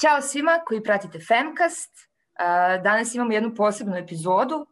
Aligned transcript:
Ćao 0.00 0.20
svima 0.20 0.60
koji 0.66 0.82
pratite 0.82 1.18
Femcast. 1.28 1.92
Danas 2.82 3.14
imamo 3.14 3.32
jednu 3.32 3.54
posebnu 3.54 3.96
epizodu. 3.96 4.66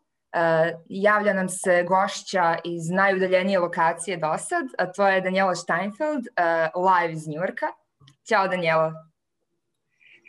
Javlja 0.88 1.32
nam 1.32 1.48
se 1.48 1.82
gošća 1.82 2.56
iz 2.64 2.90
najudaljenije 2.90 3.58
lokacije 3.58 4.16
do 4.16 4.38
sad, 4.38 4.66
a 4.78 4.92
to 4.92 5.08
je 5.08 5.20
Daniela 5.20 5.54
Steinfeld, 5.54 6.24
live 6.74 7.12
iz 7.12 7.28
Njurka. 7.28 7.66
Ćao 8.28 8.48
Daniela. 8.48 8.92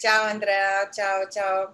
Ćao 0.02 0.30
Andrea, 0.30 0.92
ćao, 0.96 1.20
čao. 1.34 1.74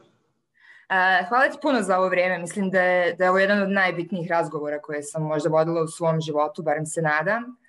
Hvala 1.29 1.49
ti 1.49 1.57
puno 1.61 1.81
za 1.81 1.97
ovo 1.99 2.09
vreme. 2.09 2.37
Mislim 2.37 2.69
da 2.69 2.81
je, 2.81 3.13
da 3.13 3.23
je 3.23 3.29
ovo 3.29 3.39
jedan 3.39 3.61
od 3.61 3.69
najbitnijih 3.69 4.29
razgovora 4.29 4.81
koje 4.81 5.03
sam 5.03 5.23
možda 5.23 5.49
vodila 5.49 5.81
u 5.81 5.87
svom 5.87 6.21
životu, 6.21 6.63
barem 6.63 6.85
se 6.85 7.01
nadam. 7.01 7.62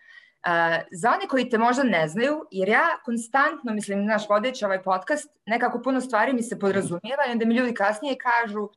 Uh, 0.46 0.50
za 0.92 1.10
one 1.10 1.28
koji 1.28 1.48
te 1.48 1.58
možda 1.58 1.82
ne 1.82 2.08
znaju, 2.08 2.46
jer 2.50 2.68
ja 2.68 2.86
konstantno, 3.04 3.72
mislim, 3.72 4.04
naš 4.04 4.28
vodeći 4.28 4.64
ovaj 4.64 4.82
podcast, 4.82 5.30
nekako 5.46 5.82
puno 5.82 6.00
stvari 6.00 6.32
mi 6.32 6.42
se 6.42 6.58
podrazumijeva 6.58 7.26
i 7.28 7.32
onda 7.32 7.44
mi 7.44 7.54
ljudi 7.54 7.74
kasnije 7.74 8.16
kažu 8.16 8.68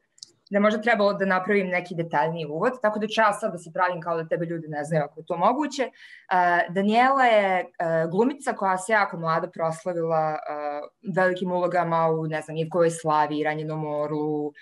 da 0.49 0.59
možda 0.59 0.81
trebalo 0.81 1.13
da 1.13 1.25
napravim 1.25 1.67
neki 1.67 1.95
detaljniji 1.95 2.45
uvod, 2.45 2.81
tako 2.81 2.99
da 2.99 3.07
ću 3.07 3.21
ja 3.21 3.33
sad 3.33 3.51
da 3.51 3.57
se 3.57 3.71
pravim 3.73 4.01
kao 4.01 4.17
da 4.17 4.27
tebe 4.27 4.45
ljudi 4.45 4.67
ne 4.67 4.83
znaju 4.83 5.03
ako 5.03 5.19
je 5.19 5.25
to 5.25 5.37
moguće. 5.37 5.83
Uh, 5.83 6.73
Daniela 6.73 7.25
je 7.25 7.63
uh, 7.65 8.11
glumica 8.11 8.53
koja 8.53 8.77
se 8.77 8.91
jako 8.91 9.17
mlada 9.17 9.49
proslavila 9.49 10.31
uh, 10.31 11.13
velikim 11.15 11.51
ulogama 11.51 12.07
u, 12.07 12.27
ne 12.27 12.41
znam, 12.41 12.57
Ivkovoj 12.57 12.89
slavi, 12.89 13.43
Ranjenom 13.43 13.85
orlu 13.85 14.45
uh, 14.45 14.53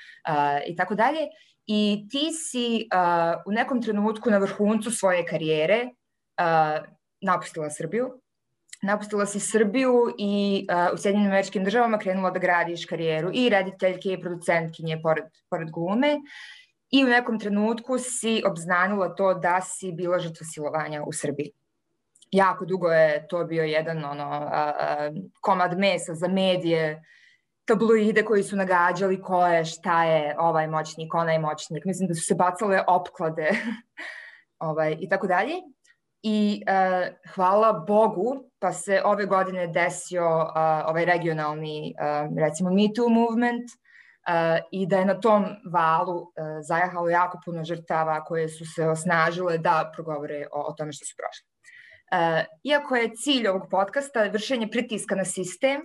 i 0.68 0.76
tako 0.76 0.96
dalje. 0.96 1.20
I 1.68 2.08
ti 2.12 2.32
si 2.34 2.88
uh, 2.94 3.42
u 3.46 3.52
nekom 3.52 3.82
trenutku 3.82 4.30
na 4.30 4.38
vrhuncu 4.38 4.92
svoje 4.92 5.26
karijere 5.26 5.90
uh, 6.42 6.95
napustila 7.26 7.70
Srbiju. 7.70 8.12
Napustila 8.82 9.26
si 9.26 9.40
Srbiju 9.40 10.14
i 10.18 10.68
uh, 10.70 10.94
u 10.94 10.98
Sjedinjenim 10.98 11.32
američkim 11.32 11.64
državama 11.64 11.98
krenula 11.98 12.32
da 12.32 12.40
gradiš 12.40 12.86
karijeru 12.86 13.32
i 13.34 13.50
rediteljke 13.50 14.14
i 14.14 14.22
producentkinje 14.22 15.00
pored, 15.02 15.26
pored 15.50 15.72
glume. 15.72 16.18
I 16.92 17.04
u 17.04 17.08
nekom 17.08 17.40
trenutku 17.40 17.98
si 17.98 18.42
obznanila 18.46 19.16
to 19.16 19.34
da 19.34 19.62
si 19.62 19.92
bila 19.92 20.20
žrtva 20.20 20.46
silovanja 20.54 21.04
u 21.04 21.14
Srbiji. 21.14 21.52
Jako 22.32 22.66
dugo 22.66 22.92
je 22.92 23.28
to 23.28 23.44
bio 23.46 23.64
jedan 23.64 24.06
ono, 24.06 24.30
a, 24.52 25.12
komad 25.42 25.78
mesa 25.80 26.14
za 26.14 26.28
medije, 26.28 27.04
tabloide 27.66 28.24
koji 28.26 28.44
su 28.44 28.56
nagađali 28.56 29.22
ko 29.22 29.46
je, 29.48 29.66
šta 29.66 30.04
je 30.04 30.36
ovaj 30.40 30.68
moćnik, 30.68 31.14
onaj 31.14 31.40
moćnik. 31.40 31.86
Mislim 31.86 32.08
da 32.08 32.14
su 32.14 32.22
se 32.22 32.36
bacale 32.36 32.84
opklade 32.88 33.50
ovaj, 34.70 34.98
i 35.00 35.10
tako 35.10 35.28
dalje 35.28 35.54
i 36.28 36.62
uh, 36.66 37.34
hvala 37.36 37.74
Bogu 37.88 38.50
pa 38.60 38.74
se 38.74 39.02
ove 39.06 39.26
godine 39.26 39.68
desio 39.68 40.26
uh, 40.26 40.52
ovaj 40.86 41.06
regionalni 41.06 41.94
uh, 41.94 42.38
recimo 42.38 42.72
Me 42.72 42.88
Too 42.96 43.10
movement 43.10 43.64
uh, 43.70 44.66
i 44.72 44.88
da 44.88 44.98
je 44.98 45.06
na 45.06 45.20
tom 45.20 45.46
valu 45.72 46.18
uh, 46.18 46.28
zajahalo 46.62 47.10
jako 47.10 47.40
puno 47.46 47.64
žrtava 47.64 48.24
koje 48.24 48.50
su 48.50 48.66
se 48.76 48.88
osnažile 48.88 49.58
da 49.58 49.92
progovore 49.96 50.48
o, 50.52 50.62
o 50.62 50.74
tome 50.74 50.92
što 50.94 51.06
su 51.06 51.16
prošle. 51.18 51.46
Uh, 52.12 52.46
iako 52.64 52.96
je 52.96 53.16
cilj 53.16 53.48
ovog 53.48 53.68
podcasta 53.72 54.24
vršenje 54.24 54.68
pritiska 54.72 55.16
na 55.16 55.26
sistem, 55.26 55.82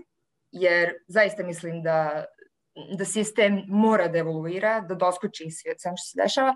jer 0.53 0.93
zaista 1.09 1.43
mislim 1.43 1.83
da 1.83 2.25
da 2.99 3.05
sistem 3.05 3.65
mora 3.69 4.09
da 4.09 4.19
evoluira, 4.19 4.81
da 4.81 4.95
doskoči 4.95 5.51
svijet 5.51 5.81
sam 5.81 5.97
što 5.97 6.05
se 6.05 6.23
dešava. 6.23 6.55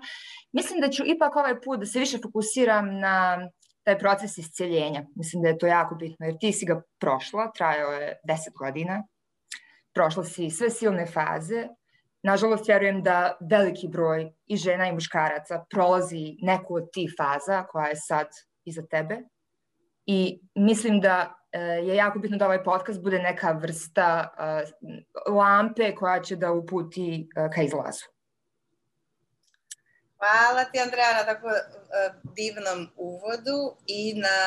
Mislim 0.51 0.81
da 0.81 0.89
ću 0.89 1.03
ipak 1.05 1.35
ovaj 1.35 1.61
put 1.61 1.79
da 1.79 1.85
se 1.85 1.99
više 1.99 2.17
fokusiram 2.23 2.99
na 2.99 3.37
taj 3.85 3.99
proces 3.99 4.37
isceljenja. 4.37 5.05
Mislim 5.15 5.43
da 5.43 5.49
je 5.49 5.57
to 5.57 5.67
jako 5.67 5.95
bitno, 5.95 6.25
jer 6.25 6.37
ti 6.39 6.51
si 6.51 6.65
ga 6.65 6.81
prošla, 6.99 7.51
trajao 7.51 7.91
je 7.91 8.19
10 8.29 8.57
godina, 8.57 9.03
prošla 9.93 10.23
si 10.23 10.49
sve 10.49 10.69
silne 10.69 11.05
faze, 11.05 11.67
Nažalost, 12.25 12.67
vjerujem 12.67 13.03
da 13.03 13.37
veliki 13.49 13.87
broj 13.87 14.31
i 14.45 14.57
žena 14.57 14.87
i 14.87 14.93
muškaraca 14.93 15.65
prolazi 15.69 16.37
neku 16.41 16.75
od 16.75 16.87
tih 16.93 17.13
faza 17.17 17.63
koja 17.63 17.87
je 17.87 17.95
sad 17.95 18.27
iza 18.65 18.81
tebe. 18.81 19.17
I 20.05 20.39
mislim 20.55 20.99
da 21.01 21.35
e, 21.51 21.59
je 21.59 21.95
jako 21.95 22.19
bitno 22.19 22.37
da 22.37 22.45
ovaj 22.45 22.63
podcast 22.63 23.03
bude 23.03 23.19
neka 23.19 23.51
vrsta 23.51 24.29
uh, 24.33 25.35
lampe 25.35 25.95
koja 25.95 26.21
će 26.21 26.35
da 26.35 26.51
uputi 26.51 27.29
uh, 27.37 27.49
ka 27.53 27.61
izlazu. 27.61 28.05
Hvala 30.17 30.65
ti, 30.65 30.79
Andreja, 30.79 31.13
na 31.13 31.25
tako 31.25 31.47
uh, 31.47 32.33
divnom 32.35 32.89
uvodu 32.97 33.75
i 33.87 34.13
na 34.13 34.37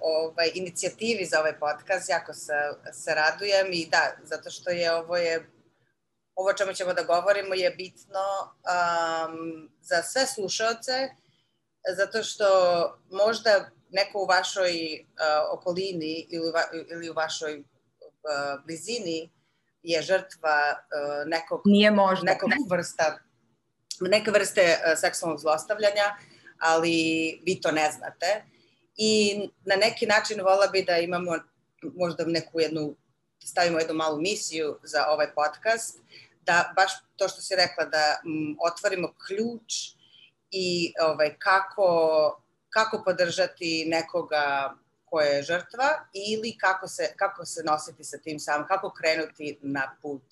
ovaj, 0.00 0.50
inicijativi 0.54 1.24
za 1.24 1.40
ovaj 1.40 1.58
podcast. 1.58 2.08
Jako 2.08 2.34
se, 2.34 2.52
se 2.92 3.14
radujem 3.14 3.66
i 3.72 3.88
da, 3.90 4.16
zato 4.22 4.50
što 4.50 4.70
je 4.70 4.92
ovo 4.92 5.16
je 5.16 5.46
ovo 6.38 6.52
čemu 6.52 6.72
ćemo 6.72 6.92
da 6.92 7.02
govorimo 7.02 7.54
je 7.54 7.70
bitno 7.70 8.26
um, 8.42 9.70
za 9.80 10.02
sve 10.02 10.26
slušaoce, 10.26 11.08
zato 11.96 12.22
što 12.22 12.46
možda 13.10 13.70
neko 13.90 14.18
u 14.18 14.26
vašoj 14.26 14.70
uh, 15.00 15.58
okolini 15.58 16.26
ili, 16.30 16.52
va, 16.52 16.62
ili 16.90 17.10
u 17.10 17.14
vašoj 17.14 17.58
uh, 17.58 18.64
blizini 18.66 19.30
je 19.82 20.02
žrtva 20.02 20.74
uh, 20.74 21.28
nekog, 21.28 21.62
Nije 21.64 21.90
možda. 21.90 22.32
nekog 22.32 22.50
vrsta 22.70 23.18
neke 24.00 24.30
vrste 24.30 24.60
e, 24.60 24.96
seksualnog 24.96 25.40
zlostavljanja, 25.40 26.16
ali 26.58 26.92
vi 27.46 27.60
to 27.60 27.70
ne 27.70 27.92
znate. 27.92 28.44
I 28.96 29.40
na 29.64 29.76
neki 29.76 30.06
način 30.06 30.40
vola 30.42 30.66
bi 30.66 30.82
da 30.82 30.98
imamo 30.98 31.38
možda 31.82 32.24
neku 32.24 32.60
jednu, 32.60 32.94
stavimo 33.44 33.78
jednu 33.78 33.94
malu 33.94 34.20
misiju 34.20 34.78
za 34.82 35.06
ovaj 35.08 35.34
podcast, 35.34 35.98
da 36.40 36.72
baš 36.76 36.92
to 37.16 37.28
što 37.28 37.40
si 37.40 37.56
rekla, 37.56 37.84
da 37.84 38.20
otvorimo 38.72 39.14
ključ 39.26 39.72
i 40.50 40.92
ovaj, 41.00 41.34
kako, 41.38 41.88
kako 42.70 43.02
podržati 43.04 43.84
nekoga 43.88 44.74
ko 45.04 45.20
je 45.20 45.42
žrtva 45.42 46.08
ili 46.12 46.56
kako 46.58 46.88
se, 46.88 47.12
kako 47.16 47.44
se 47.46 47.62
nositi 47.64 48.04
sa 48.04 48.18
tim 48.18 48.38
sam, 48.38 48.66
kako 48.66 48.92
krenuti 48.92 49.58
na 49.62 49.96
put 50.02 50.22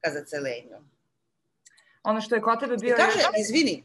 ka 0.00 0.10
zacelenju 0.10 0.91
ono 2.02 2.20
što 2.20 2.34
je 2.34 2.40
kod 2.42 2.60
tebe 2.60 2.76
bio... 2.76 2.96
Se 2.96 3.02
kaže, 3.02 3.18
jedan... 3.18 3.32
izvini, 3.40 3.84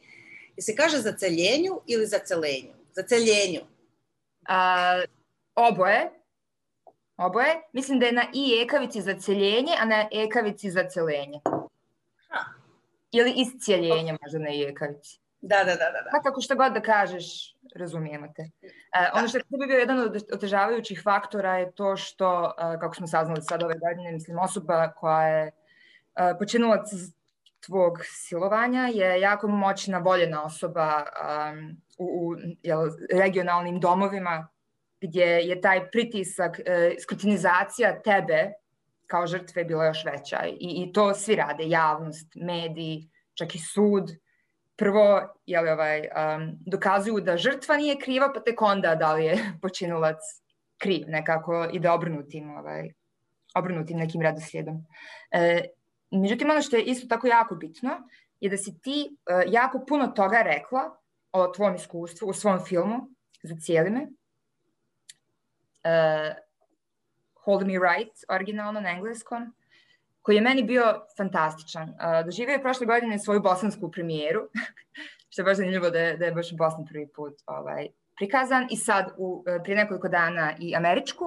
se 0.59 0.75
kaže 0.75 0.97
za 0.97 1.11
celjenju 1.11 1.81
ili 1.87 2.05
za 2.05 2.19
celenju? 2.19 2.73
Za 2.91 3.03
celjenju. 3.03 3.61
A, 4.47 5.01
oboje. 5.55 6.09
Oboje. 7.17 7.61
Mislim 7.73 7.99
da 7.99 8.05
je 8.05 8.11
na 8.11 8.25
i 8.33 8.61
ekavici 8.63 9.01
za 9.01 9.19
celjenje, 9.19 9.73
a 9.79 9.85
na 9.85 10.07
ekavici 10.11 10.71
za 10.71 10.89
celenje. 10.89 11.39
Ha. 12.29 12.39
Ili 13.11 13.33
iscijeljenje 13.35 14.13
oh. 14.13 14.19
možda 14.21 14.39
na 14.39 14.49
i 14.49 14.63
ekavici. 14.63 15.19
Da, 15.41 15.57
da, 15.57 15.63
da, 15.63 15.71
da. 15.71 16.01
da. 16.03 16.09
Pa 16.11 16.21
kako 16.21 16.41
što 16.41 16.55
god 16.55 16.73
da 16.73 16.81
kažeš, 16.81 17.55
razumijemo 17.75 18.27
te. 18.35 18.49
E, 18.91 19.09
ono 19.13 19.27
što 19.27 19.37
je 19.37 19.43
bio 19.67 19.77
jedan 19.77 19.99
od 19.99 20.23
otežavajućih 20.33 21.01
faktora 21.03 21.57
je 21.57 21.71
to 21.71 21.97
što, 21.97 22.53
kako 22.57 22.95
smo 22.95 23.07
saznali 23.07 23.41
sad 23.41 23.63
ove 23.63 23.75
godine, 23.77 24.11
mislim, 24.11 24.39
osoba 24.39 24.91
koja 24.91 25.27
je 25.27 25.51
počinulac 26.39 26.89
tvog 27.65 27.99
silovanja 28.03 28.87
je 28.93 29.21
jako 29.21 29.47
moćna, 29.47 29.97
voljena 29.97 30.43
osoba 30.43 31.03
um, 31.03 31.81
u, 31.97 32.05
u 32.05 32.35
jel, 32.63 32.89
regionalnim 33.13 33.79
domovima 33.79 34.47
gdje 35.01 35.25
je 35.25 35.61
taj 35.61 35.91
pritisak, 35.91 36.59
e, 36.59 36.95
skrutinizacija 37.01 38.01
tebe 38.01 38.51
kao 39.07 39.27
žrtve 39.27 39.63
bila 39.63 39.85
još 39.85 40.05
veća 40.05 40.45
I, 40.45 40.57
i 40.59 40.93
to 40.93 41.13
svi 41.13 41.35
rade, 41.35 41.63
javnost, 41.67 42.35
mediji, 42.35 43.09
čak 43.33 43.55
i 43.55 43.59
sud. 43.59 44.11
Prvo 44.75 45.35
jel, 45.45 45.69
ovaj, 45.69 45.99
um, 45.99 46.57
dokazuju 46.65 47.21
da 47.21 47.37
žrtva 47.37 47.77
nije 47.77 47.99
kriva, 47.99 48.31
pa 48.33 48.39
tek 48.39 48.61
onda 48.61 48.95
da 48.95 49.13
li 49.13 49.25
je 49.25 49.37
počinilac 49.61 50.19
kriv, 50.77 51.03
nekako 51.07 51.67
ide 51.73 51.89
obrnutim, 51.89 52.57
ovaj, 52.57 52.89
obrnutim 53.55 53.97
nekim 53.97 54.21
redoslijedom. 54.21 54.85
E, 55.31 55.63
Međutim, 56.11 56.49
ono 56.49 56.61
što 56.61 56.75
je 56.75 56.83
isto 56.83 57.07
tako 57.07 57.27
jako 57.27 57.55
bitno 57.55 57.89
je 58.39 58.49
da 58.49 58.57
si 58.57 58.79
ti 58.81 59.09
uh, 59.09 59.53
jako 59.53 59.85
puno 59.87 60.07
toga 60.07 60.41
rekla 60.41 60.97
o 61.31 61.47
tvom 61.47 61.75
iskustvu 61.75 62.27
u 62.27 62.33
svom 62.33 62.59
filmu 62.65 63.09
za 63.43 63.55
cijelime. 63.55 64.07
Uh, 65.83 66.35
Hold 67.45 67.67
Me 67.67 67.73
Right, 67.73 68.13
originalno 68.29 68.81
na 68.81 68.89
engleskom, 68.89 69.53
koji 70.21 70.35
je 70.35 70.41
meni 70.41 70.63
bio 70.63 71.05
fantastičan. 71.17 71.89
Uh, 71.89 72.25
doživio 72.25 72.53
je 72.53 72.61
prošle 72.61 72.85
godine 72.85 73.19
svoju 73.19 73.41
bosansku 73.41 73.91
premijeru, 73.91 74.41
što 75.29 75.41
je 75.41 75.45
baš 75.45 75.57
zanimljivo 75.57 75.89
da 75.89 75.99
je, 75.99 76.17
da 76.17 76.25
je 76.25 76.31
baš 76.31 76.51
u 76.51 76.55
Bosni 76.55 76.85
prvi 76.85 77.07
put 77.07 77.33
ovaj, 77.45 77.87
prikazan 78.15 78.67
i 78.71 78.77
sad 78.77 79.13
u, 79.17 79.43
prije 79.63 79.75
nekoliko 79.75 80.07
dana 80.07 80.53
i 80.59 80.75
američku. 80.75 81.25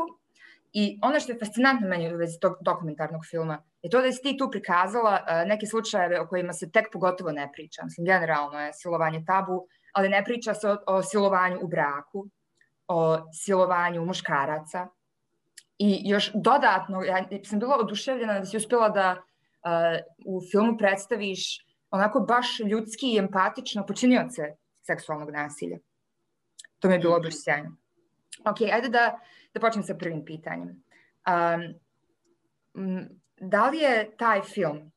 I 0.73 0.99
ono 1.03 1.21
što 1.21 1.33
je 1.33 1.39
fascinantno 1.39 1.89
meni 1.89 2.15
u 2.15 2.17
vezi 2.17 2.41
tog 2.41 2.57
dokumentarnog 2.61 3.21
filma 3.31 3.63
je 3.83 3.91
to 3.91 4.03
da 4.03 4.13
si 4.13 4.23
ti 4.23 4.37
tu 4.39 4.51
prikazala 4.51 5.21
uh, 5.21 5.49
neke 5.49 5.67
slučajeve 5.67 6.21
o 6.21 6.27
kojima 6.29 6.53
se 6.53 6.71
tek 6.71 6.87
pogotovo 6.93 7.33
ne 7.33 7.51
priča. 7.53 7.85
Mislim, 7.85 8.05
generalno 8.05 8.61
je 8.61 8.73
silovanje 8.73 9.25
tabu, 9.27 9.67
ali 9.93 10.09
ne 10.09 10.25
priča 10.25 10.55
se 10.55 10.69
o, 10.69 10.77
o 10.87 11.03
silovanju 11.03 11.59
u 11.63 11.69
braku, 11.69 12.29
o 12.89 13.19
silovanju 13.33 14.05
muškaraca. 14.05 14.87
I 15.79 16.01
još 16.05 16.31
dodatno, 16.35 17.03
ja 17.03 17.25
sam 17.45 17.59
bila 17.59 17.77
oduševljena 17.81 18.39
da 18.39 18.45
si 18.45 18.57
uspela 18.57 18.89
da 18.89 19.17
uh, 19.17 20.01
u 20.27 20.41
filmu 20.51 20.77
predstaviš 20.79 21.67
onako 21.91 22.21
baš 22.21 22.61
ljudski 22.61 23.15
i 23.15 23.19
empatično 23.19 23.87
počinioce 23.87 24.43
seksualnog 24.83 25.31
nasilja. 25.31 25.79
To 26.79 26.89
mi 26.89 26.95
je 26.95 26.99
bilo 26.99 27.21
baš 27.21 27.35
sjajno. 27.43 27.77
Ok, 28.45 28.61
ajde 28.73 28.89
da, 28.89 29.19
da 29.55 29.61
počnem 29.61 29.85
sa 29.85 29.95
prvim 29.95 30.25
pitanjem. 30.25 30.83
Um, 31.27 31.75
da 33.41 33.69
li 33.71 33.79
je 33.79 34.17
taj 34.17 34.43
film 34.43 34.93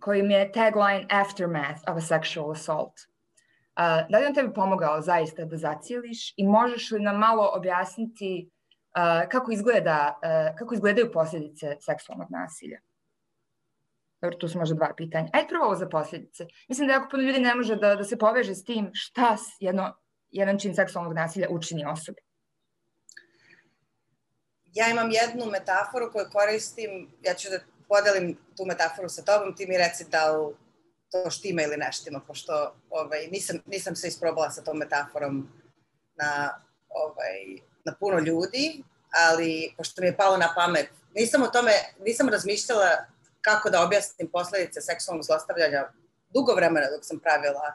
kojim 0.00 0.30
je 0.30 0.52
tagline 0.52 1.06
Aftermath 1.10 1.82
of 1.88 1.96
a 1.96 2.00
Sexual 2.00 2.52
Assault, 2.52 2.92
uh, 3.76 4.10
da 4.10 4.18
li 4.18 4.26
on 4.26 4.34
tebi 4.34 4.54
pomogao 4.54 5.00
zaista 5.00 5.44
da 5.44 5.56
zacijeliš 5.56 6.34
i 6.36 6.46
možeš 6.46 6.90
li 6.90 7.00
nam 7.00 7.18
malo 7.18 7.50
objasniti 7.54 8.50
uh, 8.50 9.28
kako, 9.28 9.52
izgleda, 9.52 10.18
uh, 10.22 10.58
kako 10.58 10.74
izgledaju 10.74 11.12
posljedice 11.12 11.76
seksualnog 11.80 12.30
nasilja? 12.30 12.80
Dobro, 14.22 14.38
tu 14.38 14.48
su 14.48 14.58
možda 14.58 14.74
dva 14.74 14.94
pitanja. 14.96 15.28
Ajde 15.32 15.48
prvo 15.48 15.64
ovo 15.64 15.74
za 15.74 15.88
posljedice. 15.88 16.46
Mislim 16.68 16.88
da 16.88 16.94
jako 16.94 17.08
puno 17.10 17.22
ljudi 17.22 17.40
ne 17.40 17.54
može 17.54 17.76
da, 17.76 17.94
da 17.94 18.04
se 18.04 18.18
poveže 18.18 18.54
s 18.54 18.64
tim 18.64 18.90
šta 18.92 19.36
jedno, 19.60 19.94
jedan 20.30 20.58
čin 20.58 20.74
seksualnog 20.74 21.14
nasilja 21.14 21.46
učini 21.50 21.84
osobi. 21.86 22.27
Ja 24.74 24.88
imam 24.88 25.10
jednu 25.10 25.46
metaforu 25.46 26.12
koju 26.12 26.26
koristim, 26.32 27.08
ja 27.22 27.34
ću 27.34 27.50
da 27.50 27.58
podelim 27.88 28.36
tu 28.56 28.64
metaforu 28.64 29.08
sa 29.08 29.22
tobom, 29.22 29.56
ti 29.56 29.66
mi 29.66 29.78
reci 29.78 30.04
da 30.10 30.30
li 30.30 30.54
to 31.10 31.30
štima 31.30 31.62
ili 31.62 31.76
ne 31.76 31.92
štima, 31.92 32.20
pošto 32.26 32.74
ovaj, 32.90 33.26
nisam, 33.26 33.58
nisam 33.66 33.96
se 33.96 34.08
isprobala 34.08 34.50
sa 34.50 34.62
tom 34.62 34.78
metaforom 34.78 35.48
na, 36.16 36.60
ovaj, 36.88 37.60
na 37.84 37.94
puno 38.00 38.18
ljudi, 38.18 38.82
ali 39.28 39.74
pošto 39.76 40.00
mi 40.00 40.06
je 40.06 40.16
palo 40.16 40.36
na 40.36 40.52
pamet, 40.54 40.88
nisam 41.14 41.42
o 41.42 41.46
tome, 41.48 41.72
nisam 42.04 42.28
razmišljala 42.28 43.06
kako 43.40 43.70
da 43.70 43.82
objasnim 43.82 44.28
posledice 44.32 44.80
seksualnog 44.80 45.24
zlostavljanja 45.24 45.88
dugo 46.30 46.54
vremena 46.54 46.86
dok 46.90 47.04
sam 47.04 47.18
pravila 47.18 47.74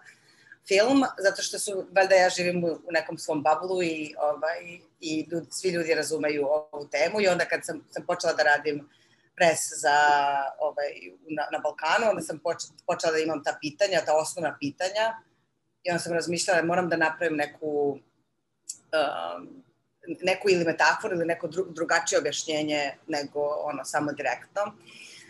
film, 0.68 1.04
zato 1.18 1.42
što 1.42 1.60
su, 1.60 1.88
valjda 1.96 2.16
ja 2.16 2.30
živim 2.30 2.64
u 2.64 2.92
nekom 2.92 3.18
svom 3.18 3.44
bablu 3.44 3.84
i, 3.84 4.16
ovaj, 4.18 4.80
i 5.00 5.28
svi 5.50 5.70
ljudi 5.70 5.94
razumeju 5.94 6.48
ovu 6.48 6.88
temu 6.92 7.22
i 7.22 7.28
onda 7.28 7.46
kad 7.46 7.66
sam, 7.66 7.88
sam 7.92 8.06
počela 8.06 8.34
da 8.34 8.44
radim 8.44 8.90
pres 9.36 9.60
za, 9.82 9.98
ovaj, 10.60 10.92
na, 11.30 11.44
na 11.52 11.60
Balkanu, 11.60 12.10
onda 12.10 12.22
sam 12.22 12.40
počela 12.86 13.14
da 13.14 13.20
imam 13.20 13.44
ta 13.44 13.58
pitanja, 13.62 14.06
ta 14.06 14.16
osnovna 14.16 14.58
pitanja 14.60 15.18
i 15.84 15.90
onda 15.90 16.00
sam 16.00 16.14
razmišljala 16.14 16.62
da 16.62 16.68
moram 16.68 16.90
da 16.90 16.98
napravim 16.98 17.38
neku 17.38 18.00
um, 18.94 19.64
neku 20.22 20.50
ili 20.50 20.66
metaforu 20.66 21.16
ili 21.16 21.26
neko 21.26 21.48
dru, 21.48 21.66
drugačije 21.70 22.20
objašnjenje 22.20 22.92
nego 23.08 23.40
ono 23.40 23.86
samo 23.86 24.12
direktno. 24.12 24.62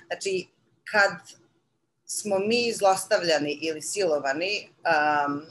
Znači, 0.07 0.47
kad 0.91 1.11
smo 2.05 2.39
mi 2.39 2.73
zlostavljani 2.73 3.51
ili 3.61 3.81
silovani, 3.81 4.69
um, 4.69 5.41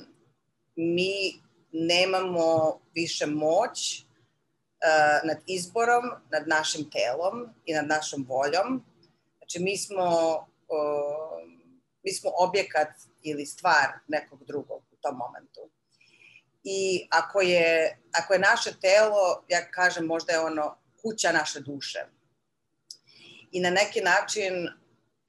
mi 0.76 1.42
nemamo 1.72 2.80
više 2.94 3.26
moć 3.26 4.00
uh, 4.00 5.28
nad 5.28 5.36
izborom, 5.46 6.04
nad 6.30 6.48
našim 6.48 6.90
telom 6.90 7.48
i 7.64 7.74
nad 7.74 7.86
našom 7.86 8.26
voljom. 8.28 8.84
Znači, 9.38 9.58
mi 9.60 9.78
smo, 9.78 10.36
uh, 10.68 11.48
mi 12.02 12.12
smo 12.12 12.30
objekat 12.38 12.88
ili 13.22 13.46
stvar 13.46 13.88
nekog 14.08 14.44
drugog 14.44 14.82
u 14.92 14.96
tom 15.00 15.16
momentu. 15.16 15.70
I 16.64 17.06
ako 17.10 17.40
je, 17.40 17.98
ako 18.12 18.32
je 18.32 18.38
naše 18.38 18.70
telo, 18.80 19.44
ja 19.48 19.70
kažem, 19.70 20.06
možda 20.06 20.32
je 20.32 20.40
ono 20.40 20.76
kuća 21.02 21.32
naše 21.32 21.60
duše 21.60 22.06
i 23.52 23.60
na 23.60 23.70
neki 23.70 24.00
način 24.00 24.68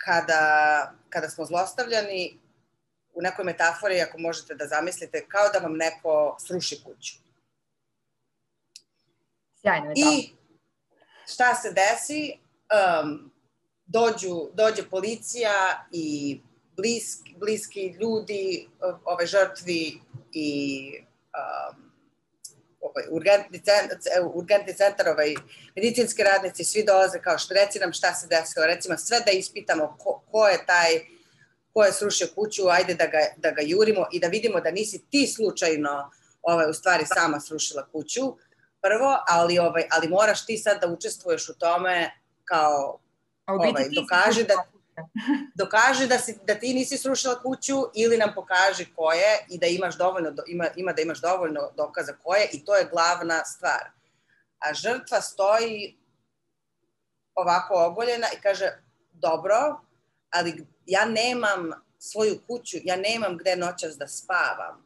kada, 0.06 0.94
kada 1.10 1.30
smo 1.30 1.46
zlostavljani, 1.46 2.40
u 3.14 3.22
nekoj 3.22 3.46
metafori, 3.46 4.02
ako 4.02 4.18
možete 4.18 4.56
da 4.56 4.68
zamislite, 4.68 5.26
kao 5.28 5.50
da 5.54 5.60
vam 5.60 5.76
neko 5.78 6.38
sruši 6.40 6.82
kuću. 6.84 7.14
Sjajno 9.62 9.90
je 9.90 9.94
I 9.96 10.30
šta 11.34 11.56
se 11.56 11.72
desi? 11.72 12.40
Um, 12.74 13.32
dođu, 13.86 14.50
dođe 14.54 14.90
policija 14.90 15.86
i 15.92 16.40
bliski, 16.76 17.36
bliski 17.38 17.88
ljudi 17.88 18.70
ove 19.06 19.26
žrtvi 19.26 20.02
i 20.32 20.90
um, 21.00 21.93
ovaj, 22.84 23.06
urgentni, 23.10 23.60
centar, 23.64 23.98
urgentni 24.34 24.74
centar, 24.74 25.08
ovaj, 25.08 25.34
medicinski 25.76 26.24
radnici, 26.24 26.64
svi 26.64 26.84
dolaze 26.84 27.22
kao 27.22 27.38
što 27.38 27.54
reci 27.54 27.80
nam 27.80 27.94
šta 27.94 28.14
se 28.14 28.28
desilo, 28.28 28.66
recimo 28.66 28.98
sve 28.98 29.20
da 29.26 29.32
ispitamo 29.32 29.96
ko, 30.00 30.22
ko 30.32 30.48
je 30.48 30.66
taj 30.66 31.00
ko 31.74 31.84
je 31.84 31.92
srušio 31.92 32.28
kuću, 32.36 32.70
ajde 32.70 32.94
da 32.94 33.06
ga, 33.08 33.20
da 33.38 33.52
ga 33.52 33.62
jurimo 33.62 34.06
i 34.12 34.20
da 34.20 34.28
vidimo 34.28 34.60
da 34.60 34.72
nisi 34.72 35.06
ti 35.10 35.28
slučajno 35.28 36.12
ovaj, 36.42 36.70
u 36.70 36.74
stvari 36.74 37.06
sama 37.06 37.40
srušila 37.40 37.88
kuću, 37.92 38.22
prvo, 38.82 39.18
ali, 39.28 39.60
ovaj, 39.60 39.84
ali 39.92 40.08
moraš 40.08 40.46
ti 40.46 40.58
sad 40.58 40.82
da 40.82 40.88
učestvuješ 40.88 41.50
u 41.50 41.54
tome 41.54 42.12
kao 42.44 43.00
ovaj, 43.46 43.72
dokaži 43.96 44.44
da 44.44 44.73
dokaži 45.56 46.08
da, 46.08 46.18
si, 46.18 46.38
da 46.48 46.56
ti 46.56 46.74
nisi 46.74 46.98
srušila 46.98 47.42
kuću 47.42 47.76
ili 47.96 48.18
nam 48.18 48.32
pokaži 48.36 48.86
ko 48.96 49.12
je 49.12 49.46
i 49.50 49.58
da 49.58 49.68
imaš 49.68 49.98
dovoljno, 49.98 50.34
ima, 50.48 50.68
ima 50.76 50.94
da 50.94 51.02
imaš 51.02 51.22
dovoljno 51.22 51.72
dokaza 51.78 52.14
ko 52.24 52.36
je 52.36 52.50
i 52.52 52.66
to 52.66 52.76
je 52.76 52.90
glavna 52.92 53.46
stvar. 53.46 53.92
A 54.60 54.74
žrtva 54.74 55.22
stoji 55.22 55.98
ovako 57.36 57.74
ogoljena 57.86 58.28
i 58.38 58.42
kaže, 58.42 58.70
dobro, 59.12 59.82
ali 60.30 60.66
ja 60.86 61.06
nemam 61.06 61.72
svoju 62.00 62.40
kuću, 62.48 62.78
ja 62.84 62.96
nemam 62.96 63.38
gde 63.38 63.56
noćas 63.56 63.98
da 63.98 64.08
spavam. 64.08 64.84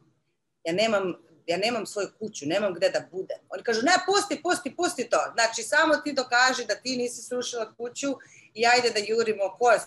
Ja 0.64 0.72
nemam, 0.72 1.14
ja 1.46 1.56
nemam 1.56 1.86
svoju 1.86 2.08
kuću, 2.18 2.46
nemam 2.46 2.74
gde 2.74 2.90
da 2.90 3.00
budem. 3.10 3.38
Oni 3.48 3.62
kažu, 3.62 3.80
ne, 3.82 3.92
pusti, 4.06 4.42
pusti, 4.42 4.76
pusti 4.76 5.10
to. 5.10 5.18
Znači, 5.34 5.62
samo 5.62 5.96
ti 5.96 6.12
dokaži 6.12 6.64
da 6.64 6.74
ti 6.74 6.96
nisi 6.96 7.22
srušila 7.22 7.74
kuću 7.74 8.08
i 8.54 8.66
ajde 8.66 8.90
da 8.90 9.00
jurimo 9.06 9.56
ko 9.58 9.70
je 9.70 9.78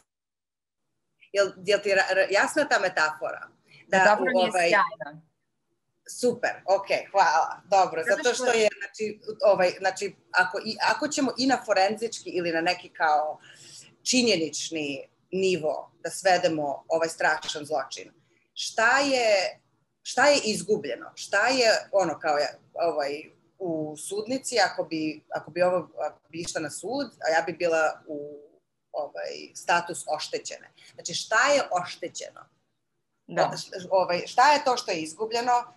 Jel, 1.31 1.51
jel 1.65 1.79
ti 1.79 1.89
jasna 2.29 2.67
ta 2.67 2.79
metafora? 2.79 3.47
Da, 3.87 3.97
metafora 3.97 4.31
mi 4.33 4.41
je 4.41 4.49
ovaj, 4.49 4.69
sjajna. 4.69 5.21
Super, 6.19 6.51
ok, 6.65 6.87
hvala, 7.11 7.61
dobro, 7.69 8.03
zato 8.09 8.33
što 8.33 8.45
je, 8.45 8.69
znači, 8.79 9.19
ovaj, 9.45 9.71
znači 9.79 10.15
ako, 10.31 10.59
i, 10.65 10.77
ako 10.89 11.07
ćemo 11.07 11.31
i 11.37 11.47
na 11.47 11.63
forenzički 11.65 12.29
ili 12.29 12.51
na 12.51 12.61
neki 12.61 12.89
kao 12.89 13.39
činjenični 14.03 15.09
nivo 15.31 15.91
da 16.03 16.09
svedemo 16.09 16.85
ovaj 16.87 17.09
strašan 17.09 17.65
zločin, 17.65 18.11
šta 18.53 18.99
je, 18.99 19.59
šta 20.01 20.27
je 20.27 20.41
izgubljeno? 20.43 21.11
Šta 21.15 21.47
je 21.47 21.69
ono 21.91 22.19
kao 22.19 22.37
je, 22.37 22.59
ovaj, 22.73 23.23
u 23.59 23.95
sudnici, 23.97 24.59
ako 24.59 24.83
bi, 24.83 25.23
ako 25.29 25.51
bi 25.51 25.61
ovo 25.61 25.89
ako 25.99 26.19
bi 26.29 26.39
išla 26.39 26.61
na 26.61 26.69
sud, 26.69 27.07
a 27.27 27.31
ja 27.37 27.43
bi 27.45 27.53
bila 27.53 28.01
u 28.07 28.39
ovaj, 28.91 29.51
status 29.55 30.05
oštećene. 30.07 30.71
Znači, 30.93 31.13
šta 31.13 31.47
je 31.55 31.61
oštećeno? 31.71 32.41
Da. 33.27 33.51
Ovaj, 33.89 34.27
šta 34.27 34.53
je 34.53 34.63
to 34.63 34.77
što 34.77 34.91
je 34.91 35.01
izgubljeno 35.01 35.73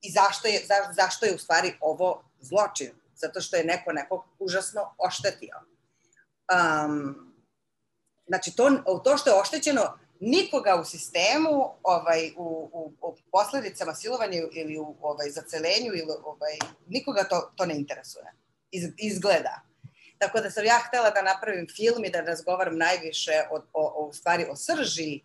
i 0.00 0.10
zašto 0.10 0.48
je, 0.48 0.66
za, 0.66 0.92
zašto 0.92 1.26
je 1.26 1.34
u 1.34 1.38
stvari 1.38 1.76
ovo 1.80 2.24
zločin? 2.40 2.90
Zato 3.14 3.40
što 3.40 3.56
je 3.56 3.64
neko 3.64 3.92
nekog 3.92 4.24
užasno 4.38 4.94
oštetio. 4.98 5.60
Um, 6.54 7.34
znači, 8.26 8.56
to, 8.56 8.70
to 9.04 9.16
što 9.16 9.30
je 9.30 9.40
oštećeno, 9.40 9.98
nikoga 10.20 10.80
u 10.80 10.84
sistemu 10.84 11.74
ovaj, 11.82 12.32
u, 12.36 12.70
u, 12.72 12.92
u 13.00 13.16
posledicama 13.32 13.94
silovanja 13.94 14.38
ili 14.52 14.78
u 14.78 14.96
ovaj, 15.00 15.30
zacelenju 15.30 15.92
ili 15.94 16.12
ovaj, 16.24 16.58
nikoga 16.86 17.24
to, 17.24 17.52
to 17.56 17.66
ne 17.66 17.76
interesuje. 17.76 18.32
Iz, 18.70 18.84
izgleda. 18.98 19.60
Tako 20.18 20.40
da 20.40 20.50
sam 20.50 20.64
ja 20.64 20.78
htela 20.88 21.10
da 21.10 21.22
napravim 21.22 21.66
film 21.76 22.04
i 22.04 22.10
da 22.10 22.20
razgovaram 22.20 22.78
najviše 22.78 23.32
o, 23.50 23.56
o, 23.72 23.92
o, 23.96 24.06
u 24.06 24.12
stvari 24.12 24.46
o 24.50 24.56
srži 24.56 25.20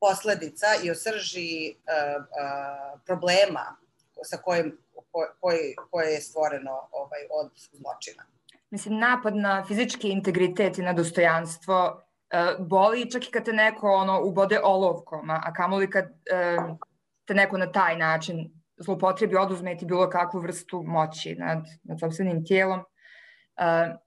posledica 0.00 0.66
i 0.84 0.90
o 0.90 0.94
srži 0.94 1.74
uh, 1.74 2.22
uh, 2.22 3.00
problema 3.06 3.76
sa 4.24 4.36
kojim, 4.36 4.78
ko, 5.12 5.26
koji, 5.40 5.74
koje 5.90 6.12
je 6.12 6.20
stvoreno 6.20 6.88
ovaj, 6.92 7.20
od 7.30 7.50
zločina. 7.72 8.22
Mislim, 8.70 8.98
napad 8.98 9.36
na 9.36 9.64
fizički 9.68 10.08
integritet 10.08 10.78
i 10.78 10.82
na 10.82 10.92
dostojanstvo 10.92 11.78
uh, 11.86 12.66
boli 12.66 13.10
čak 13.10 13.28
i 13.28 13.30
kad 13.30 13.44
te 13.44 13.52
neko 13.52 13.92
ono, 13.92 14.20
ubode 14.24 14.60
olovkom, 14.62 15.30
a 15.30 15.52
kamoli 15.52 15.90
kad 15.90 16.04
uh, 16.04 16.76
te 17.24 17.34
neko 17.34 17.58
na 17.58 17.72
taj 17.72 17.96
način 17.96 18.50
zlopotrebi, 18.76 19.36
oduzme 19.36 19.76
ti 19.76 19.86
bilo 19.86 20.10
kakvu 20.10 20.40
vrstu 20.40 20.82
moći 20.86 21.34
nad, 21.34 21.58
nad 21.82 22.00
sobstvenim 22.00 22.46
tijelom. 22.46 22.80
Uh, 22.80 23.98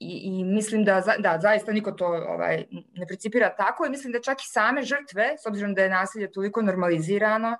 I, 0.00 0.20
i 0.24 0.44
mislim 0.44 0.84
da, 0.84 1.02
da, 1.18 1.38
zaista 1.42 1.72
niko 1.72 1.92
to 1.92 2.06
ovaj, 2.06 2.64
ne 2.94 3.06
principira 3.06 3.54
tako 3.56 3.86
i 3.86 3.90
mislim 3.90 4.12
da 4.12 4.20
čak 4.20 4.40
i 4.40 4.48
same 4.52 4.82
žrtve, 4.82 5.34
s 5.42 5.46
obzirom 5.46 5.74
da 5.74 5.82
je 5.82 5.90
nasilje 5.90 6.32
toliko 6.32 6.62
normalizirano, 6.62 7.56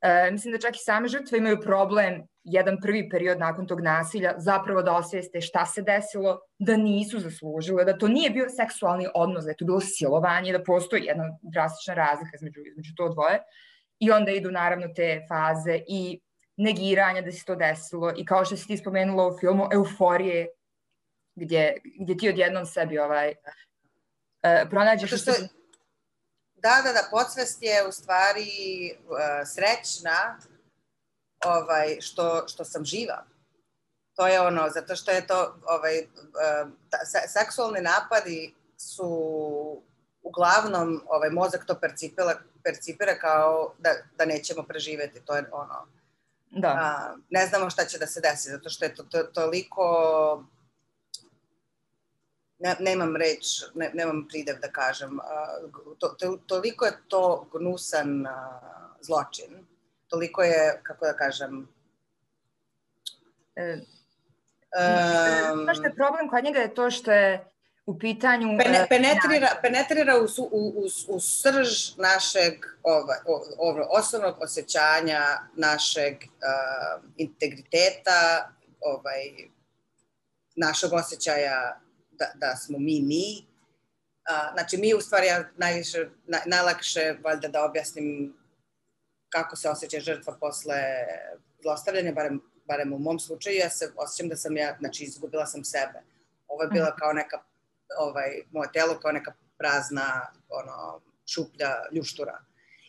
e, 0.00 0.30
mislim 0.30 0.52
da 0.52 0.58
čak 0.58 0.76
i 0.76 0.84
same 0.84 1.08
žrtve 1.08 1.38
imaju 1.38 1.60
problem 1.60 2.22
jedan 2.44 2.76
prvi 2.82 3.08
period 3.08 3.38
nakon 3.38 3.66
tog 3.66 3.80
nasilja 3.80 4.34
zapravo 4.36 4.82
da 4.82 4.96
osvijeste 4.96 5.40
šta 5.40 5.66
se 5.66 5.82
desilo, 5.82 6.40
da 6.58 6.76
nisu 6.76 7.18
zaslužile, 7.18 7.84
da 7.84 7.98
to 7.98 8.08
nije 8.08 8.30
bio 8.30 8.48
seksualni 8.48 9.06
odnos, 9.14 9.44
da 9.44 9.50
je 9.50 9.56
to 9.56 9.64
bilo 9.64 9.80
silovanje, 9.80 10.52
da 10.52 10.64
postoji 10.64 11.04
jedna 11.04 11.24
drastična 11.42 11.94
razlika 11.94 12.30
između, 12.34 12.60
između 12.70 12.92
to 12.96 13.08
dvoje. 13.08 13.40
I 13.98 14.10
onda 14.10 14.32
idu 14.32 14.50
naravno 14.50 14.86
te 14.96 15.26
faze 15.28 15.80
i 15.88 16.20
negiranja 16.56 17.22
da 17.22 17.32
se 17.32 17.44
to 17.44 17.54
desilo 17.56 18.12
i 18.16 18.24
kao 18.24 18.44
što 18.44 18.56
si 18.56 18.66
ti 18.66 18.76
spomenula 18.76 19.26
u 19.26 19.38
filmu, 19.40 19.68
euforije 19.72 20.46
gdje, 21.40 21.76
gdje 22.00 22.16
ti 22.16 22.28
odjednom 22.28 22.66
sebi 22.66 22.98
ovaj, 22.98 23.28
uh, 23.30 24.70
pronađeš... 24.70 25.22
Što, 25.22 25.32
da, 26.54 26.82
da, 26.84 26.92
da, 26.92 27.08
podsvest 27.10 27.62
je 27.62 27.86
u 27.88 27.92
stvari 27.92 28.50
uh, 28.92 29.16
srećna 29.46 30.38
ovaj, 31.44 32.00
što, 32.00 32.48
što 32.48 32.64
sam 32.64 32.84
živa. 32.84 33.24
To 34.16 34.26
je 34.26 34.40
ono, 34.40 34.68
zato 34.74 34.96
što 34.96 35.10
je 35.10 35.26
to, 35.26 35.56
ovaj, 35.66 35.98
uh, 35.98 36.70
seksualni 37.28 37.80
napadi 37.80 38.54
su 38.76 39.82
uglavnom 40.22 41.02
ovaj, 41.06 41.30
mozak 41.30 41.66
to 41.66 41.74
percipira, 41.80 42.34
percipira 42.64 43.18
kao 43.18 43.74
da, 43.78 43.90
da 44.18 44.24
nećemo 44.24 44.62
preživeti. 44.62 45.20
To 45.20 45.36
je 45.36 45.44
ono, 45.52 45.86
da. 46.50 46.68
A, 46.68 47.14
ne 47.30 47.46
znamo 47.46 47.70
šta 47.70 47.84
će 47.84 47.98
da 47.98 48.06
se 48.06 48.20
desi, 48.20 48.50
zato 48.50 48.70
što 48.70 48.84
je 48.84 48.94
to, 48.94 49.02
to 49.02 49.22
toliko 49.22 50.44
ne, 52.60 52.76
nemam 52.80 53.16
reč, 53.16 53.62
ne, 53.74 53.90
nemam 53.94 54.26
pridev 54.28 54.60
da 54.60 54.68
kažem, 54.68 55.18
to, 55.98 56.08
to, 56.08 56.38
toliko 56.46 56.86
je 56.86 56.92
to 57.08 57.48
gnusan 57.52 58.26
zločin, 59.00 59.66
toliko 60.08 60.42
je, 60.42 60.80
kako 60.82 61.06
da 61.06 61.12
kažem, 61.12 61.68
e, 63.56 63.78
um, 65.52 65.66
što 65.74 65.84
je 65.84 65.94
problem 65.94 66.28
kod 66.28 66.44
njega 66.44 66.58
je 66.58 66.74
to 66.74 66.90
što 66.90 67.12
je 67.12 67.44
u 67.86 67.98
pitanju... 67.98 68.58
Pene, 68.64 68.78
e, 68.78 68.86
penetrira, 68.88 69.48
penetrira 69.62 70.16
u, 70.18 70.26
u, 70.50 70.84
u, 70.84 70.86
u 71.08 71.20
srž 71.20 71.96
našeg 71.96 72.54
ovaj, 72.82 73.18
ovaj, 73.58 73.84
osnovnog 73.90 74.36
osjećanja, 74.40 75.22
našeg 75.56 76.14
uh, 76.14 77.04
integriteta, 77.16 78.50
ovaj, 78.80 79.48
našeg 80.56 80.92
osjećaja 80.92 81.80
da, 82.20 82.32
da 82.34 82.56
smo 82.56 82.78
mi 82.78 83.00
mi. 83.02 83.46
A, 84.28 84.52
znači, 84.52 84.76
mi 84.76 84.94
u 84.94 85.00
stvari, 85.00 85.26
ja 85.26 85.44
najviše, 85.56 86.08
naj, 86.26 86.40
najlakše, 86.46 87.16
valjda 87.24 87.48
da 87.48 87.64
objasnim 87.64 88.36
kako 89.28 89.56
se 89.56 89.68
osjeća 89.68 90.00
žrtva 90.00 90.36
posle 90.40 90.82
zlostavljanja, 91.62 92.12
barem, 92.12 92.40
barem 92.64 92.92
u 92.92 92.98
mom 92.98 93.18
slučaju, 93.18 93.56
ja 93.56 93.70
se 93.70 93.92
osjećam 93.96 94.28
da 94.28 94.36
sam 94.36 94.56
ja, 94.56 94.76
znači, 94.80 95.04
izgubila 95.04 95.46
sam 95.46 95.64
sebe. 95.64 96.02
Ovo 96.48 96.62
je 96.62 96.68
bila 96.68 96.96
kao 96.96 97.12
neka, 97.12 97.42
ovaj, 97.98 98.42
moje 98.50 98.72
telo 98.72 98.98
kao 98.98 99.12
neka 99.12 99.32
prazna, 99.58 100.32
ono, 100.48 101.00
šuplja 101.26 101.74
ljuštura. 101.92 102.40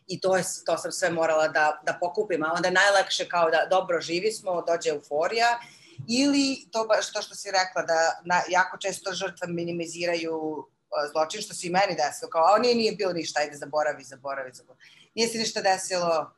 I 0.08 0.20
to, 0.22 0.38
je, 0.38 0.44
to 0.66 0.78
sam 0.78 0.92
sve 0.92 1.10
morala 1.10 1.48
da, 1.48 1.82
da 1.86 1.98
pokupim, 2.00 2.44
a 2.44 2.54
onda 2.56 2.70
najlakše 2.70 3.30
kao 3.30 3.50
da 3.50 3.68
dobro 3.70 4.02
živi 4.02 4.32
smo, 4.32 4.62
dođe 4.62 4.90
euforija 4.90 5.60
ili 6.08 6.68
to 6.72 6.86
baš 6.86 7.14
to 7.14 7.22
što 7.22 7.36
si 7.36 7.52
rekla 7.52 7.82
da 7.82 8.22
na, 8.26 8.42
jako 8.50 8.78
često 8.78 9.14
žrtve 9.14 9.48
minimiziraju 9.48 10.68
zločin 11.12 11.42
što 11.42 11.54
se 11.54 11.68
i 11.68 11.70
meni 11.70 11.96
desilo, 11.96 12.30
kao 12.30 12.44
a 12.56 12.60
nije, 12.60 12.76
nije 12.76 12.96
bilo 12.96 13.14
ništa, 13.14 13.40
ajde 13.40 13.58
zaboravi, 13.58 14.04
zaboravi, 14.04 14.52
zaboravi. 14.54 14.82
Nije 15.16 15.28
se 15.28 15.38
ništa 15.38 15.62
desilo, 15.62 16.32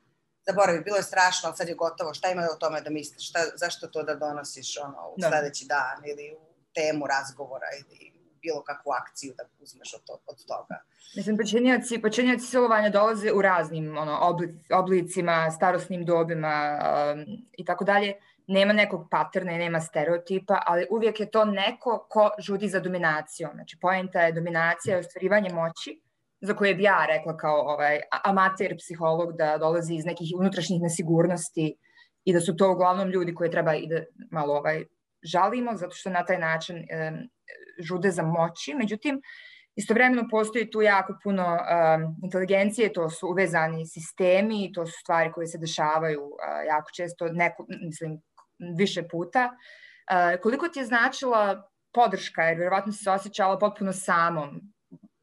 zaboravi, 0.45 0.81
bilo 0.81 0.97
je 0.97 1.03
strašno, 1.03 1.47
ali 1.47 1.57
sad 1.57 1.67
je 1.67 1.75
gotovo, 1.75 2.13
šta 2.13 2.29
ima 2.29 2.47
o 2.51 2.55
tome 2.55 2.81
da 2.81 2.89
misliš, 2.89 3.29
šta, 3.29 3.39
zašto 3.55 3.87
to 3.87 4.03
da 4.03 4.15
donosiš 4.15 4.77
ono, 4.77 5.09
u 5.09 5.15
da. 5.17 5.29
sledeći 5.29 5.65
dan 5.65 6.09
ili 6.09 6.35
u 6.37 6.45
temu 6.73 7.07
razgovora 7.07 7.67
ili 7.79 8.13
bilo 8.41 8.63
kakvu 8.63 8.91
akciju 8.91 9.33
da 9.37 9.43
uzmeš 9.59 9.93
od, 9.93 10.03
to, 10.03 10.19
od 10.25 10.45
toga. 10.45 10.83
Mislim, 11.15 11.37
počinjaci, 11.37 12.01
počinjaci 12.01 12.45
silovanja 12.45 12.89
dolaze 12.89 13.31
u 13.31 13.41
raznim 13.41 13.97
ono, 13.97 14.37
oblicima, 14.73 15.51
starosnim 15.51 16.05
dobima 16.05 16.79
um, 17.13 17.25
i 17.57 17.65
tako 17.65 17.83
dalje 17.83 18.13
nema 18.47 18.73
nekog 18.73 19.07
paterna 19.11 19.51
i 19.51 19.57
nema 19.57 19.79
stereotipa, 19.81 20.61
ali 20.65 20.87
uvijek 20.91 21.19
je 21.19 21.31
to 21.31 21.45
neko 21.45 22.07
ko 22.09 22.29
žudi 22.39 22.69
za 22.69 22.79
dominacijom. 22.79 23.51
Znači, 23.53 23.77
poenta 23.81 24.21
je 24.21 24.31
dominacija 24.31 24.95
i 24.95 24.99
ostvarivanje 24.99 25.49
moći, 25.53 26.01
za 26.41 26.53
koje 26.53 26.75
bi 26.75 26.83
ja 26.83 27.05
rekla 27.07 27.37
kao 27.37 27.61
ovaj, 27.61 27.99
amater 28.23 28.77
psiholog 28.77 29.37
da 29.37 29.57
dolazi 29.57 29.95
iz 29.95 30.05
nekih 30.05 30.27
unutrašnjih 30.39 30.81
nesigurnosti 30.81 31.75
i 32.25 32.33
da 32.33 32.39
su 32.39 32.55
to 32.55 32.71
uglavnom 32.71 33.09
ljudi 33.09 33.33
koje 33.33 33.51
treba 33.51 33.75
i 33.75 33.87
da 33.87 34.03
malo 34.31 34.53
ovaj, 34.53 34.83
žalimo, 35.23 35.75
zato 35.75 35.95
što 35.95 36.09
na 36.09 36.25
taj 36.25 36.39
način 36.39 36.77
e, 36.77 37.11
žude 37.79 38.11
za 38.11 38.23
moći. 38.23 38.73
Međutim, 38.75 39.21
Istovremeno 39.75 40.27
postoji 40.31 40.71
tu 40.71 40.81
jako 40.81 41.17
puno 41.23 41.43
um, 41.43 42.15
inteligencije, 42.23 42.93
to 42.93 43.09
su 43.09 43.27
uvezani 43.27 43.87
sistemi, 43.87 44.71
to 44.73 44.85
su 44.85 44.93
stvari 44.99 45.31
koje 45.31 45.47
se 45.47 45.57
dešavaju 45.57 46.21
uh, 46.21 46.67
jako 46.67 46.89
često, 46.95 47.27
neko, 47.27 47.65
mislim, 47.85 48.21
više 48.77 49.07
puta. 49.07 49.51
Koliko 50.41 50.67
ti 50.67 50.79
je 50.79 50.85
značila 50.85 51.69
podrška, 51.93 52.43
jer 52.43 52.57
verovatno 52.57 52.91
si 52.91 53.03
se 53.03 53.11
osjećala 53.11 53.59
potpuno 53.59 53.93
samom, 53.93 54.61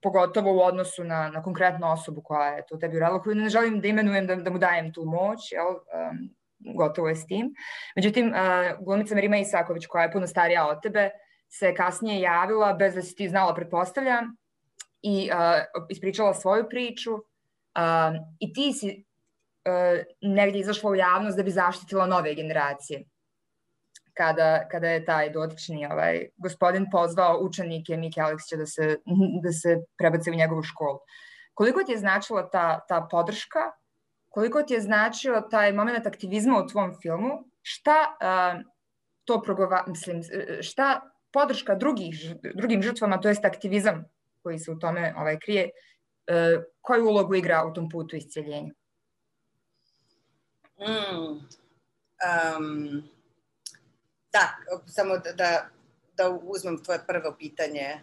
pogotovo 0.02 0.52
u 0.52 0.60
odnosu 0.60 1.04
na, 1.04 1.28
na 1.28 1.42
konkretnu 1.42 1.92
osobu 1.92 2.22
koja 2.24 2.48
je 2.48 2.66
to 2.68 2.76
tebi 2.76 2.96
uradila, 2.96 3.22
koju 3.22 3.34
ne 3.34 3.48
želim 3.48 3.80
da 3.80 3.88
imenujem, 3.88 4.26
da, 4.26 4.36
da 4.36 4.50
mu 4.50 4.58
dajem 4.58 4.92
tu 4.92 5.04
moć, 5.04 5.52
jel? 5.52 5.66
Um, 5.68 6.30
gotovo 6.76 7.08
je 7.08 7.16
s 7.16 7.26
tim. 7.26 7.54
Međutim, 7.96 8.32
uh, 8.32 8.84
glumica 8.84 9.14
Merima 9.14 9.36
Isaković, 9.36 9.86
koja 9.86 10.02
je 10.02 10.12
puno 10.12 10.26
starija 10.26 10.66
od 10.68 10.82
tebe, 10.82 11.10
se 11.48 11.74
kasnije 11.74 12.20
javila, 12.20 12.72
bez 12.72 12.94
da 12.94 13.02
si 13.02 13.16
ti 13.16 13.28
znala, 13.28 13.54
pretpostavljam, 13.54 14.36
i 15.02 15.30
uh, 15.32 15.84
ispričala 15.88 16.34
svoju 16.34 16.68
priču 16.68 17.14
uh, 17.14 18.16
i 18.40 18.52
ti 18.52 18.72
si 18.72 19.04
uh, 19.68 20.00
negdje 20.20 20.60
izašla 20.60 20.90
u 20.90 20.94
javnost 20.94 21.36
da 21.36 21.42
bi 21.42 21.50
zaštitila 21.50 22.06
nove 22.06 22.34
generacije 22.34 23.04
kada, 24.20 24.68
kada 24.68 24.88
je 24.88 25.04
taj 25.04 25.30
dotični 25.32 25.86
ovaj, 25.86 26.26
gospodin 26.36 26.86
pozvao 26.92 27.38
učenike 27.40 27.96
Mike 27.96 28.20
Aleksića 28.20 28.56
da 28.56 28.66
se, 28.66 28.96
da 29.44 29.52
se 29.52 29.76
prebace 29.98 30.30
u 30.30 30.34
njegovu 30.34 30.62
školu. 30.62 30.98
Koliko 31.54 31.84
ti 31.84 31.92
je 31.92 31.98
značila 31.98 32.50
ta, 32.50 32.80
ta 32.88 33.06
podrška, 33.10 33.70
koliko 34.28 34.62
ti 34.62 34.74
je 34.74 34.80
značio 34.80 35.40
taj 35.50 35.72
moment 35.72 36.06
aktivizma 36.06 36.58
u 36.58 36.66
tvom 36.68 36.92
filmu, 37.02 37.30
šta 37.62 37.96
uh, 38.10 38.60
to 39.24 39.40
progova, 39.42 39.84
mislim, 39.86 40.20
šta 40.60 41.00
podrška 41.32 41.74
drugih, 41.74 42.34
drugim 42.54 42.82
žrtvama, 42.82 43.20
to 43.20 43.28
jest 43.28 43.44
aktivizam 43.44 44.04
koji 44.42 44.58
se 44.58 44.70
u 44.70 44.78
tome 44.78 45.14
ovaj, 45.16 45.38
krije, 45.38 45.70
uh, 45.70 46.64
koju 46.80 47.08
ulogu 47.08 47.34
igra 47.34 47.64
u 47.70 47.72
tom 47.72 47.88
putu 47.88 48.16
isceljenja? 48.16 48.72
Mm. 50.80 51.40
Um, 52.20 53.02
Da, 54.32 54.48
samo 54.86 55.18
da, 55.18 55.32
da, 55.32 55.66
da 56.16 56.28
uzmem 56.28 56.84
tvoje 56.84 57.00
prvo 57.06 57.36
pitanje. 57.38 58.00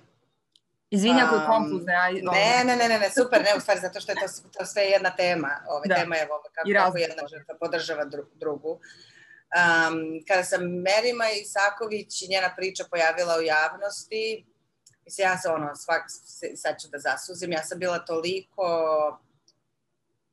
Izvinja 0.89 1.25
ako 1.25 1.35
je 1.35 1.41
konfuzne. 1.47 1.93
Um, 2.09 2.33
ne, 2.33 2.63
ne, 2.65 2.75
ne, 2.75 2.87
ne, 2.89 2.99
ne, 2.99 3.09
super, 3.09 3.41
ne, 3.41 3.57
u 3.57 3.59
stvari, 3.59 3.79
zato 3.79 3.99
što 3.99 4.11
je 4.11 4.15
to, 4.15 4.49
to 4.57 4.65
sve 4.65 4.83
jedna 4.83 5.15
tema. 5.15 5.51
Ove, 5.69 5.87
da. 5.87 5.95
Tema 5.95 6.15
je 6.15 6.27
ovo, 6.31 6.43
kako, 6.53 6.69
kako 6.73 6.97
jedna 6.97 7.23
žrtva 7.27 7.55
podržava 7.59 8.05
dru, 8.05 8.25
drugu. 8.33 8.69
Um, 8.69 10.23
kada 10.27 10.43
sam 10.43 10.61
Merima 10.63 11.25
Isaković 11.29 12.21
i 12.21 12.27
njena 12.29 12.53
priča 12.55 12.83
pojavila 12.91 13.37
u 13.37 13.41
javnosti, 13.41 14.45
mislim, 15.05 15.27
ja 15.27 15.37
se 15.37 15.49
ono, 15.49 15.75
svak, 15.75 16.03
sad 16.55 16.81
ću 16.81 16.87
da 16.87 16.99
zasuzim, 16.99 17.51
ja 17.51 17.63
sam 17.63 17.79
bila 17.79 17.99
toliko, 17.99 18.67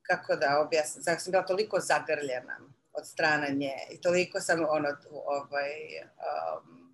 kako 0.03 0.37
da 0.37 0.61
objasnim, 0.67 1.05
ja 1.07 1.19
sam 1.19 1.31
bila 1.31 1.47
toliko 1.47 1.81
zagrljena 1.81 2.59
od 2.95 3.07
strane 3.07 3.51
nje 3.51 3.75
i 3.91 4.01
toliko 4.01 4.41
sam 4.41 4.61
ono 4.69 4.89
ovaj 5.27 5.73
um, 6.03 6.85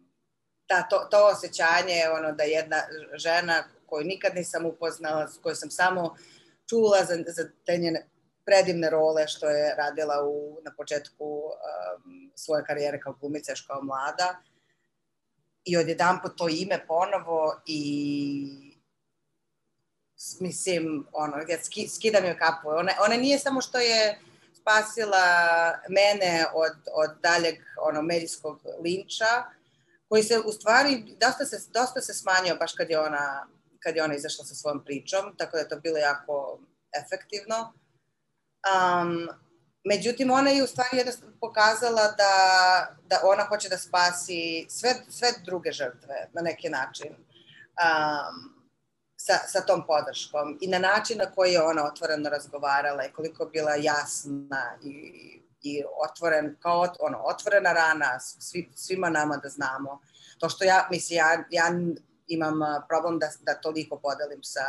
da, 0.69 0.83
to, 0.90 0.99
to 1.11 1.26
osjećanje 1.26 2.04
ono 2.19 2.33
da 2.33 2.42
jedna 2.42 2.76
žena 3.14 3.64
koju 3.87 4.04
nikad 4.04 4.35
nisam 4.35 4.66
upoznala, 4.66 5.28
koju 5.42 5.54
sam 5.54 5.71
samo 5.71 6.16
čula 6.69 7.04
za, 7.04 7.14
za 7.26 7.50
te 7.66 7.76
njene 7.76 8.07
predivne 8.45 8.90
role 8.90 9.28
što 9.28 9.49
je 9.49 9.75
radila 9.75 10.25
u, 10.25 10.61
na 10.64 10.73
početku 10.76 11.25
um, 11.25 12.33
svoje 12.35 12.64
karijere 12.64 13.00
kao 13.00 13.12
glumica 13.12 13.52
još 13.52 13.61
kao 13.61 13.83
mlada 13.83 14.37
i 15.64 15.76
odjedan 15.76 16.19
po 16.23 16.28
to 16.28 16.49
ime 16.49 16.87
ponovo 16.87 17.61
i 17.66 18.71
mislim, 20.40 21.07
ono, 21.12 21.37
ja 21.49 21.59
skidam 21.97 22.25
joj 22.25 22.38
kapu. 22.38 22.69
Ona, 22.69 22.92
ona 23.04 23.16
nije 23.16 23.38
samo 23.38 23.61
što 23.61 23.78
je 23.78 24.19
spasila 24.71 25.27
mene 25.89 26.47
od, 26.55 26.77
od 26.93 27.11
daljeg 27.23 27.55
ono, 27.83 28.03
medijskog 28.03 28.61
linča, 28.83 29.45
koji 30.09 30.23
se 30.23 30.39
u 30.39 30.53
stvari 30.53 31.17
dosta 31.21 31.45
se, 31.45 31.71
dosta 31.75 32.00
se 32.00 32.15
smanjio 32.15 32.57
baš 32.57 32.73
kad 32.73 32.91
je 32.91 33.00
ona 33.00 33.47
kad 33.83 33.97
je 33.97 34.05
ona 34.05 34.15
izašla 34.15 34.45
sa 34.45 34.55
svojom 34.55 34.85
pričom, 34.85 35.37
tako 35.37 35.53
da 35.53 35.59
je 35.59 35.69
to 35.69 35.81
bilo 35.81 35.99
jako 35.99 36.61
efektivno. 37.05 37.73
Um, 38.71 39.29
Međutim, 39.85 40.31
ona 40.31 40.50
je 40.50 40.62
u 40.62 40.67
stvari 40.67 41.05
pokazala 41.41 42.03
da, 42.03 42.35
da 43.07 43.21
ona 43.25 43.45
hoće 43.45 43.69
da 43.69 43.79
spasi 43.79 44.67
sve, 44.69 44.95
sve 45.09 45.29
druge 45.45 45.73
žrtve 45.73 46.29
na 46.33 46.43
neki 46.43 46.69
način 46.69 47.11
um, 47.11 48.60
sa, 49.27 49.39
sa 49.47 49.61
tom 49.61 49.83
podrškom 49.87 50.59
i 50.61 50.69
na 50.69 50.79
način 50.79 51.19
na 51.19 51.27
koji 51.31 51.53
je 51.53 51.62
ona 51.62 51.85
otvoreno 51.85 52.31
razgovarala 52.31 53.05
i 53.05 53.12
koliko 53.12 53.45
bila 53.45 53.75
jasna 53.75 54.77
i, 54.85 54.95
i 55.62 55.83
otvoren, 56.09 56.57
kao 56.61 56.87
ono, 57.00 57.19
otvorena 57.25 57.73
rana 57.73 58.21
svi, 58.21 58.71
svima 58.75 59.11
nama 59.11 59.37
da 59.37 59.49
znamo. 59.49 60.00
To 60.39 60.49
što 60.49 60.65
ja, 60.65 60.89
mislim, 60.91 61.17
ja, 61.17 61.45
ja 61.50 61.65
imam 62.27 62.61
problem 62.89 63.19
da, 63.19 63.29
da 63.41 63.55
toliko 63.55 63.97
podelim 63.97 64.43
sa, 64.43 64.65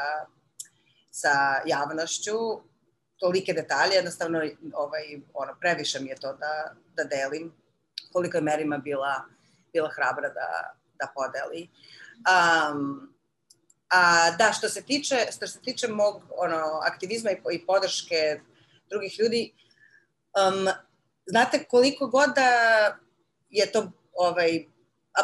sa 1.11 1.61
javnošću, 1.65 2.37
tolike 3.17 3.53
detalje, 3.53 3.95
jednostavno 3.95 4.39
ovaj, 4.73 5.03
ono, 5.33 5.55
previše 5.59 5.99
mi 5.99 6.09
je 6.09 6.15
to 6.15 6.33
da, 6.33 6.73
da 6.95 7.03
delim, 7.03 7.53
koliko 8.13 8.37
je 8.37 8.41
Merima 8.41 8.77
bila, 8.77 9.23
bila 9.73 9.89
hrabra 9.89 10.29
da, 10.29 10.75
da 10.99 11.07
podeli. 11.15 11.69
Um, 12.27 13.10
a 13.91 14.31
da, 14.37 14.53
što 14.53 14.69
se 14.69 14.81
tiče, 14.81 15.27
što 15.35 15.47
se 15.47 15.59
tiče 15.61 15.87
mog 15.87 16.23
ono, 16.37 16.79
aktivizma 16.83 17.31
i, 17.31 17.37
i 17.51 17.65
podrške 17.65 18.39
drugih 18.89 19.19
ljudi, 19.19 19.53
um, 20.47 20.67
znate 21.25 21.63
koliko 21.63 22.07
god 22.07 22.29
da 22.35 22.49
je 23.49 23.71
to 23.71 23.91
ovaj, 24.13 24.65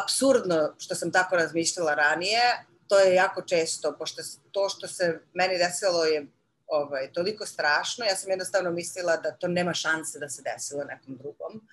absurdno 0.02 0.74
što 0.78 0.94
sam 0.94 1.12
tako 1.12 1.36
razmišljala 1.36 1.94
ranije, 1.94 2.40
to 2.88 2.98
je 2.98 3.14
jako 3.14 3.42
često, 3.42 3.96
pošto 3.98 4.22
to 4.52 4.68
što 4.68 4.88
se 4.88 5.20
meni 5.32 5.58
desilo 5.58 6.04
je 6.04 6.26
ovaj, 6.66 7.12
toliko 7.12 7.46
strašno, 7.46 8.04
ja 8.04 8.16
sam 8.16 8.30
jednostavno 8.30 8.70
mislila 8.70 9.16
da 9.16 9.30
to 9.30 9.48
nema 9.48 9.74
šanse 9.74 10.18
da 10.18 10.28
se 10.28 10.42
desilo 10.42 10.84
nekom 10.84 11.16
drugom. 11.16 11.68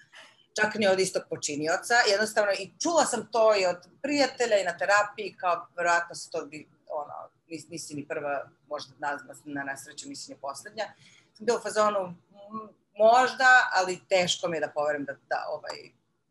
Čak 0.61 0.75
ni 0.75 0.87
od 0.87 0.99
istog 0.99 1.23
počinioca. 1.29 1.95
Jednostavno, 2.11 2.51
i 2.51 2.71
čula 2.83 3.05
sam 3.05 3.27
to 3.31 3.55
i 3.55 3.65
od 3.65 3.77
prijatelja 4.01 4.57
i 4.57 4.63
na 4.63 4.77
terapiji, 4.77 5.35
kao 5.39 5.67
verovatno 5.77 6.15
se 6.15 6.29
to 6.31 6.45
bi, 6.45 6.67
ono, 6.95 7.29
nisi 7.69 7.95
ni 7.95 8.07
prva, 8.07 8.49
možda 8.67 8.93
na, 8.99 9.19
na 9.45 9.63
nesreću, 9.63 10.09
nisi 10.09 10.31
ni 10.31 10.37
poslednja. 10.37 10.85
Sam 11.33 11.45
bila 11.45 11.57
u 11.57 11.61
fazonu, 11.61 12.15
možda, 12.97 13.69
ali 13.73 14.01
teško 14.09 14.47
mi 14.47 14.57
je 14.57 14.61
da 14.61 14.69
poverim 14.75 15.05
da, 15.05 15.13
da, 15.13 15.45
ovaj, 15.49 15.77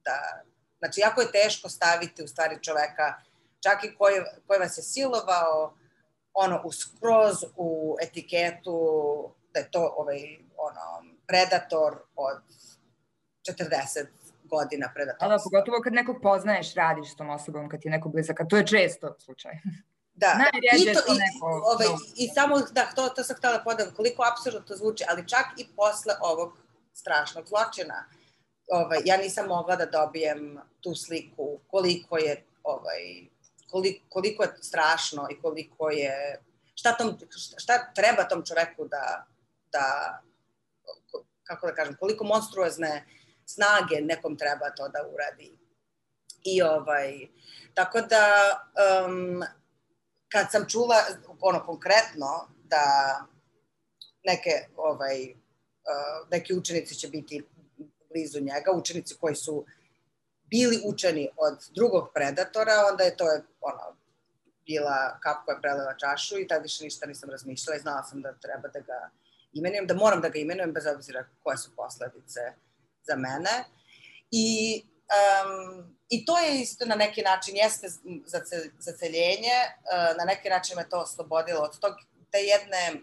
da, 0.05 0.43
znači, 0.79 1.01
jako 1.01 1.21
je 1.21 1.33
teško 1.33 1.69
staviti 1.69 2.25
u 2.25 2.29
stvari 2.29 2.63
čoveka, 2.63 3.15
čak 3.61 3.85
i 3.85 3.95
koji, 3.99 4.15
koji 4.47 4.61
vas 4.61 4.79
je 4.79 4.83
silovao, 4.83 5.75
ono, 6.35 6.63
u 6.65 6.73
skroz 6.73 7.37
u 7.57 7.97
etiketu 8.03 8.79
da 9.55 9.61
je 9.61 9.71
to 9.71 9.95
ovaj, 9.97 10.39
ono, 10.57 11.15
predator 11.27 12.03
od 12.17 12.43
40 13.49 14.07
godina 14.45 14.91
predator. 14.95 15.29
Da, 15.29 15.39
pogotovo 15.45 15.81
kad 15.85 15.93
nekog 15.93 16.17
poznaješ, 16.23 16.75
radiš 16.75 17.13
s 17.13 17.17
tom 17.17 17.31
osobom, 17.31 17.69
kad 17.69 17.81
ti 17.81 17.89
je 17.89 17.93
neko 17.93 18.09
blizak, 18.09 18.41
a 18.41 18.45
to 18.45 18.57
je 18.57 18.67
često 18.67 19.17
slučaj. 19.19 19.53
Da, 20.15 20.51
I, 20.79 20.95
to, 20.95 21.01
to 21.01 21.15
neko, 21.15 21.47
i, 21.47 21.63
ovaj, 21.75 21.87
no. 21.87 21.99
i 22.17 22.29
samo, 22.29 22.61
da, 22.61 22.93
to, 22.97 23.09
to 23.09 23.25
sam 23.25 23.37
htjela 23.37 23.59
podam, 23.65 23.95
koliko 23.97 24.23
apsurdno 24.33 24.61
to 24.61 24.77
zvuči, 24.77 25.05
ali 25.09 25.29
čak 25.29 25.47
i 25.57 25.67
posle 25.77 26.15
ovog 26.21 26.59
strašnog 26.93 27.49
zločina, 27.49 28.05
ovaj, 28.69 28.99
ja 29.05 29.17
nisam 29.17 29.47
mogla 29.47 29.77
da 29.77 29.87
dobijem 29.87 30.61
tu 30.81 30.95
sliku 30.95 31.61
koliko 31.67 32.19
je 32.19 32.45
ovaj, 32.63 33.27
koliko, 33.71 34.05
koliko 34.09 34.43
je 34.43 34.55
strašno 34.61 35.29
i 35.31 35.41
koliko 35.41 35.91
je, 35.91 36.43
šta, 36.75 36.93
tom, 36.93 37.19
šta 37.57 37.93
treba 37.95 38.29
tom 38.29 38.45
čoveku 38.47 38.89
da, 38.89 39.27
da, 39.73 40.19
kako 41.43 41.67
da 41.67 41.75
kažem, 41.75 41.97
koliko 42.01 42.25
monstruozne 42.25 43.05
snage 43.47 44.01
nekom 44.01 44.39
treba 44.39 44.71
to 44.71 44.89
da 44.89 44.99
uradi. 45.15 45.59
I 46.45 46.63
ovaj, 46.63 47.29
tako 47.75 48.01
da, 48.01 48.27
um, 49.07 49.45
kad 50.35 50.51
sam 50.51 50.65
čula, 50.69 50.97
ono, 51.41 51.67
konkretno, 51.67 52.49
da 52.65 52.85
neke, 54.25 54.51
ovaj, 54.77 55.31
uh, 55.31 56.29
neki 56.31 56.55
učenici 56.55 56.95
će 56.95 57.09
biti 57.09 57.43
blizu 58.11 58.41
njega, 58.41 58.73
učenici 58.75 59.15
koji 59.21 59.35
su 59.35 59.65
bili 60.51 60.81
učeni 60.85 61.29
od 61.37 61.59
drugog 61.75 62.09
predatora, 62.15 62.73
onda 62.91 63.05
je 63.05 63.17
to 63.17 63.25
ono, 63.61 63.97
bila 64.67 65.19
kap 65.23 65.45
koja 65.45 65.59
preleva 65.59 65.95
čašu 65.99 66.39
i 66.39 66.49
tad 66.49 66.63
više 66.63 66.85
ništa 66.85 67.07
nisam 67.07 67.31
razmišljala 67.31 67.77
i 67.77 67.81
znala 67.81 68.03
sam 68.03 68.23
da 68.23 68.33
treba 68.33 68.69
da 68.69 68.81
ga 68.81 69.11
imenujem, 69.53 69.87
da 69.87 69.95
moram 69.95 70.21
da 70.21 70.29
ga 70.29 70.39
imenujem 70.39 70.73
bez 70.73 70.87
obzira 70.87 71.27
koje 71.43 71.57
su 71.57 71.71
posledice 71.77 72.41
za 73.03 73.17
mene. 73.17 73.65
I, 74.31 74.83
um, 75.11 75.97
i 76.09 76.25
to 76.25 76.39
je 76.39 76.61
isto 76.61 76.87
na 76.87 76.95
neki 76.95 77.23
način, 77.23 77.57
jeste 77.57 77.89
za, 78.27 78.41
za 78.79 78.93
celjenje, 78.93 79.59
uh, 79.65 80.17
na 80.19 80.25
neki 80.25 80.49
način 80.49 80.77
me 80.77 80.89
to 80.89 80.99
oslobodilo 80.99 81.61
od 81.61 81.79
tog, 81.79 81.95
te 82.31 82.39
jedne 82.39 83.01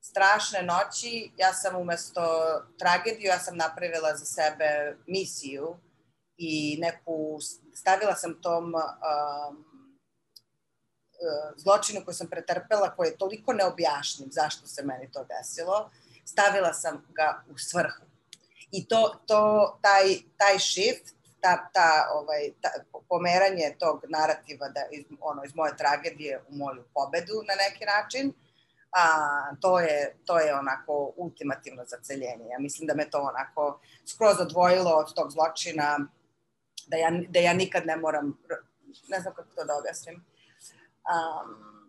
strašne 0.00 0.62
noći, 0.62 1.32
ja 1.36 1.52
sam 1.52 1.76
umesto 1.76 2.22
tragediju, 2.78 3.28
ja 3.28 3.38
sam 3.38 3.56
napravila 3.56 4.16
za 4.16 4.24
sebe 4.24 4.96
misiju 5.06 5.76
i 6.36 6.78
neku, 6.80 7.38
stavila 7.74 8.16
sam 8.16 8.42
tom 8.42 8.74
um, 8.74 9.64
zločinu 11.56 12.04
koji 12.04 12.14
sam 12.14 12.30
pretrpela, 12.30 12.96
koji 12.96 13.08
je 13.08 13.18
toliko 13.18 13.52
neobjašnjiv 13.52 14.28
zašto 14.30 14.66
se 14.66 14.82
meni 14.82 15.12
to 15.12 15.24
desilo, 15.24 15.90
stavila 16.24 16.72
sam 16.72 17.06
ga 17.08 17.44
u 17.50 17.58
svrhu. 17.58 18.11
I 18.72 18.86
to, 18.88 19.14
to 19.26 19.78
taj, 19.82 20.04
taj 20.36 20.58
shift, 20.58 21.14
ta, 21.40 21.68
ta, 21.72 22.08
ovaj, 22.14 22.52
ta, 22.60 22.68
pomeranje 23.08 23.76
tog 23.78 24.04
narativa 24.08 24.68
da 24.68 24.80
iz, 24.90 25.04
ono, 25.20 25.44
iz 25.44 25.54
moje 25.54 25.76
tragedije 25.76 26.42
u 26.48 26.54
moju 26.56 26.84
pobedu 26.94 27.34
na 27.48 27.54
neki 27.54 27.84
način, 27.84 28.32
a, 28.92 29.04
to, 29.60 29.80
je, 29.80 30.16
to 30.26 30.38
je 30.38 30.54
onako 30.54 31.12
ultimativno 31.16 31.84
zaceljenje. 31.84 32.46
Ja 32.52 32.58
mislim 32.58 32.86
da 32.86 32.94
me 32.94 33.10
to 33.10 33.18
onako 33.20 33.80
skroz 34.06 34.40
odvojilo 34.40 34.90
od 34.90 35.14
tog 35.14 35.30
zločina, 35.30 35.98
da 36.86 36.96
ja, 36.96 37.10
da 37.28 37.38
ja 37.38 37.52
nikad 37.52 37.86
ne 37.86 37.96
moram, 37.96 38.38
ne 39.08 39.20
znam 39.20 39.34
kako 39.34 39.48
to 39.54 39.64
da 39.64 39.76
objasnim. 39.76 40.24
Um, 41.12 41.81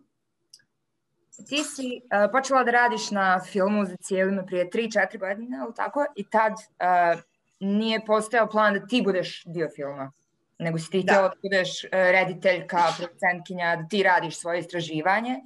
Ti 1.48 1.64
si 1.64 2.00
uh, 2.04 2.30
počela 2.32 2.64
da 2.64 2.70
radiš 2.70 3.10
na 3.10 3.40
filmu 3.40 3.84
za 3.84 3.96
cijelima 3.96 4.42
prije 4.42 4.70
3-4 4.70 5.18
godine, 5.18 5.58
ali 5.62 5.74
tako? 5.74 6.04
I 6.16 6.30
tad 6.30 6.52
uh, 6.52 7.20
nije 7.60 8.04
postojao 8.06 8.48
plan 8.48 8.74
da 8.74 8.86
ti 8.86 9.02
budeš 9.02 9.42
dio 9.46 9.68
filma, 9.76 10.12
nego 10.58 10.78
si 10.78 10.90
ti 10.90 11.02
da. 11.02 11.12
da 11.12 11.32
budeš 11.42 11.84
uh, 11.84 11.90
rediteljka, 11.92 12.82
producentkinja, 12.98 13.76
da 13.76 13.88
ti 13.88 14.02
radiš 14.02 14.40
svoje 14.40 14.58
istraživanje 14.58 15.40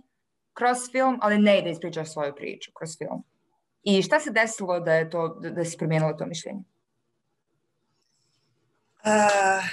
kroz 0.53 0.79
film, 0.92 1.18
ali 1.22 1.38
ne 1.38 1.62
da 1.62 1.68
ispričaš 1.68 2.12
svoju 2.12 2.35
priču 2.35 2.70
kroz 2.74 2.98
film. 2.98 3.24
I 3.83 4.03
šta 4.03 4.20
se 4.20 4.31
desilo 4.31 4.81
da 4.81 4.94
je 4.94 5.11
to, 5.11 5.29
da, 5.29 5.51
da 5.51 5.64
si 5.64 5.79
promijenila 5.79 6.16
to 6.16 6.27
mišljenje? 6.27 6.62
Uh, 9.05 9.64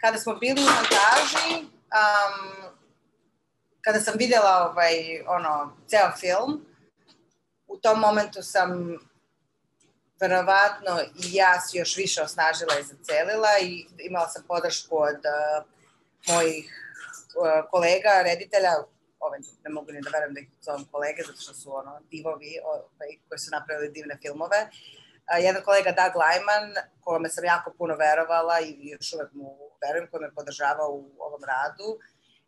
kada 0.00 0.18
smo 0.18 0.34
bili 0.34 0.60
u 0.60 0.64
montaži, 0.64 1.64
um, 1.64 2.68
kada 3.88 4.00
sam 4.00 4.14
videla 4.18 4.70
ovaj, 4.70 5.22
ono, 5.26 5.76
ceo 5.86 6.10
film, 6.20 6.66
u 7.66 7.76
tom 7.76 8.00
momentu 8.00 8.42
sam 8.42 8.98
verovatno 10.20 11.00
i 11.00 11.24
ja 11.32 11.60
se 11.60 11.78
još 11.78 11.96
više 11.96 12.22
osnažila 12.22 12.78
i 12.78 12.82
zacelila 12.82 13.52
i 13.62 13.86
imala 13.98 14.28
sam 14.28 14.44
podršku 14.48 14.96
od 14.96 15.22
uh, 15.34 15.64
mojih 16.34 16.66
uh, 16.68 17.70
kolega, 17.70 18.22
reditelja, 18.24 18.72
ovaj, 19.20 19.40
ne 19.64 19.70
mogu 19.70 19.92
ni 19.92 20.00
da 20.00 20.10
verujem 20.10 20.34
da 20.34 20.40
ih 20.40 20.48
zovem 20.60 20.84
kolege, 20.92 21.22
zato 21.26 21.40
što 21.40 21.54
su 21.54 21.76
ono, 21.76 22.00
divovi 22.10 22.52
ovaj, 22.64 23.10
koji 23.28 23.38
su 23.38 23.50
napravili 23.50 23.92
divne 23.92 24.18
filmove. 24.22 24.60
Uh, 24.62 25.44
jedan 25.44 25.62
kolega 25.62 25.90
Doug 26.00 26.14
Lyman, 26.22 26.68
kome 27.00 27.28
sam 27.28 27.44
jako 27.44 27.72
puno 27.78 27.94
verovala 27.96 28.60
i 28.60 28.88
još 28.88 29.12
uvek 29.12 29.32
mu 29.32 29.58
verujem, 29.82 30.10
koji 30.10 30.20
me 30.20 30.34
podržava 30.34 30.84
u 30.88 31.10
ovom 31.18 31.42
radu, 31.44 31.88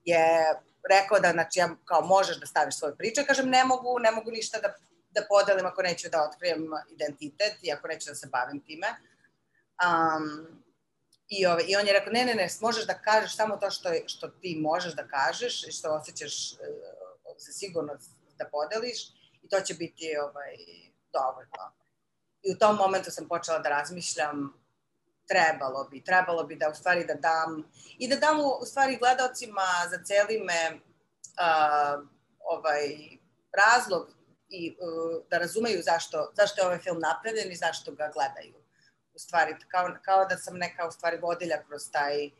je 0.05 0.55
rekao 0.89 1.21
da, 1.21 1.33
znači, 1.33 1.59
ja 1.59 1.69
kao 1.85 2.01
možeš 2.01 2.41
da 2.41 2.47
staviš 2.47 2.79
svoju 2.79 2.97
priču, 2.97 3.21
kažem 3.27 3.49
ne 3.49 3.65
mogu, 3.65 3.99
ne 3.99 4.11
mogu 4.11 4.31
ništa 4.31 4.59
da, 4.59 4.75
da 5.11 5.27
podelim 5.29 5.67
ako 5.67 5.83
neću 5.83 6.09
da 6.09 6.23
otkrijem 6.23 6.67
identitet 6.91 7.55
i 7.63 7.73
ako 7.73 7.89
neću 7.89 8.11
da 8.11 8.15
se 8.15 8.29
bavim 8.33 8.61
time. 8.61 8.89
Um, 9.85 10.47
i, 11.29 11.47
ove, 11.47 11.63
I 11.67 11.77
on 11.77 11.87
je 11.87 11.93
rekao, 11.93 12.13
ne, 12.13 12.25
ne, 12.25 12.35
ne, 12.35 12.49
možeš 12.61 12.87
da 12.87 12.99
kažeš 12.99 13.37
samo 13.37 13.57
to 13.57 13.71
što, 13.71 13.91
što 14.07 14.29
ti 14.29 14.59
možeš 14.61 14.95
da 14.95 15.09
kažeš 15.09 15.65
i 15.65 15.73
što 15.73 15.91
osjećaš 15.91 16.51
se 17.39 17.53
sigurno 17.53 17.93
da 18.39 18.45
podeliš 18.45 19.09
i 19.43 19.49
to 19.49 19.61
će 19.61 19.75
biti 19.75 20.17
ovaj, 20.17 20.57
dovoljno. 21.13 21.73
I 22.43 22.53
u 22.53 22.59
tom 22.59 22.77
momentu 22.77 23.11
sam 23.11 23.29
počela 23.29 23.59
da 23.59 23.69
razmišljam 23.69 24.60
trebalo 25.31 25.89
bi, 25.91 26.05
trebalo 26.05 26.43
bi 26.45 26.57
da 26.57 26.69
u 26.69 26.75
stvari 26.75 27.05
da 27.05 27.15
dam 27.15 27.71
i 27.99 28.09
da 28.09 28.17
dam 28.17 28.37
u 28.63 28.67
stvari 28.67 28.97
gledalcima 28.97 29.69
za 29.91 29.99
celi 30.05 30.39
me 30.49 30.61
uh, 30.75 32.07
ovaj 32.39 32.85
razlog 33.63 34.05
i 34.49 34.77
uh, 34.81 35.23
da 35.31 35.39
razumeju 35.39 35.83
zašto, 35.83 36.33
zašto 36.37 36.61
je 36.61 36.67
ovaj 36.67 36.79
film 36.79 36.99
napravljen 37.01 37.53
i 37.53 37.57
zašto 37.57 37.93
ga 37.93 38.11
gledaju. 38.15 38.55
U 39.15 39.19
stvari, 39.19 39.57
kao, 39.69 39.89
kao 40.03 40.25
da 40.25 40.37
sam 40.37 40.57
neka 40.57 40.89
u 40.89 40.91
stvari 40.91 41.19
vodilja 41.19 41.63
kroz 41.69 41.83
taj, 41.93 42.31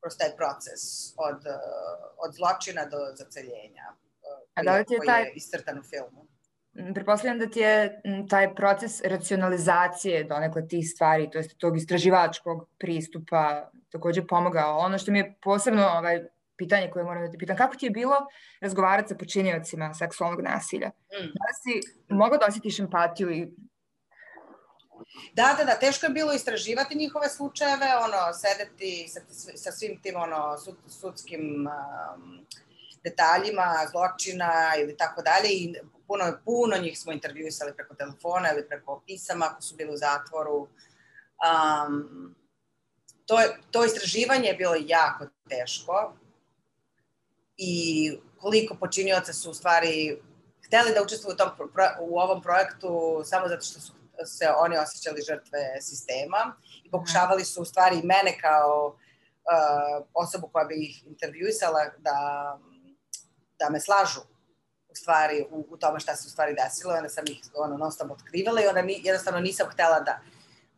kroz 0.00 0.16
taj 0.18 0.36
proces 0.36 0.82
od, 1.16 1.40
uh, 1.46 1.56
od 2.16 2.34
zločina 2.34 2.84
do 2.84 2.98
zaceljenja 3.14 3.86
uh, 3.90 4.48
A 4.54 4.62
da 4.62 4.76
li 4.76 4.84
ti 4.84 4.94
je 4.94 5.00
taj... 5.06 5.22
je 5.22 5.32
iscrtan 5.34 5.78
u 5.78 5.82
filmu. 5.82 6.25
Pretpostavljam 6.94 7.38
da 7.38 7.46
ti 7.50 7.60
je 7.60 8.02
taj 8.30 8.54
proces 8.54 9.00
racionalizacije 9.04 10.24
donekle 10.24 10.68
tih 10.68 10.90
stvari, 10.90 11.30
to 11.30 11.38
jest 11.38 11.58
tog 11.58 11.76
istraživačkog 11.76 12.68
pristupa 12.78 13.70
takođe 13.90 14.26
pomogao. 14.26 14.78
Ono 14.78 14.98
što 14.98 15.12
mi 15.12 15.18
je 15.18 15.34
posebno 15.42 15.86
ovaj, 15.86 16.24
pitanje 16.56 16.90
koje 16.90 17.04
moram 17.04 17.24
da 17.24 17.30
ti 17.30 17.38
pitam, 17.38 17.56
kako 17.56 17.76
ti 17.76 17.86
je 17.86 17.90
bilo 17.90 18.16
razgovarati 18.60 19.08
sa 19.08 19.14
počinjivacima 19.14 19.94
seksualnog 19.94 20.40
nasilja? 20.40 20.88
Mm. 20.88 21.26
Da 21.26 21.52
si 21.62 21.80
mogla 22.08 22.38
da 22.38 22.46
osjetiš 22.46 22.80
empatiju 22.80 23.30
i 23.30 23.48
Da, 25.32 25.54
da, 25.58 25.64
da, 25.64 25.78
teško 25.78 26.06
je 26.06 26.10
bilo 26.10 26.32
istraživati 26.32 26.98
njihove 26.98 27.28
slučajeve, 27.28 27.86
ono, 28.04 28.32
sedeti 28.32 29.08
sa, 29.08 29.20
sa 29.56 29.72
svim 29.72 30.00
tim, 30.02 30.16
ono, 30.16 30.58
sud, 30.58 30.76
sudskim 30.88 31.66
um, 31.66 32.46
detaljima, 33.08 33.86
zločina 33.90 34.52
ili 34.80 34.96
tako 34.96 35.22
dalje 35.22 35.48
i 35.50 35.74
puno, 36.06 36.24
puno 36.44 36.76
njih 36.76 36.98
smo 36.98 37.12
intervjuisali 37.12 37.74
preko 37.76 37.94
telefona 37.94 38.52
ili 38.52 38.68
preko 38.68 39.02
pisama 39.06 39.46
ako 39.50 39.62
su 39.62 39.76
bili 39.76 39.94
u 39.94 39.96
zatvoru. 39.96 40.68
Um, 41.46 42.34
to, 43.26 43.36
to 43.70 43.84
istraživanje 43.84 44.48
je 44.48 44.54
bilo 44.54 44.74
jako 44.78 45.26
teško 45.48 46.12
i 47.56 48.12
koliko 48.40 48.74
počinioca 48.74 49.32
su 49.32 49.50
u 49.50 49.54
stvari 49.54 50.22
hteli 50.66 50.94
da 50.94 51.02
učestvuju 51.02 51.34
u, 51.34 51.36
tom, 51.36 51.50
u 52.00 52.18
ovom 52.18 52.42
projektu 52.42 53.22
samo 53.24 53.48
zato 53.48 53.64
što 53.64 53.80
su 53.80 53.92
se 54.24 54.48
oni 54.58 54.78
osjećali 54.78 55.22
žrtve 55.28 55.80
sistema 55.80 56.56
i 56.84 56.90
pokušavali 56.90 57.44
su 57.44 57.62
u 57.62 57.64
stvari 57.64 57.96
mene 57.96 58.38
kao 58.40 58.86
uh, 58.86 60.06
osobu 60.14 60.48
koja 60.52 60.64
bi 60.64 60.74
ih 60.84 61.06
intervjuisala 61.06 61.80
da, 61.98 62.58
da 63.58 63.70
me 63.70 63.80
slažu 63.80 64.20
u 64.88 64.94
stvari 64.94 65.46
u, 65.50 65.66
u 65.70 65.76
tome 65.76 66.00
šta 66.00 66.16
se 66.16 66.26
u 66.26 66.30
stvari 66.30 66.54
desilo 66.64 66.94
onda 66.94 67.08
sam 67.08 67.24
ih 67.28 67.40
ono, 67.54 67.76
non 67.76 67.92
stop 67.92 68.10
otkrivala 68.10 68.62
i 68.62 68.66
onda 68.66 68.82
ni, 68.82 69.00
jednostavno 69.04 69.40
nisam 69.40 69.68
htela 69.70 70.00
da, 70.00 70.18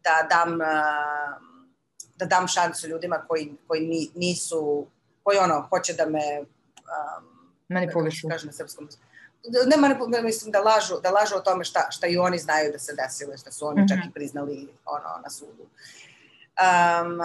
da 0.04 0.26
dam 0.30 0.52
uh, 0.54 1.48
da 2.16 2.26
dam 2.26 2.48
šansu 2.48 2.88
ljudima 2.88 3.24
koji, 3.28 3.52
koji 3.66 4.10
nisu 4.14 4.86
koji 5.22 5.38
ono, 5.38 5.66
hoće 5.70 5.92
da 5.92 6.06
me 6.06 6.40
um, 6.40 7.24
manipulišu. 7.68 8.28
Kažem 8.28 8.46
na 8.46 8.52
srpskom. 8.52 8.88
Ne 9.66 9.76
manipulišu, 9.76 10.22
mislim 10.22 10.52
da 10.52 10.60
lažu, 10.60 11.00
da 11.02 11.10
lažu 11.10 11.36
o 11.36 11.40
tome 11.40 11.64
šta, 11.64 11.90
šta 11.90 12.06
i 12.06 12.16
oni 12.16 12.38
znaju 12.38 12.72
da 12.72 12.78
se 12.78 12.94
desilo, 12.94 13.36
šta 13.36 13.52
su 13.52 13.66
oni 13.66 13.80
mm 13.80 13.84
-hmm. 13.84 13.88
čak 13.88 14.10
i 14.10 14.14
priznali 14.14 14.68
ono, 14.84 15.20
na 15.22 15.30
sudu. 15.30 15.62
Um, 15.62 17.20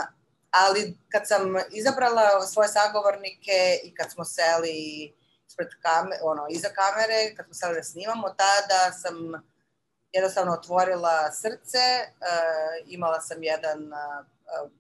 ali 0.52 0.98
kad 1.10 1.28
sam 1.28 1.42
izabrala 1.72 2.42
svoje 2.42 2.70
sagovornike 2.70 3.80
i 3.84 3.94
kad 3.96 4.12
smo 4.12 4.26
seli 4.26 5.14
ispred 5.54 5.70
kamere, 5.82 6.20
ono, 6.22 6.48
iza 6.50 6.70
kamere, 6.70 7.36
kad 7.36 7.46
smo 7.46 7.54
seli 7.54 7.76
da 7.76 7.84
snimamo, 7.84 8.30
tada 8.30 8.92
sam 8.92 9.16
jednostavno 10.12 10.54
otvorila 10.54 11.32
srce, 11.32 11.86
uh, 12.06 12.76
imala 12.86 13.22
sam 13.22 13.44
jedan 13.44 13.80
uh, 13.94 14.72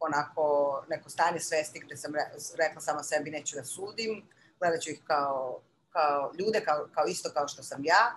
onako 0.00 0.44
neko 0.88 1.10
stanje 1.10 1.40
svesti 1.40 1.80
gde 1.80 1.96
sam 1.96 2.12
rekla 2.58 2.80
sama 2.80 3.02
sebi 3.02 3.30
neću 3.30 3.56
da 3.56 3.64
sudim, 3.64 4.28
gledat 4.58 4.80
ću 4.80 4.90
ih 4.90 5.00
kao, 5.04 5.60
kao 5.90 6.32
ljude, 6.38 6.64
kao, 6.64 6.88
kao 6.94 7.04
isto 7.06 7.30
kao 7.34 7.48
što 7.48 7.62
sam 7.62 7.84
ja. 7.84 8.14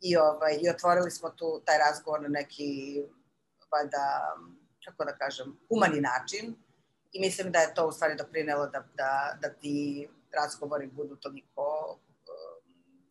I, 0.00 0.16
ovaj, 0.16 0.58
i 0.60 0.70
otvorili 0.70 1.10
smo 1.10 1.30
tu 1.30 1.62
taj 1.64 1.78
razgovor 1.78 2.22
na 2.22 2.28
neki 2.28 3.02
valjda, 3.72 4.36
kako 4.84 5.04
da 5.04 5.16
kažem, 5.16 5.58
humani 5.68 6.00
način. 6.00 6.56
I 7.12 7.20
mislim 7.20 7.52
da 7.52 7.58
je 7.58 7.74
to 7.74 7.86
u 7.86 7.92
stvari 7.92 8.14
doprinelo 8.14 8.66
da, 8.66 8.84
da, 8.94 9.38
da 9.40 9.48
ti 9.48 10.08
razgovori 10.32 10.86
budu 10.86 11.16
toliko 11.16 11.98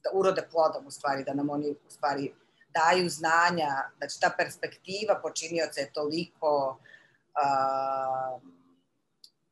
da 0.03 0.09
urode 0.13 0.47
plodom 0.51 0.87
u 0.87 0.91
stvari, 0.91 1.23
da 1.23 1.33
nam 1.33 1.49
oni 1.49 1.71
u 1.71 1.89
stvari 1.89 2.33
daju 2.73 3.09
znanja, 3.09 3.91
će 4.09 4.19
ta 4.19 4.33
perspektiva 4.37 5.19
počinioca 5.21 5.79
je 5.79 5.93
toliko 5.93 6.79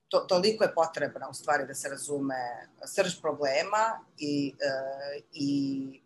to, 0.07 0.19
toliko 0.19 0.63
je 0.63 0.73
potrebna 0.73 1.29
u 1.29 1.33
stvari 1.33 1.67
da 1.67 1.73
se 1.73 1.89
razume 1.89 2.67
srž 2.85 3.21
problema 3.21 3.99
i, 4.17 4.55
uh, 4.55 5.23
i 5.33 6.01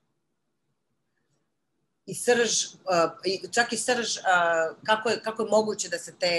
i 2.05 2.15
srž, 2.15 2.65
uh, 2.65 3.11
i 3.25 3.51
čak 3.51 3.73
i 3.73 3.77
srž 3.77 4.17
uh, 4.17 4.77
kako, 4.85 5.09
je, 5.09 5.19
kako 5.23 5.43
je 5.43 5.49
moguće 5.49 5.89
da 5.89 5.97
se 5.97 6.15
te, 6.19 6.35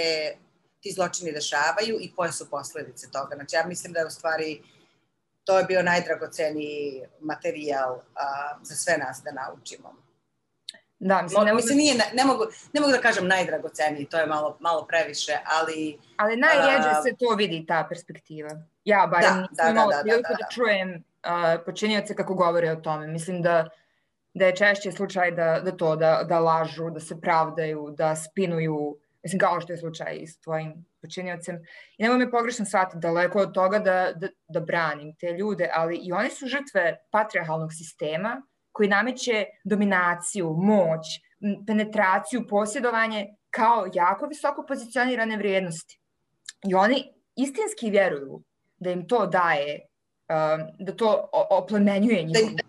ti 0.79 0.91
zločini 0.91 1.31
dešavaju 1.31 1.97
i 2.01 2.11
koje 2.15 2.31
su 2.31 2.49
posledice 2.49 3.11
toga. 3.11 3.35
Znači, 3.35 3.55
ja 3.55 3.65
mislim 3.67 3.93
da 3.93 3.99
je 3.99 4.05
u 4.05 4.09
stvari 4.09 4.63
to 5.51 5.59
je 5.59 5.65
bio 5.65 5.83
najdragoceniji 5.83 7.03
materijal 7.19 7.93
uh, 7.93 8.01
za 8.61 8.75
sve 8.75 8.97
nas 8.97 9.21
da 9.25 9.31
naučimo. 9.31 9.95
Da, 10.99 11.21
mislim, 11.21 11.45
ne, 11.45 11.53
mislim 11.53 11.77
nije, 11.77 11.95
ne, 12.13 12.25
mogu, 12.25 12.43
ne 12.73 12.81
mogu 12.81 12.91
da 12.91 13.01
kažem 13.01 13.27
najdragoceniji, 13.27 14.05
to 14.05 14.17
je 14.19 14.25
malo, 14.25 14.57
malo 14.59 14.85
previše, 14.87 15.37
ali... 15.59 15.99
Ali 16.17 16.35
najređe 16.35 16.89
uh, 16.89 17.03
se 17.03 17.15
to 17.19 17.35
vidi, 17.35 17.65
ta 17.67 17.85
perspektiva. 17.89 18.49
Ja, 18.85 19.07
bar 19.11 19.21
da, 19.21 19.41
nisam 19.41 19.55
da, 19.57 19.63
da, 19.63 19.69
imala 19.69 19.95
da, 19.95 20.03
da, 20.03 20.09
da, 20.09 20.21
da, 20.21 20.35
da 20.41 20.47
čujem 20.51 20.89
uh, 20.93 21.65
počinioce 21.65 22.15
kako 22.15 22.33
govore 22.33 22.71
o 22.71 22.75
tome. 22.75 23.07
Mislim 23.07 23.41
da, 23.41 23.69
da 24.33 24.45
je 24.45 24.55
češće 24.55 24.91
slučaj 24.91 25.31
da, 25.31 25.59
da 25.65 25.77
to, 25.77 25.95
da, 25.95 26.23
da 26.29 26.39
lažu, 26.39 26.89
da 26.89 26.99
se 26.99 27.21
pravdaju, 27.21 27.93
da 27.97 28.15
spinuju, 28.15 28.97
mislim 29.23 29.39
kao 29.39 29.61
što 29.61 29.73
je 29.73 29.77
slučaj 29.77 30.15
i 30.15 30.27
s 30.27 30.39
tvojim 30.39 30.85
počiniocem. 31.01 31.59
I 31.97 32.03
nemoj 32.03 32.17
me 32.17 32.31
pogrešno 32.31 32.65
shvatiti, 32.65 33.01
daleko 33.01 33.39
od 33.39 33.53
toga 33.53 33.79
da, 33.79 34.13
da, 34.15 34.27
da 34.47 34.59
branim 34.59 35.15
te 35.19 35.31
ljude, 35.31 35.69
ali 35.73 35.97
i 35.97 36.11
oni 36.11 36.29
su 36.29 36.47
žrtve 36.47 36.97
patriarhalnog 37.11 37.69
sistema, 37.73 38.41
koji 38.71 38.89
nameće 38.89 39.45
dominaciju, 39.63 40.53
moć, 40.57 41.19
penetraciju, 41.67 42.47
posjedovanje 42.47 43.27
kao 43.49 43.87
jako 43.93 44.25
visoko 44.25 44.65
pozicionirane 44.67 45.37
vrijednosti. 45.37 45.99
I 46.69 46.75
oni 46.75 47.13
istinski 47.35 47.89
vjeruju 47.89 48.43
da 48.77 48.91
im 48.91 49.07
to 49.07 49.25
daje, 49.27 49.79
um, 49.79 50.67
da 50.79 50.95
to 50.95 51.29
oplemenjuje 51.49 52.23
njihov, 52.23 52.53
da, 52.53 52.63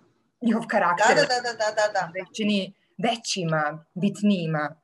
njihov 0.46 0.62
karakter. 0.68 1.16
Da, 1.16 1.22
da, 1.22 1.26
da, 1.26 1.52
da, 1.52 1.70
da, 1.76 1.92
da. 1.92 2.12
Da 2.12 2.18
ih 2.18 2.28
čini 2.36 2.74
većima, 2.98 3.84
bitnijima. 3.94 4.81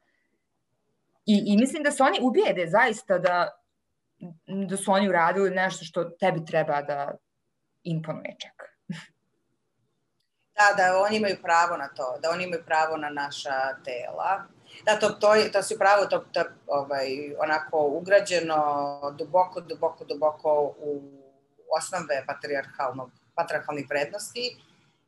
I, 1.28 1.42
I 1.46 1.56
mislim 1.56 1.82
da 1.82 1.90
se 1.90 2.02
oni 2.02 2.18
ubijede 2.22 2.66
zaista 2.66 3.18
da, 3.18 3.48
da 4.68 4.76
su 4.76 4.92
oni 4.92 5.08
uradili 5.08 5.50
nešto 5.50 5.84
što 5.84 6.04
tebi 6.04 6.44
treba 6.44 6.82
da 6.82 7.14
imponuje 7.82 8.36
čak. 8.38 8.68
Da, 10.58 10.74
da, 10.76 10.98
oni 10.98 11.16
imaju 11.16 11.36
pravo 11.42 11.76
na 11.76 11.88
to, 11.88 12.18
da 12.22 12.30
oni 12.30 12.44
imaju 12.44 12.62
pravo 12.66 12.96
na 12.96 13.10
naša 13.10 13.74
tela. 13.84 14.44
Da, 14.84 14.98
to, 14.98 15.08
to, 15.08 15.28
to 15.52 15.62
si 15.62 15.78
pravo, 15.78 16.06
to, 16.06 16.18
to 16.32 16.44
ovaj, 16.66 17.08
onako 17.38 17.78
ugrađeno 17.86 18.60
duboko, 19.18 19.60
duboko, 19.60 20.04
duboko 20.04 20.74
u 20.78 21.02
osnove 21.78 22.24
patriarhalnog, 22.26 23.10
patriarhalnih 23.34 23.86
vrednosti 23.88 24.56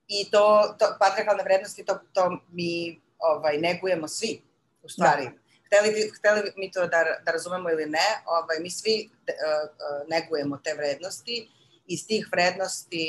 i 0.09 0.31
to, 0.31 0.75
to 0.79 0.97
patriarhalne 1.01 1.43
vrednosti, 1.43 1.85
to, 1.85 1.99
to 2.13 2.39
mi 2.53 3.01
ovaj, 3.19 3.59
negujemo 3.59 4.09
svi, 4.09 4.43
u 4.83 4.89
stvari. 4.89 5.25
Da. 5.25 5.50
Hteli, 5.71 6.11
hteli 6.19 6.53
mi 6.57 6.71
to 6.71 6.81
da, 6.81 7.05
da 7.25 7.33
razumemo 7.33 7.71
ili 7.71 7.87
ne, 7.87 8.09
ovaj, 8.27 8.59
mi 8.61 8.71
svi 8.71 9.11
uh, 9.11 10.09
negujemo 10.09 10.57
te 10.65 10.75
vrednosti 10.75 11.49
iz 11.87 12.07
tih 12.07 12.29
vrednosti 12.33 13.05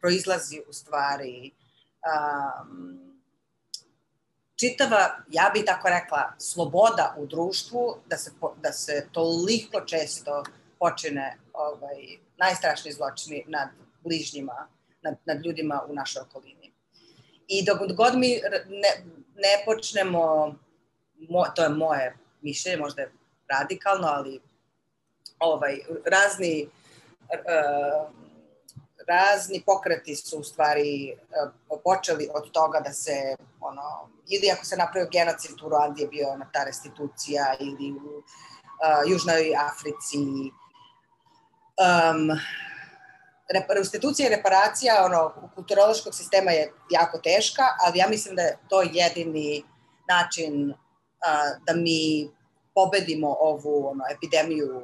proizlazi 0.00 0.60
u 0.68 0.72
stvari 0.72 1.50
um, 2.06 3.06
čitava, 4.56 5.16
ja 5.30 5.50
bih 5.54 5.64
tako 5.66 5.88
rekla, 5.88 6.32
sloboda 6.38 7.14
u 7.18 7.26
društvu, 7.26 7.96
da 8.06 8.16
se, 8.16 8.30
da 8.62 8.72
se 8.72 9.08
toliko 9.12 9.80
često 9.80 10.44
počine 10.78 11.38
ovaj, 11.52 12.18
najstrašniji 12.36 12.92
zločini 12.92 13.44
nad 13.46 13.68
bližnjima, 14.04 14.68
nad, 15.02 15.16
nad 15.24 15.46
ljudima 15.46 15.82
u 15.88 15.94
našoj 15.94 16.22
okolini. 16.22 16.72
I 17.48 17.64
dok 17.64 17.78
god 17.96 18.18
mi 18.18 18.40
ne, 18.68 18.90
ne 19.34 19.62
počnemo, 19.64 20.54
mo, 21.18 21.44
to 21.54 21.62
je 21.62 21.68
moje 21.68 22.16
mišljenje, 22.42 22.76
možda 22.76 23.02
je 23.02 23.12
radikalno, 23.48 24.08
ali 24.08 24.40
ovaj, 25.38 25.80
razni 26.04 26.68
uh, 27.30 28.10
razni 29.08 29.62
pokreti 29.66 30.16
su 30.16 30.38
u 30.38 30.44
stvari 30.44 31.08
e, 31.08 31.14
počeli 31.84 32.28
od 32.34 32.50
toga 32.50 32.80
da 32.80 32.92
se 32.92 33.36
ono, 33.60 34.10
ili 34.28 34.50
ako 34.50 34.64
se 34.64 34.76
napravio 34.76 35.08
genocid 35.12 35.62
u 35.62 35.68
Ruandi 35.68 36.02
je 36.02 36.08
bio 36.08 36.26
ta 36.52 36.64
restitucija 36.64 37.56
ili 37.60 37.92
u 37.92 38.16
uh, 38.16 39.10
Južnoj 39.10 39.54
Africi. 39.70 40.18
Um, 41.76 42.38
restitucija 43.68 44.26
i 44.26 44.36
reparacija 44.36 45.04
ono, 45.04 45.50
kulturološkog 45.54 46.14
sistema 46.14 46.50
je 46.50 46.72
jako 46.90 47.18
teška, 47.18 47.62
ali 47.86 47.98
ja 47.98 48.08
mislim 48.08 48.36
da 48.36 48.42
je 48.42 48.58
to 48.68 48.82
jedini 48.82 49.64
način 50.08 50.74
a, 51.20 51.54
da 51.66 51.74
mi 51.74 52.30
pobedimo 52.74 53.36
ovu 53.40 53.86
ono, 53.88 54.04
epidemiju 54.10 54.82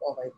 ovaj, 0.00 0.30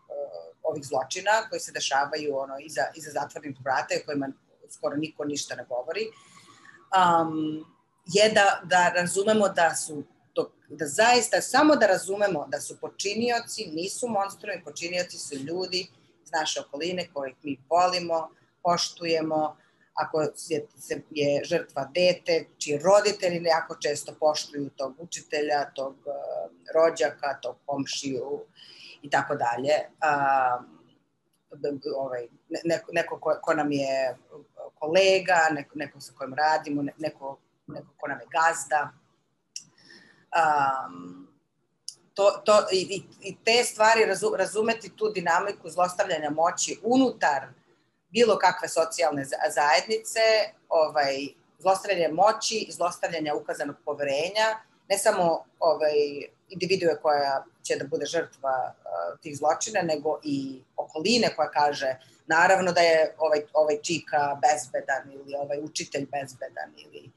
ovih 0.63 0.85
zločina 0.85 1.49
koji 1.49 1.61
se 1.61 1.73
dešavaju 1.73 2.37
ono, 2.37 2.55
iza, 2.61 2.83
iza 2.95 3.11
zatvornih 3.11 3.57
vrata 3.65 3.95
i 3.95 4.05
kojima 4.07 4.29
skoro 4.71 4.97
niko 4.97 5.25
ništa 5.25 5.55
ne 5.55 5.65
govori, 5.69 6.07
um, 6.93 7.65
je 8.07 8.29
da, 8.31 8.61
da 8.65 8.89
razumemo 8.89 9.49
da 9.49 9.75
su 9.75 10.05
da 10.69 10.87
zaista 10.87 11.41
samo 11.41 11.77
da 11.77 11.87
razumemo 11.87 12.47
da 12.49 12.61
su 12.61 12.77
počinioci, 12.81 13.71
nisu 13.73 14.09
monstrumi, 14.09 14.65
počinioci 14.65 15.19
su 15.19 15.35
ljudi 15.35 15.87
iz 16.25 16.33
naše 16.33 16.61
okoline 16.61 17.09
koje 17.13 17.35
mi 17.43 17.59
volimo, 17.71 18.31
poštujemo, 18.63 19.57
ako 19.95 20.21
je, 20.21 20.67
je 21.11 21.45
žrtva 21.45 21.91
dete, 21.95 22.47
čiji 22.59 22.79
roditelji 22.79 23.45
jako 23.45 23.77
često 23.77 24.15
poštuju 24.21 24.71
tog 24.77 24.95
učitelja, 24.99 25.71
tog 25.75 25.95
uh, 26.07 26.51
rođaka, 26.75 27.39
tog 27.43 27.57
komšiju 27.67 28.45
i 29.03 29.11
tako 29.11 29.35
dalje. 29.35 29.75
Ovaj, 31.97 32.29
neko, 32.65 32.93
neko 32.93 33.19
ko, 33.19 33.39
ko 33.43 33.55
nam 33.55 33.73
je 33.73 34.17
kolega, 34.75 35.49
neko, 35.51 35.79
neko 35.79 36.01
sa 36.01 36.13
kojim 36.19 36.35
radimo, 36.35 36.83
neko, 36.99 37.39
neko 37.67 37.89
ko 37.97 38.09
nam 38.09 38.21
je 38.21 38.27
gazda 38.27 38.93
um, 40.35 41.29
to, 42.15 42.43
to, 42.45 42.67
i, 42.73 43.03
i 43.21 43.37
te 43.45 43.65
stvari 43.65 44.05
razu, 44.05 44.35
razumeti 44.39 44.97
tu 44.97 45.11
dinamiku 45.11 45.71
zlostavljanja 45.71 46.31
moći 46.31 46.79
unutar 46.83 47.47
bilo 48.15 48.39
kakve 48.39 48.69
socijalne 48.69 49.25
zajednice, 49.59 50.21
ovaj, 50.69 51.17
zlostavljanje 51.59 52.09
moći, 52.09 52.67
zlostavljanja 52.71 53.35
ukazanog 53.35 53.77
poverenja, 53.85 54.47
ne 54.89 54.99
samo 54.99 55.45
ovaj, 55.59 55.95
individue 56.49 56.97
koja 57.03 57.45
će 57.63 57.77
da 57.77 57.87
bude 57.87 58.07
žrtva 58.07 58.75
uh, 58.75 59.21
tih 59.21 59.37
zločina, 59.37 59.83
nego 59.83 60.21
i 60.23 60.63
okoline 60.77 61.35
koja 61.37 61.51
kaže 61.51 61.97
naravno 62.27 62.73
da 62.73 62.81
je 62.81 63.15
ovaj, 63.19 63.41
ovaj 63.53 63.79
čika 63.83 64.41
bezbedan 64.43 65.13
ili 65.13 65.35
ovaj 65.35 65.59
učitelj 65.63 66.07
bezbedan 66.13 66.71
ili 66.77 67.11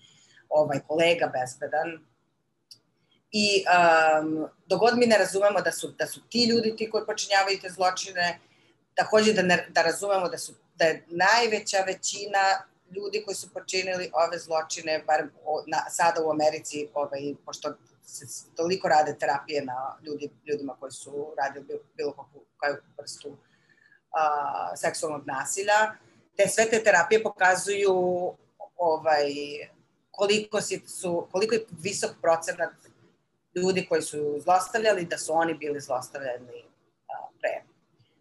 ovaj 0.50 0.80
kolega 0.88 1.28
bezbedan. 1.28 1.90
I 3.32 3.66
um, 3.68 4.48
dogod 4.66 4.98
mi 4.98 5.06
ne 5.06 5.18
razumemo 5.18 5.62
da 5.62 5.72
su, 5.72 5.88
da 5.88 6.08
su 6.08 6.22
ti 6.30 6.46
ljudi 6.50 6.76
ti 6.76 6.90
koji 6.90 7.06
počinjavaju 7.06 7.60
te 7.62 7.70
zločine, 7.70 8.40
takođe 8.96 9.34
da, 9.34 9.42
ne, 9.42 9.68
da 9.70 9.82
razumemo 9.82 10.30
da, 10.30 10.38
su, 10.38 10.54
da 10.78 10.86
je 10.86 11.06
najveća 11.08 11.78
većina 11.78 12.40
ljudi 12.96 13.24
koji 13.26 13.36
su 13.36 13.54
počinili 13.54 14.12
ove 14.14 14.40
zločine, 14.40 15.04
bar 15.08 15.24
na, 15.68 15.90
sada 15.90 16.22
u 16.26 16.32
Americi, 16.32 16.88
ovaj, 16.94 17.34
pošto 17.46 17.74
se 18.06 18.46
toliko 18.56 18.88
rade 18.88 19.16
terapije 19.20 19.66
na 19.66 19.98
ljudi, 20.04 20.30
ljudima 20.46 20.76
koji 20.80 20.92
su 20.92 21.34
radili 21.38 21.66
bilo, 21.66 21.80
bilo 21.98 22.12
kakvu 22.12 22.42
vrstu 22.98 23.38
a, 24.12 24.76
seksualnog 24.76 25.24
nasilja, 25.26 25.94
te 26.36 26.48
sve 26.48 26.70
te 26.70 26.84
terapije 26.84 27.24
pokazuju 27.24 27.96
ovaj, 28.78 29.28
koliko, 30.12 30.62
si, 30.62 30.84
su, 30.88 31.28
koliko 31.32 31.56
je 31.56 31.66
visok 31.82 32.12
procenat 32.22 32.74
ljudi 33.56 33.86
koji 33.90 34.02
su 34.02 34.40
zlostavljali, 34.44 35.06
da 35.06 35.18
su 35.18 35.34
oni 35.34 35.54
bili 35.54 35.80
zlostavljeni 35.80 36.64
pre. 37.40 37.64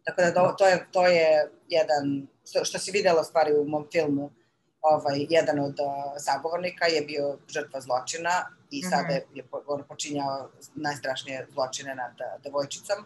Tako 0.04 0.22
da 0.22 0.56
to, 0.56 0.66
je, 0.66 0.86
to 0.92 1.06
je 1.06 1.50
jedan, 1.68 2.26
što, 2.48 2.64
što 2.64 2.78
si 2.78 2.90
videla 2.90 3.24
stvari 3.24 3.58
u 3.58 3.64
mom 3.64 3.86
filmu, 3.92 4.30
ovaj, 4.80 5.26
jedan 5.30 5.58
od 5.60 5.80
uh, 5.80 5.86
sagovornika 6.18 6.86
je 6.86 7.00
bio 7.00 7.38
žrtva 7.48 7.80
zločina 7.80 8.46
i 8.70 8.78
mm 8.78 8.80
-hmm. 8.80 8.90
sada 8.90 9.12
je, 9.12 9.26
je 9.34 9.44
on 9.66 9.82
počinjao 9.88 10.50
najstrašnije 10.74 11.46
zločine 11.52 11.94
nad 11.94 12.12
uh, 12.12 12.42
devojčicom. 12.42 12.96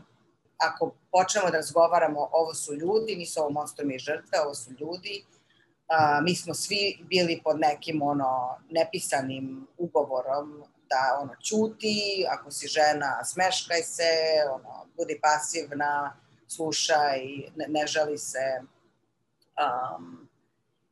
Ako 0.59 0.95
počnemo 1.13 1.51
da 1.51 1.57
razgovaramo, 1.57 2.29
ovo 2.33 2.55
su 2.55 2.75
ljudi, 2.75 3.17
nisu 3.17 3.41
ovo 3.41 3.51
monstrumi 3.51 3.95
i 3.95 3.99
žrtve, 3.99 4.41
ovo 4.45 4.55
su 4.55 4.71
ljudi, 4.71 5.25
uh, 5.25 6.25
mi 6.25 6.35
smo 6.35 6.55
svi 6.55 7.05
bili 7.09 7.41
pod 7.45 7.61
nekim 7.61 8.03
ono 8.03 8.59
nepisanim 8.71 9.67
ugovorom 9.79 10.65
da 10.91 11.19
ono 11.23 11.35
ćuti, 11.35 12.27
ako 12.31 12.51
si 12.51 12.69
žena 12.69 13.25
smeškaj 13.25 13.83
se, 13.83 14.13
ono 14.55 14.87
budi 14.97 15.21
pasivna, 15.23 16.17
slušaj, 16.49 17.21
ne, 17.57 17.67
ne 17.69 17.87
žali 17.87 18.19
se 18.19 18.61
um, 19.61 20.29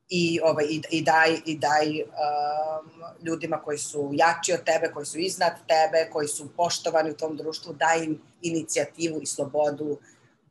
i 0.08 0.40
ovaj 0.42 0.64
i, 0.64 0.82
i 0.90 1.02
daj 1.02 1.40
i 1.46 1.58
daj 1.58 2.02
um, 2.02 3.02
ljudima 3.22 3.62
koji 3.62 3.78
su 3.78 4.10
jači 4.12 4.52
od 4.52 4.64
tebe, 4.64 4.92
koji 4.94 5.06
su 5.06 5.18
iznad 5.18 5.52
tebe, 5.52 6.10
koji 6.12 6.28
su 6.28 6.48
poštovani 6.56 7.10
u 7.10 7.16
tom 7.16 7.36
društvu, 7.36 7.72
daj 7.72 8.04
im 8.04 8.22
inicijativu 8.42 9.20
i 9.22 9.26
slobodu 9.26 9.98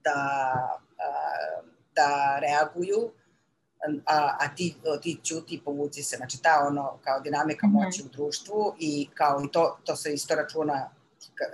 da 0.04 0.52
uh, 0.80 1.68
da 1.96 2.40
reaguju 2.42 3.12
a, 4.06 4.38
a 4.40 4.56
ti, 4.56 4.76
ti 5.02 5.20
ćuti 5.24 5.56
i 5.56 5.62
povuci 5.62 6.04
se. 6.04 6.18
Znači 6.18 6.42
ta 6.42 6.66
ono 6.68 7.00
kao 7.04 7.20
dinamika 7.20 7.68
mhm. 7.68 7.76
moći 7.76 8.04
u 8.04 8.10
društvu 8.10 8.76
i 8.80 9.10
kao 9.14 9.42
i 9.46 9.52
to, 9.52 9.78
to 9.84 9.96
se 9.96 10.14
isto 10.14 10.36
računa 10.36 10.90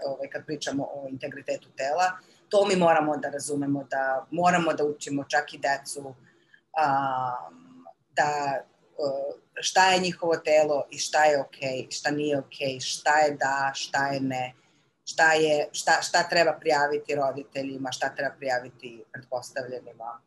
ovaj, 0.07 0.29
kad 0.29 0.45
pričamo 0.45 0.83
o 0.83 1.07
integritetu 1.09 1.67
tela. 1.77 2.11
To 2.49 2.65
mi 2.65 2.75
moramo 2.75 3.17
da 3.17 3.29
razumemo, 3.29 3.83
da 3.89 4.25
moramo 4.31 4.73
da 4.73 4.85
učimo 4.85 5.23
čak 5.23 5.53
i 5.53 5.57
decu 5.57 6.13
um, 6.77 7.85
da 8.15 8.61
uh, 8.97 9.43
šta 9.61 9.89
je 9.89 9.99
njihovo 9.99 10.37
telo 10.37 10.87
i 10.91 10.97
šta 10.97 11.25
je 11.25 11.39
okay, 11.39 11.91
šta 11.91 12.11
nije 12.11 12.37
okay, 12.37 12.79
šta 12.81 13.19
je 13.19 13.31
da, 13.31 13.71
šta 13.73 14.07
je 14.07 14.19
ne, 14.19 14.53
šta, 15.05 15.33
je, 15.33 15.69
šta, 15.71 16.01
šta 16.01 16.23
treba 16.29 16.53
prijaviti 16.59 17.15
roditeljima, 17.15 17.91
šta 17.91 18.15
treba 18.15 18.35
prijaviti 18.35 19.03
pretpostavljenima. 19.13 20.21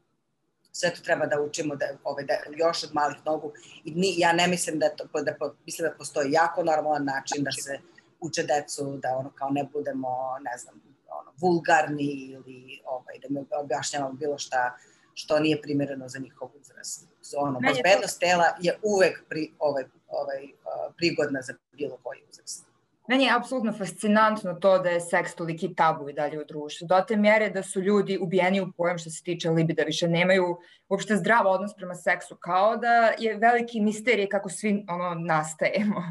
Sve 0.72 0.90
to 0.94 1.00
treba 1.02 1.26
da 1.26 1.40
učimo 1.40 1.76
da, 1.76 1.86
ove, 2.04 2.24
da, 2.24 2.34
još 2.56 2.84
od 2.84 2.90
malih 2.94 3.16
nogu 3.24 3.52
i 3.84 3.90
ni, 3.90 4.14
ja 4.18 4.32
ne 4.32 4.46
mislim 4.46 4.78
da, 4.78 4.88
to, 4.88 5.22
da 5.22 5.34
mislim 5.66 5.88
da 5.88 5.96
postoji 5.96 6.32
jako 6.32 6.64
normalan 6.64 7.04
način 7.04 7.44
da 7.44 7.52
se 7.52 7.78
uče 8.20 8.42
decu 8.42 8.98
da 9.02 9.16
ono 9.16 9.30
kao 9.30 9.50
ne 9.50 9.64
budemo 9.72 10.38
ne 10.40 10.58
znam 10.58 10.82
ono, 11.08 11.32
vulgarni 11.40 12.12
ili 12.12 12.80
ovaj, 12.84 13.18
da 13.22 13.28
mi 13.30 13.46
objašnjavamo 13.50 14.12
bilo 14.12 14.38
šta 14.38 14.76
što 15.18 15.38
nije 15.40 15.62
primjereno 15.62 16.08
za 16.08 16.18
njihov 16.18 16.48
uzrast. 16.60 17.08
Ono, 17.36 17.60
bezbednost 17.60 18.20
tela 18.20 18.44
je 18.60 18.78
uvek 18.82 19.24
pri, 19.28 19.52
ovaj, 19.58 19.84
ovaj, 20.08 20.48
prigodna 20.96 21.42
za 21.42 21.54
bilo 21.72 21.98
koji 22.02 22.20
uzrast. 22.30 22.66
Meni 23.08 23.24
je 23.24 23.34
apsolutno 23.36 23.72
fascinantno 23.72 24.54
to 24.54 24.78
da 24.78 24.90
je 24.90 25.00
seks 25.00 25.34
toliki 25.34 25.74
tabu 25.74 26.08
i 26.08 26.12
dalje 26.12 26.40
u 26.40 26.44
društvu. 26.44 26.86
Do 26.86 27.00
te 27.08 27.16
mjere 27.16 27.50
da 27.50 27.62
su 27.62 27.80
ljudi 27.80 28.18
ubijeni 28.20 28.60
u 28.60 28.72
pojem 28.76 28.98
što 28.98 29.10
se 29.10 29.22
tiče 29.22 29.50
libida, 29.50 29.82
više 29.82 30.08
nemaju 30.08 30.56
uopšte 30.88 31.16
zdrav 31.16 31.46
odnos 31.46 31.74
prema 31.76 31.94
seksu, 31.94 32.36
kao 32.40 32.76
da 32.76 33.12
je 33.18 33.36
veliki 33.36 33.80
misterij 33.80 34.28
kako 34.28 34.48
svi 34.48 34.84
ono 34.88 35.14
nastajemo. 35.14 36.02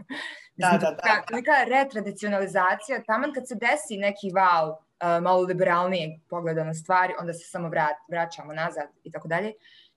Da, 0.57 0.69
da, 0.71 0.77
da. 0.77 0.91
da. 0.91 1.35
Neka 1.35 1.51
retradicionalizacija, 1.67 3.03
taman 3.03 3.33
kad 3.33 3.47
se 3.47 3.55
desi 3.55 3.97
neki 3.97 4.31
val 4.35 4.84
malo 5.21 5.41
liberalnijeg 5.41 6.09
pogleda 6.29 6.63
na 6.63 6.73
stvari, 6.73 7.13
onda 7.19 7.33
se 7.33 7.49
samo 7.49 7.69
vrat, 7.69 7.95
vraćamo 8.09 8.53
nazad 8.53 8.87
i 9.03 9.11
tako 9.11 9.27
dalje. 9.27 9.53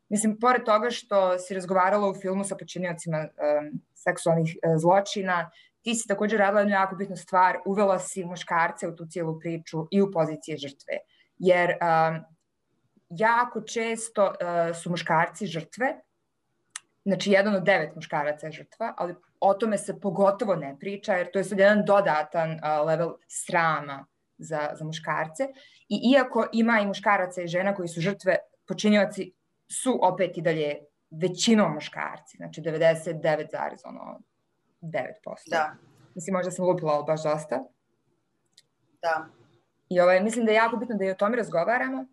Mislim, 0.09 0.39
pored 0.41 0.65
toga 0.65 0.91
što 0.91 1.39
si 1.39 1.55
razgovarala 1.55 2.09
u 2.09 2.15
filmu 2.15 2.45
sa 2.45 2.57
počiniocima 2.57 3.19
um, 3.19 3.81
seksualnih 3.95 4.57
uh, 4.57 4.81
zločina, 4.81 5.51
ti 5.83 5.95
si 5.95 6.09
takođe 6.09 6.37
radila 6.37 6.61
jednu 6.61 6.75
jako 6.75 6.97
bitnu 6.97 7.17
stvar, 7.17 7.59
uvela 7.67 7.99
si 7.99 8.25
muškarce 8.25 8.89
u 8.89 8.97
tu 8.97 9.07
cijelu 9.07 9.39
priču 9.41 9.87
i 9.91 10.03
u 10.03 10.11
pozicije 10.13 10.57
žrtve. 10.57 10.99
Jer 11.39 11.71
um, 11.71 12.25
jako 13.09 13.61
često 13.61 14.25
uh, 14.25 14.77
su 14.77 14.91
muškarci 14.91 15.47
žrtve, 15.47 16.01
znači 17.05 17.31
jedan 17.31 17.55
od 17.55 17.65
devet 17.65 17.95
muškaraca 17.95 18.47
je 18.47 18.53
žrtva, 18.53 18.95
ali 18.97 19.15
o 19.41 19.55
tome 19.55 19.79
se 19.79 20.01
pogotovo 20.01 20.57
ne 20.57 20.77
priča, 20.81 21.15
jer 21.15 21.31
to 21.31 21.39
je 21.39 21.45
sad 21.45 21.59
jedan 21.59 21.85
dodatan 21.85 22.51
uh, 22.51 22.87
level 22.87 23.15
srama 23.29 24.07
za, 24.39 24.71
za 24.75 24.85
muškarce. 24.85 25.49
I 25.89 26.13
iako 26.13 26.47
ima 26.53 26.81
i 26.81 26.87
muškaraca 26.87 27.43
i 27.43 27.49
žena 27.49 27.75
koji 27.75 27.89
su 27.89 28.01
žrtve, 28.01 28.37
počinjoci 28.67 29.33
su 29.83 29.99
opet 30.03 30.39
i 30.39 30.43
dalje 30.43 30.75
većinom 31.11 31.75
muškarci, 31.75 32.37
znači 32.37 32.61
99, 32.61 33.79
ono 33.85 34.21
9%. 34.83 35.05
Da. 35.47 35.75
Mislim, 36.15 36.35
možda 36.35 36.51
sam 36.51 36.65
lupila, 36.65 36.93
ali 36.93 37.05
baš 37.07 37.23
dosta. 37.23 37.65
Da. 39.03 39.27
I 39.89 40.01
ovaj, 40.01 40.21
mislim 40.23 40.45
da 40.47 40.53
je 40.53 40.57
jako 40.57 40.77
bitno 40.77 40.97
da 40.97 41.05
i 41.05 41.11
o 41.11 41.15
tome 41.15 41.37
razgovaramo. 41.37 42.07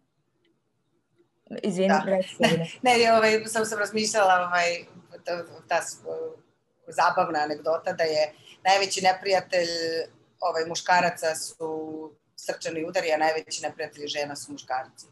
Izvini, 1.64 1.88
da. 1.88 2.06
ne, 2.84 2.98
ne, 2.98 3.14
ovaj, 3.18 3.46
sam 3.46 3.66
sam 3.66 3.80
razmišljala 3.80 4.34
ovaj, 4.34 4.86
ta, 5.26 5.44
ta 5.68 5.82
zabavna 6.88 7.40
anegdota 7.40 7.94
da 7.94 8.04
je 8.04 8.34
najveći 8.64 9.02
neprijatelj 9.04 9.68
ovaj, 10.40 10.66
muškaraca 10.66 11.36
su 11.36 12.12
srčani 12.36 12.86
udari, 12.86 13.14
a 13.14 13.18
najveći 13.18 13.64
neprijatelji 13.64 14.08
žena 14.08 14.36
su 14.36 14.52
muškarci. 14.52 15.08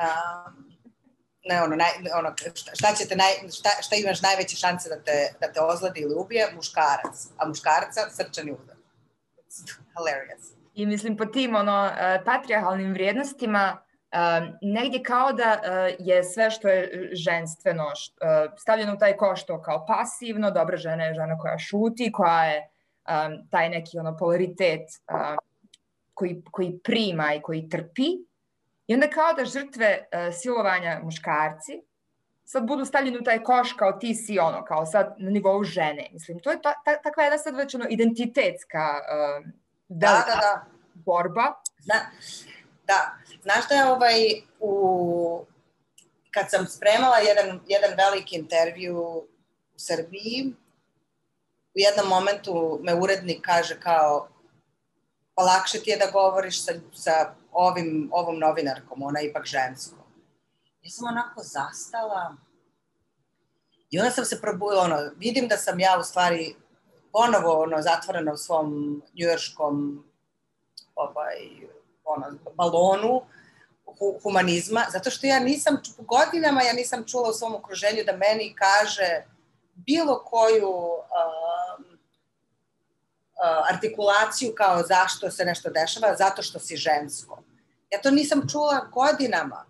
Um, 0.00 0.70
ne, 1.44 1.62
ono, 1.62 1.76
naj, 1.76 1.90
ono, 2.18 2.34
šta, 2.54 2.70
šta, 2.74 2.94
ćete 2.94 3.16
naj, 3.16 3.32
šta, 3.58 3.70
šta 3.82 3.96
imaš 3.96 4.22
najveće 4.22 4.56
šanse 4.56 4.88
da 4.88 5.02
te, 5.02 5.32
da 5.40 5.52
te 5.52 5.60
ozladi 5.60 6.00
ili 6.00 6.14
ubije? 6.14 6.52
Muškarac. 6.54 7.16
A 7.36 7.48
muškarca 7.48 8.10
srčani 8.10 8.52
udar. 8.52 8.76
Hilarious. 9.96 10.60
I 10.74 10.86
mislim 10.86 11.16
po 11.16 11.26
tim 11.26 11.54
ono, 11.54 11.84
uh, 11.84 12.24
patrijarhalnim 12.24 12.92
vrijednostima 12.92 13.82
uh, 14.12 14.18
negdje 14.62 15.02
kao 15.02 15.32
da 15.32 15.60
uh, 15.60 16.06
je 16.06 16.24
sve 16.24 16.50
što 16.50 16.68
je 16.68 17.10
ženstveno 17.12 17.86
uh, 17.86 18.52
stavljeno 18.58 18.94
u 18.94 18.98
taj 18.98 19.16
košto 19.16 19.62
kao 19.62 19.86
pasivno, 19.86 20.50
dobra 20.50 20.76
žena 20.76 21.04
je 21.04 21.14
žena 21.14 21.38
koja 21.38 21.58
šuti, 21.58 22.12
koja 22.12 22.44
je 22.44 22.69
um, 23.08 23.48
taj 23.50 23.68
neki 23.68 23.98
ono 23.98 24.16
polaritet 24.16 24.80
uh, 24.80 25.36
koji, 26.14 26.42
koji 26.50 26.78
prima 26.84 27.34
i 27.34 27.42
koji 27.42 27.68
trpi 27.68 28.08
I 28.86 28.94
onda 28.94 29.10
kao 29.10 29.32
da 29.32 29.44
žrtve 29.44 29.98
uh, 29.98 30.34
silovanja 30.34 31.00
muškarci 31.02 31.82
sad 32.50 32.66
budu 32.66 32.84
stavljeni 32.84 33.18
u 33.18 33.24
taj 33.24 33.42
koš 33.42 33.72
kao 33.72 33.92
ti 33.92 34.14
si 34.14 34.38
ono, 34.38 34.64
kao 34.64 34.86
sad 34.86 35.14
na 35.18 35.30
nivou 35.30 35.64
žene. 35.64 36.08
Mislim, 36.12 36.38
to 36.38 36.50
je 36.50 36.62
ta, 36.62 36.74
ta, 36.84 37.02
takva 37.02 37.22
jedna 37.22 37.38
sad 37.38 37.56
već 37.56 37.74
ono 37.74 37.86
identitetska 37.90 38.84
uh, 38.98 39.46
da, 39.88 40.24
da, 40.26 40.34
da. 40.40 40.64
borba. 40.94 41.54
Zna, 41.78 41.94
da, 42.86 43.14
znaš 43.42 43.68
da 43.68 43.74
je 43.74 43.90
ovaj 43.90 44.16
u 44.60 45.44
kad 46.30 46.50
sam 46.50 46.66
spremala 46.66 47.18
jedan, 47.18 47.60
jedan 47.68 47.90
veliki 47.96 48.36
intervju 48.36 48.98
u 48.98 49.26
Srbiji, 49.76 50.54
u 51.74 51.78
jednom 51.78 52.08
momentu 52.08 52.80
me 52.82 52.94
urednik 52.94 53.40
kaže 53.42 53.80
kao 53.80 54.28
pa 55.34 55.42
lakše 55.42 55.78
ti 55.78 55.90
je 55.90 55.96
da 55.96 56.10
govoriš 56.10 56.64
sa, 56.64 56.72
sa 56.94 57.34
ovim, 57.52 58.08
ovom 58.12 58.38
novinarkom, 58.38 59.02
ona 59.02 59.20
je 59.20 59.30
ipak 59.30 59.46
žensko. 59.46 59.96
Ja 60.82 60.90
sam 60.90 61.08
onako 61.08 61.42
zastala 61.42 62.36
i 63.90 63.98
onda 63.98 64.10
sam 64.10 64.24
se 64.24 64.40
probudila, 64.40 64.82
ono, 64.82 65.10
vidim 65.16 65.48
da 65.48 65.56
sam 65.56 65.80
ja 65.80 65.96
u 66.00 66.02
stvari 66.02 66.54
ponovo 67.12 67.62
ono, 67.62 67.82
zatvorena 67.82 68.32
u 68.32 68.36
svom 68.36 69.02
njujorškom 69.14 70.04
ovaj, 70.94 71.36
ono, 72.04 72.26
balonu 72.54 73.22
hu, 73.98 74.18
humanizma, 74.22 74.86
zato 74.92 75.10
što 75.10 75.26
ja 75.26 75.40
nisam, 75.40 75.76
godinama 75.98 76.62
ja 76.62 76.72
nisam 76.72 77.04
čula 77.06 77.30
u 77.30 77.32
svom 77.32 77.54
okruženju 77.54 78.04
da 78.06 78.16
meni 78.16 78.54
kaže 78.54 79.24
bilo 79.86 80.24
koju 80.24 80.70
uh, 80.70 81.04
artikulaciju 83.74 84.52
kao 84.56 84.82
zašto 84.82 85.30
se 85.30 85.44
nešto 85.44 85.70
dešava, 85.70 86.16
zato 86.16 86.42
što 86.42 86.58
si 86.58 86.76
žensko. 86.76 87.42
Ja 87.90 88.00
to 88.02 88.10
nisam 88.10 88.48
čula 88.52 88.86
godinama. 88.92 89.66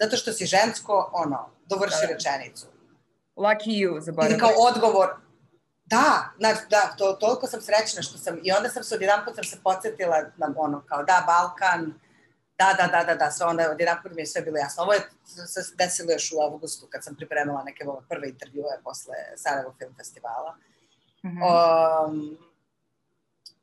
Zato 0.00 0.16
što 0.16 0.32
si 0.32 0.46
žensko, 0.46 1.10
ono, 1.12 1.50
dovrši 1.66 2.06
da. 2.06 2.12
rečenicu. 2.12 2.66
Lucky 3.36 3.70
you, 3.70 4.00
zaboravim. 4.00 4.32
Ili 4.32 4.40
kao 4.40 4.52
odgovor, 4.58 5.08
da, 5.84 6.30
znači, 6.38 6.60
da, 6.70 6.94
to, 6.98 7.12
toliko 7.12 7.46
sam 7.46 7.60
srećna 7.60 8.02
što 8.02 8.18
sam, 8.18 8.38
i 8.42 8.52
onda 8.52 8.68
sam 8.68 8.84
se 8.84 8.94
odjedan 8.94 9.24
put 9.24 9.34
sam 9.34 9.44
se 9.44 9.56
podsjetila 9.64 10.22
na 10.36 10.54
ono, 10.56 10.82
kao 10.86 11.02
da, 11.02 11.24
Balkan, 11.26 11.94
da, 12.60 12.76
da, 12.78 12.86
da, 12.86 13.04
da, 13.04 13.14
da, 13.14 13.30
sve 13.30 13.46
onda 13.46 13.70
odjedan 13.70 13.98
put 14.02 14.12
mi 14.14 14.22
je 14.22 14.26
sve 14.26 14.42
bilo 14.42 14.56
jasno. 14.56 14.82
Ovo 14.82 14.92
je 14.92 15.00
se 15.24 15.60
desilo 15.78 16.12
još 16.12 16.32
u 16.32 16.40
avgustu 16.40 16.86
kad 16.90 17.04
sam 17.04 17.14
pripremila 17.16 17.62
neke 17.64 17.84
prve 18.08 18.28
intervjue 18.28 18.80
posle 18.84 19.14
Sarajevo 19.36 19.74
Film 19.78 19.94
Festivala. 19.96 20.56
Mm 21.24 21.28
-hmm. 21.28 22.08
um, 22.08 22.38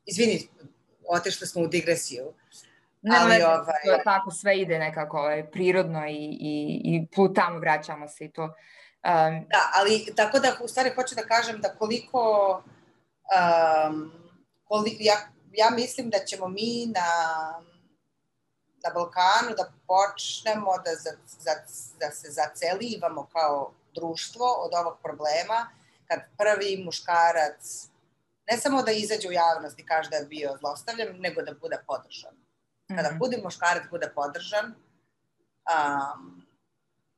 izvini, 0.05 0.47
otešli 1.07 1.47
smo 1.47 1.61
u 1.61 1.67
digresiju. 1.67 2.33
Ne, 3.01 3.17
ali, 3.19 3.29
ne, 3.29 3.47
ovaj... 3.47 4.03
tako 4.03 4.31
sve 4.31 4.59
ide 4.59 4.79
nekako 4.79 5.17
ovaj, 5.17 5.51
prirodno 5.51 6.07
i, 6.07 6.37
i, 6.41 6.81
i 6.83 7.07
put 7.15 7.35
tamo 7.35 7.59
vraćamo 7.59 8.07
se 8.07 8.25
i 8.25 8.31
to. 8.31 8.43
Um, 8.43 9.45
da, 9.49 9.71
ali 9.73 10.13
tako 10.15 10.39
da 10.39 10.57
u 10.63 10.67
stvari 10.67 10.91
hoću 10.95 11.15
da 11.15 11.25
kažem 11.25 11.61
da 11.61 11.75
koliko 11.75 12.53
um, 13.87 14.11
koli, 14.63 14.97
ja, 14.99 15.15
ja 15.51 15.69
mislim 15.69 16.09
da 16.09 16.17
ćemo 16.25 16.47
mi 16.47 16.85
na 16.85 17.01
na 18.83 18.89
Balkanu 18.93 19.55
da 19.57 19.71
počnemo 19.87 20.71
da, 20.85 20.95
za, 20.95 21.11
za, 21.39 21.53
da 21.99 22.11
se 22.11 22.27
zacelivamo 22.31 23.29
kao 23.33 23.71
društvo 23.95 24.45
od 24.45 24.71
ovog 24.73 24.97
problema 25.03 25.69
kad 26.07 26.19
prvi 26.37 26.83
muškarac 26.85 27.87
ne 28.51 28.57
samo 28.57 28.81
da 28.81 28.91
izađe 28.91 29.27
u 29.27 29.31
javnost 29.31 29.79
i 29.79 29.85
kaže 29.85 30.09
da 30.09 30.15
je 30.15 30.25
bio 30.25 30.57
zlostavljan, 30.59 31.07
nego 31.19 31.41
da 31.41 31.53
bude 31.53 31.77
podržan. 31.87 32.35
Kada 32.87 33.09
mm 33.09 33.13
-hmm. 33.13 33.19
bude 33.19 33.37
muškarac 33.43 33.83
bude 33.89 34.11
podržan, 34.15 34.65
um, 34.65 36.45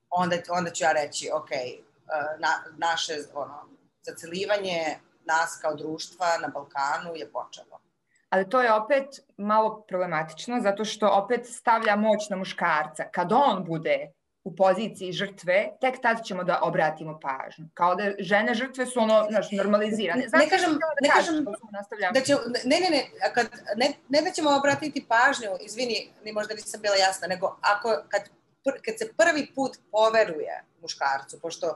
onda, 0.10 0.36
onda 0.50 0.72
ću 0.72 0.84
ja 0.84 0.92
reći, 0.92 1.30
ok, 1.34 1.50
uh, 1.50 2.40
na, 2.40 2.64
naše 2.78 3.14
ono, 3.34 3.66
zacelivanje 4.02 5.00
nas 5.26 5.60
kao 5.62 5.76
društva 5.76 6.38
na 6.38 6.48
Balkanu 6.48 7.16
je 7.16 7.32
počelo. 7.32 7.80
Ali 8.30 8.50
to 8.50 8.62
je 8.62 8.74
opet 8.74 9.06
malo 9.38 9.86
problematično, 9.88 10.60
zato 10.62 10.86
što 10.86 11.08
opet 11.08 11.46
stavlja 11.46 11.96
moć 11.96 12.30
na 12.30 12.38
muškarca. 12.38 13.04
Kad 13.12 13.32
on 13.32 13.64
bude 13.66 14.12
u 14.44 14.56
poziciji 14.56 15.12
žrtve, 15.12 15.70
tek 15.82 16.02
tad 16.02 16.24
ćemo 16.24 16.44
da 16.44 16.60
obratimo 16.64 17.20
pažnju. 17.20 17.66
Kao 17.74 17.96
da 17.96 18.12
žene 18.20 18.54
žrtve 18.54 18.86
su 18.86 19.00
ono, 19.00 19.28
znaš, 19.30 19.52
normalizirane. 19.52 20.28
Znaš, 20.30 20.44
ne 20.44 20.50
kažem, 20.50 20.72
da 20.72 20.88
ne 21.02 21.10
kažem, 21.10 21.46
da 22.14 22.22
će, 22.22 22.36
ne, 22.66 22.80
ne, 22.80 22.90
ne, 22.90 23.32
kad, 23.34 23.48
ne, 23.76 23.94
ne 24.10 24.22
da 24.22 24.32
ćemo 24.32 24.58
obratiti 24.58 25.06
pažnju, 25.10 25.50
izvini, 25.62 26.10
ni 26.26 26.32
možda 26.32 26.54
nisam 26.54 26.82
bila 26.82 26.96
jasna, 26.96 27.28
nego 27.28 27.58
ako, 27.62 27.96
kad, 28.10 28.22
kad 28.86 28.98
se 28.98 29.14
prvi 29.18 29.52
put 29.56 29.78
poveruje 29.92 30.64
muškarcu, 30.82 31.40
pošto 31.42 31.76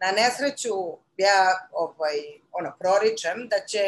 na 0.00 0.12
nesreću 0.12 0.74
ja 1.16 1.68
ovaj, 1.72 2.16
ono, 2.52 2.72
proričem 2.78 3.48
da 3.48 3.66
će 3.66 3.80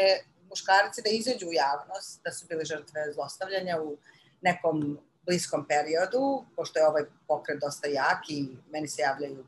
muškarci 0.49 1.01
da 1.01 1.09
izađu 1.09 1.47
u 1.47 1.53
javnost, 1.53 2.21
da 2.23 2.31
su 2.31 2.45
bili 2.47 2.65
žrtve 2.65 3.11
zlostavljanja 3.13 3.81
u 3.81 3.97
nekom 4.41 4.99
bliskom 5.25 5.65
periodu, 5.67 6.45
pošto 6.55 6.79
je 6.79 6.87
ovaj 6.87 7.03
pokret 7.27 7.59
dosta 7.59 7.87
jak 7.87 8.29
i 8.29 8.57
meni 8.71 8.87
se 8.87 9.01
javljaju 9.01 9.45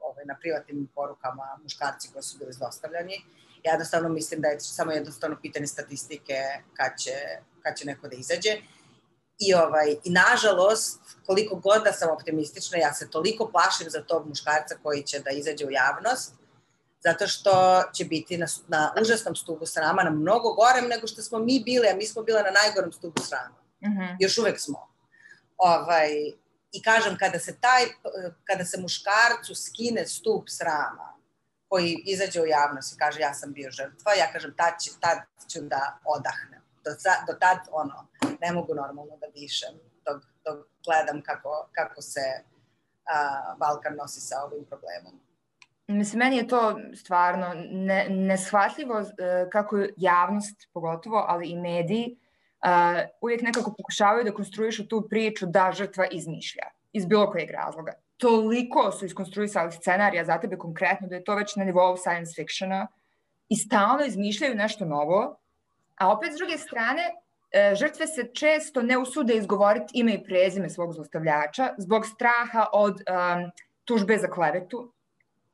ovaj, 0.00 0.24
na 0.24 0.36
privatnim 0.40 0.88
porukama 0.94 1.58
muškarci 1.62 2.08
koji 2.12 2.22
su 2.22 2.38
bili 2.38 2.52
zlostavljani. 2.52 3.14
Ja 3.64 3.72
jednostavno 3.72 4.08
mislim 4.08 4.40
da 4.40 4.48
je 4.48 4.60
samo 4.60 4.92
jednostavno 4.92 5.36
pitanje 5.42 5.66
statistike 5.66 6.40
kad 6.74 6.92
će, 6.98 7.16
kad 7.62 7.76
će 7.76 7.86
neko 7.86 8.08
da 8.08 8.16
izađe. 8.16 8.50
I, 9.38 9.54
ovaj, 9.54 9.96
I 10.04 10.10
nažalost, 10.10 11.00
koliko 11.26 11.56
god 11.56 11.82
da 11.84 11.92
sam 11.92 12.10
optimistična, 12.10 12.78
ja 12.78 12.94
se 12.94 13.10
toliko 13.10 13.48
plašim 13.48 13.90
za 13.90 14.02
tog 14.02 14.28
muškarca 14.28 14.74
koji 14.82 15.02
će 15.02 15.20
da 15.20 15.30
izađe 15.30 15.66
u 15.66 15.70
javnost, 15.70 16.34
zato 17.04 17.26
što 17.26 17.82
će 17.94 18.04
biti 18.04 18.38
na, 18.38 18.46
na 18.68 18.92
užasnom 19.00 19.36
stubu 19.36 19.66
srama, 19.66 20.02
na 20.02 20.10
mnogo 20.10 20.52
gorem 20.52 20.88
nego 20.88 21.06
što 21.06 21.22
smo 21.22 21.38
mi 21.38 21.62
bili, 21.64 21.88
a 21.88 21.96
mi 21.96 22.06
smo 22.06 22.22
bile 22.22 22.42
na 22.42 22.50
najgorem 22.50 22.92
stubu 22.92 23.22
srama. 23.22 23.56
Mm 23.80 23.86
-hmm. 23.86 24.16
Još 24.20 24.38
uvek 24.38 24.60
smo. 24.60 24.88
Ovaj, 25.56 26.08
I 26.72 26.82
kažem, 26.82 27.16
kada 27.18 27.38
se, 27.38 27.56
taj, 27.60 27.84
kada 28.44 28.64
se 28.64 28.80
muškarcu 28.80 29.54
skine 29.54 30.06
stup 30.06 30.44
srama, 30.48 31.16
koji 31.68 32.02
izađe 32.06 32.40
u 32.40 32.46
javnost 32.46 32.94
i 32.94 32.98
kaže 32.98 33.20
ja 33.20 33.34
sam 33.34 33.52
bio 33.52 33.70
žrtva, 33.70 34.14
ja 34.14 34.32
kažem 34.32 34.54
tad, 34.56 34.74
će, 34.80 34.90
tad 35.00 35.18
ću 35.52 35.60
da 35.60 35.98
odahnem. 36.04 36.62
Do, 36.84 36.90
do 37.26 37.38
tad, 37.40 37.58
ono, 37.70 38.06
ne 38.40 38.52
mogu 38.52 38.74
normalno 38.74 39.16
da 39.16 39.26
dišem 39.26 39.74
dok, 40.06 40.22
dok 40.44 40.66
gledam 40.86 41.22
kako, 41.22 41.68
kako 41.72 42.02
se 42.02 42.20
a, 43.04 43.54
Balkan 43.58 43.94
nosi 43.96 44.20
sa 44.20 44.36
ovim 44.44 44.64
problemom. 44.64 45.20
Mislim, 45.88 46.18
meni 46.18 46.36
je 46.36 46.48
to 46.48 46.78
stvarno 46.94 47.54
ne, 47.70 48.06
neshvatljivo 48.10 49.00
e, 49.00 49.04
kako 49.52 49.76
javnost, 49.96 50.68
pogotovo, 50.72 51.24
ali 51.28 51.48
i 51.48 51.56
mediji, 51.56 52.16
uh, 52.64 53.08
uvijek 53.20 53.42
nekako 53.42 53.74
pokušavaju 53.78 54.24
da 54.24 54.34
konstruišu 54.34 54.88
tu 54.88 55.06
priču 55.10 55.46
da 55.46 55.72
žrtva 55.72 56.06
izmišlja 56.10 56.64
iz 56.92 57.06
bilo 57.06 57.30
kojeg 57.30 57.50
razloga. 57.50 57.92
Toliko 58.16 58.92
su 58.92 59.06
iskonstruisali 59.06 59.72
scenarija 59.72 60.24
za 60.24 60.38
tebe 60.40 60.56
konkretno 60.56 61.08
da 61.08 61.14
je 61.14 61.24
to 61.24 61.34
već 61.34 61.56
na 61.56 61.64
nivou 61.64 61.96
science 61.96 62.32
fictiona 62.34 62.86
i 63.48 63.56
stalno 63.56 64.04
izmišljaju 64.04 64.54
nešto 64.54 64.84
novo, 64.84 65.36
a 65.96 66.12
opet 66.12 66.32
s 66.32 66.36
druge 66.36 66.58
strane 66.58 67.02
e, 67.50 67.74
žrtve 67.74 68.06
se 68.06 68.30
često 68.34 68.82
ne 68.82 68.98
usude 68.98 69.34
izgovoriti 69.34 69.86
ime 69.94 70.14
i 70.14 70.24
prezime 70.24 70.70
svog 70.70 70.92
zlostavljača 70.92 71.74
zbog 71.78 72.06
straha 72.06 72.66
od 72.72 72.94
um, 72.94 73.50
tužbe 73.84 74.18
za 74.18 74.28
klevetu, 74.28 74.92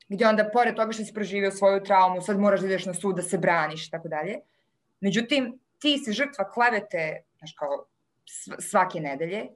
gdje 0.09 0.27
onda 0.27 0.49
pored 0.53 0.75
toga 0.75 0.91
što 0.91 1.03
si 1.03 1.13
proživio 1.13 1.51
svoju 1.51 1.83
traumu, 1.83 2.21
sad 2.21 2.39
moraš 2.39 2.59
da 2.59 2.65
ideš 2.65 2.85
na 2.85 2.93
sud 2.93 3.15
da 3.15 3.21
se 3.21 3.37
braniš 3.37 3.87
i 3.87 3.91
tako 3.91 4.07
dalje. 4.07 4.39
Međutim, 4.99 5.59
ti 5.79 5.97
si 5.97 6.13
žrtva 6.13 6.49
klevete, 6.49 7.23
znaš 7.37 7.53
kao 7.59 7.85
svake 8.59 8.99
nedelje, 8.99 9.47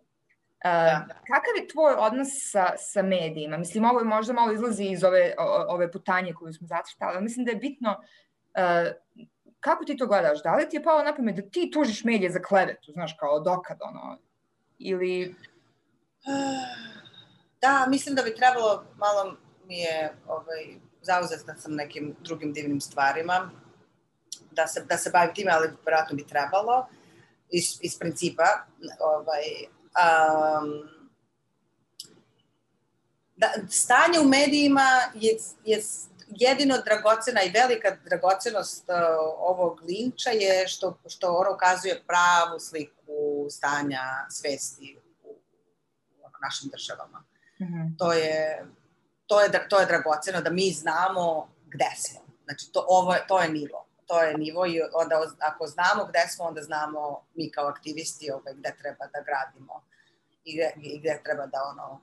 Uh, 0.57 1.07
da. 1.07 1.07
Kakav 1.07 1.53
je 1.57 1.67
tvoj 1.67 1.93
odnos 1.93 2.27
sa, 2.51 2.73
sa 2.77 3.01
medijima? 3.01 3.57
Mislim, 3.57 3.85
ovo 3.85 3.99
je 3.99 4.05
možda 4.05 4.33
malo 4.33 4.53
izlazi 4.53 4.83
iz 4.83 5.03
ove, 5.03 5.33
ove 5.69 5.91
putanje 5.91 6.33
koju 6.33 6.53
smo 6.53 6.67
zacrtali, 6.67 7.15
ali 7.15 7.23
mislim 7.23 7.45
da 7.45 7.51
je 7.51 7.57
bitno 7.57 7.91
uh, 7.91 8.91
kako 9.59 9.85
ti 9.85 9.97
to 9.97 10.07
gledaš? 10.07 10.43
Da 10.43 10.55
li 10.55 10.69
ti 10.69 10.75
je 10.77 10.83
palo 10.83 11.03
na 11.03 11.15
pamet 11.15 11.35
da 11.35 11.41
ti 11.41 11.71
tužiš 11.73 12.03
medije 12.03 12.31
za 12.31 12.41
klevetu, 12.41 12.91
znaš, 12.91 13.15
kao 13.19 13.39
dokad, 13.39 13.77
ono, 13.81 14.17
ili... 14.79 15.35
Da, 17.61 17.85
mislim 17.89 18.15
da 18.15 18.21
bi 18.21 18.35
trebalo, 18.35 18.83
malo 18.97 19.37
mi 19.67 19.79
je 19.79 20.13
ovaj, 20.27 20.75
zauzeta 21.01 21.55
sam 21.55 21.75
nekim 21.75 22.15
drugim 22.23 22.53
divnim 22.53 22.81
stvarima, 22.81 23.51
da 24.51 24.67
se, 24.67 24.85
da 24.89 24.97
se 24.97 25.09
bavim 25.09 25.35
time, 25.35 25.51
ali 25.51 25.69
vjerojatno 25.85 26.15
bi 26.15 26.27
trebalo, 26.27 26.87
iz, 27.49 27.77
iz 27.81 27.99
principa. 27.99 28.65
Ovaj, 28.99 29.43
um, 29.97 30.89
da, 33.35 33.53
stanje 33.69 34.19
u 34.19 34.23
medijima 34.23 34.89
je, 35.13 35.37
je 35.65 35.81
jedino 36.27 36.77
dragocena 36.85 37.43
i 37.43 37.49
velika 37.49 37.97
dragocenost 38.05 38.83
uh, 38.89 38.95
ovog 39.37 39.81
linča 39.81 40.29
je 40.29 40.67
što, 40.67 40.99
što 41.07 41.33
ono 41.33 41.55
ukazuje 41.55 42.03
pravu 42.07 42.59
sliku 42.59 43.47
stanja 43.49 44.03
svesti 44.29 44.97
u, 45.23 45.29
u 46.09 46.29
našim 46.41 46.69
državama. 46.69 47.23
Mm 47.59 47.65
-hmm. 47.65 47.97
To 47.97 48.13
je 48.13 48.65
to 49.27 49.41
je, 49.41 49.67
to 49.69 49.79
je 49.79 49.85
dragoceno 49.85 50.41
da 50.41 50.49
mi 50.49 50.71
znamo 50.71 51.47
gde 51.65 51.91
smo. 51.97 52.19
Znači, 52.45 52.71
to, 52.71 52.85
ovo, 52.87 53.15
to 53.27 53.41
je 53.41 53.49
nivo. 53.49 53.85
To 54.05 54.21
je 54.21 54.37
nivo 54.37 54.65
i 54.65 54.81
onda 54.93 55.15
ako 55.39 55.67
znamo 55.67 56.05
gde 56.09 56.27
smo, 56.29 56.45
onda 56.45 56.61
znamo 56.61 57.21
mi 57.35 57.51
kao 57.51 57.67
aktivisti 57.67 58.31
ovaj, 58.31 58.53
gde 58.53 58.75
treba 58.81 59.05
da 59.05 59.21
gradimo 59.21 59.83
i 60.43 60.53
gde, 60.53 60.71
i 60.81 60.99
gde 60.99 61.21
treba 61.23 61.45
da 61.45 61.57
ono 61.71 62.01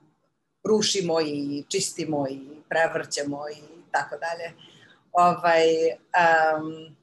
rušimo 0.63 1.21
i 1.21 1.65
čistimo 1.69 2.27
i 2.29 2.39
prevrćemo 2.69 3.49
i 3.49 3.61
tako 3.91 4.15
dalje. 4.17 4.53
Ovaj, 5.11 5.65
um, 5.91 6.95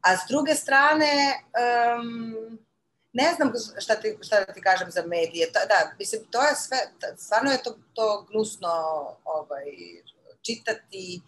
a 0.00 0.16
s 0.16 0.20
druge 0.28 0.54
strane, 0.54 1.34
um, 1.98 2.53
ne 3.14 3.34
znam 3.36 3.52
šta 3.78 3.94
ti, 3.94 4.18
šta 4.20 4.44
da 4.44 4.52
ti 4.52 4.60
kažem 4.60 4.90
za 4.90 5.02
medije. 5.06 5.52
To, 5.52 5.58
da, 5.68 5.92
mislim, 5.98 6.24
to 6.30 6.42
je 6.42 6.54
sve, 6.54 6.78
stvarno 7.16 7.50
je 7.50 7.62
to, 7.62 7.76
to 7.94 8.26
gnusno 8.30 8.68
ovaj, 9.24 9.64
čitati 10.42 11.20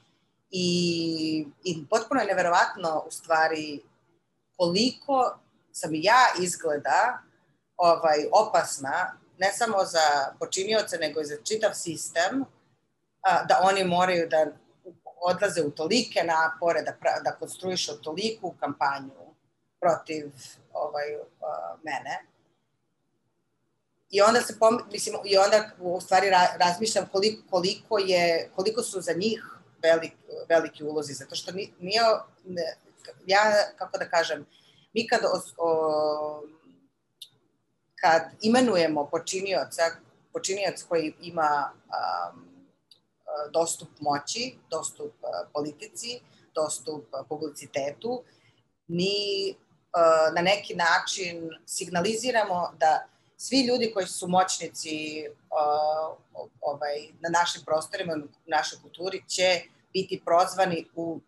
i, 0.50 1.46
i 1.64 1.86
potpuno 1.90 2.20
je 2.20 2.26
neverovatno 2.26 3.04
u 3.08 3.10
stvari 3.10 3.82
koliko 4.56 5.38
sam 5.72 5.90
ja 5.94 6.26
izgleda 6.40 7.18
ovaj, 7.76 8.26
opasna, 8.32 9.18
ne 9.38 9.52
samo 9.52 9.84
za 9.84 10.34
počinioce, 10.38 10.98
nego 10.98 11.20
i 11.20 11.24
za 11.24 11.36
čitav 11.44 11.70
sistem, 11.74 12.44
a, 13.22 13.44
da 13.44 13.60
oni 13.62 13.84
moraju 13.84 14.28
da 14.28 14.46
odlaze 15.20 15.62
u 15.62 15.70
tolike 15.70 16.22
napore, 16.24 16.82
da, 16.82 16.92
da 17.24 17.36
konstruišu 17.36 18.02
toliku 18.02 18.54
kampanju 18.60 19.25
protiv 19.80 20.32
ovaj, 20.72 21.16
uh, 21.16 21.80
mene. 21.82 22.26
I 24.10 24.20
onda 24.20 24.40
se 24.40 24.58
pom, 24.58 24.80
mislim, 24.92 25.16
i 25.24 25.38
onda 25.38 25.70
u 25.80 26.00
stvari 26.00 26.30
ra, 26.30 26.56
razmišljam 26.60 27.08
koliko, 27.12 27.42
koliko, 27.50 27.98
je, 27.98 28.50
koliko 28.54 28.82
su 28.82 29.00
za 29.00 29.12
njih 29.12 29.44
velik, 29.82 30.12
veliki 30.48 30.84
ulozi, 30.84 31.12
zato 31.12 31.34
što 31.34 31.52
nije, 31.52 32.02
ne, 32.44 32.76
ja, 33.26 33.40
kako 33.76 33.98
da 33.98 34.08
kažem, 34.08 34.46
mi 34.94 35.06
kad, 35.06 35.20
o, 35.24 35.40
o, 35.58 36.42
kad 38.00 38.22
imenujemo 38.40 39.08
počinioca, 39.10 39.82
počinioc 40.32 40.82
koji 40.82 41.14
ima 41.20 41.72
um, 41.72 42.46
dostup 43.52 43.88
moći, 44.00 44.58
dostup 44.70 45.12
politici, 45.52 46.20
dostup 46.54 47.04
publicitetu, 47.28 48.22
mi 48.86 49.54
na 50.34 50.42
neki 50.42 50.74
način 50.74 51.50
signaliziramo 51.66 52.72
da 52.80 53.06
svi 53.36 53.66
ljudi 53.66 53.90
koji 53.94 54.06
su 54.06 54.28
moćnici 54.28 55.24
uh, 55.28 56.16
ovaj, 56.60 56.96
na 57.20 57.28
našim 57.28 57.62
prostorima, 57.64 58.14
u 58.46 58.50
našoj 58.50 58.78
kulturi, 58.82 59.22
će 59.28 59.62
biti 59.92 60.22
prozvani 60.24 60.86
u 60.94 61.20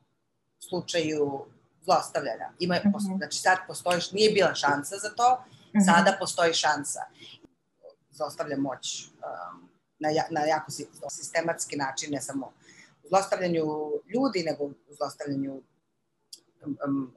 slučaju 0.69 1.45
zlostavljanja. 1.85 2.51
Ima, 2.59 2.75
mm 2.75 2.89
-hmm. 2.89 3.17
Znači 3.17 3.39
sad 3.39 3.59
postoji, 3.67 4.01
nije 4.13 4.33
bila 4.33 4.55
šansa 4.55 4.97
za 4.97 5.11
to, 5.11 5.35
mm 5.35 5.79
-hmm. 5.79 5.85
sada 5.85 6.17
postoji 6.21 6.55
šansa. 6.55 7.01
Zlostavlja 8.11 8.57
moć 8.57 9.05
um, 9.07 9.69
na, 9.99 10.09
na 10.31 10.41
jako 10.41 10.71
sistematski 11.11 11.77
način, 11.77 12.13
ne 12.13 12.21
samo 12.21 12.53
u 13.05 13.09
zlostavljanju 13.09 13.65
ljudi, 14.15 14.43
nego 14.47 14.65
u 14.65 14.75
zlostavljanju 14.97 15.53
um, 16.67 16.79
um, 16.87 17.13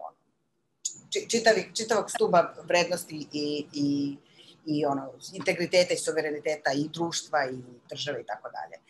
čitavih, 1.30 1.72
čitavog 1.74 2.12
stuba 2.12 2.54
vrednosti 2.64 3.28
i, 3.32 3.66
i, 3.74 4.18
i 4.66 4.86
ono, 4.86 5.14
integriteta 5.34 5.94
i 5.94 5.98
suvereniteta 5.98 6.72
i 6.72 6.90
društva 6.94 7.46
i 7.46 7.58
države 7.90 8.22
i 8.22 8.26
tako 8.26 8.50
dalje. 8.50 8.82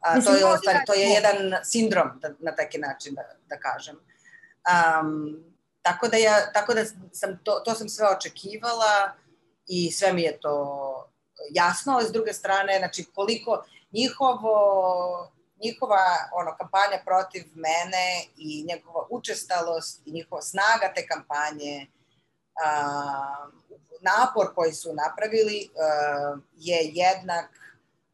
A, 0.00 0.20
to 0.20 0.34
je, 0.34 0.58
stvari, 0.58 0.78
to 0.86 0.94
je 0.94 1.08
jedan 1.08 1.36
sindrom, 1.64 2.08
da, 2.20 2.28
na 2.38 2.54
taki 2.54 2.78
način 2.78 3.14
da, 3.14 3.22
da 3.48 3.58
kažem. 3.58 3.96
Um, 3.96 5.44
tako 5.82 6.08
da, 6.08 6.16
ja, 6.16 6.52
tako 6.52 6.74
da 6.74 6.84
sam 7.12 7.38
to, 7.44 7.62
to 7.64 7.74
sam 7.74 7.88
sve 7.88 8.06
očekivala 8.16 9.14
i 9.66 9.92
sve 9.92 10.12
mi 10.12 10.22
je 10.22 10.40
to 10.40 11.10
jasno, 11.50 11.92
ali 11.92 12.08
s 12.08 12.12
druge 12.12 12.32
strane, 12.32 12.78
znači 12.78 13.04
koliko 13.14 13.64
njihovo 13.92 15.33
njihova 15.64 16.06
ono, 16.32 16.56
kampanja 16.56 16.98
protiv 17.04 17.44
mene 17.54 18.06
i 18.36 18.64
njegova 18.68 19.06
učestalost 19.10 20.02
i 20.06 20.12
njihova 20.12 20.42
snaga 20.42 20.92
te 20.94 21.06
kampanje, 21.06 21.86
a, 22.64 23.46
napor 24.00 24.54
koji 24.54 24.72
su 24.72 24.94
napravili 24.94 25.70
a, 25.70 26.36
je 26.56 26.78
jednak 26.92 27.50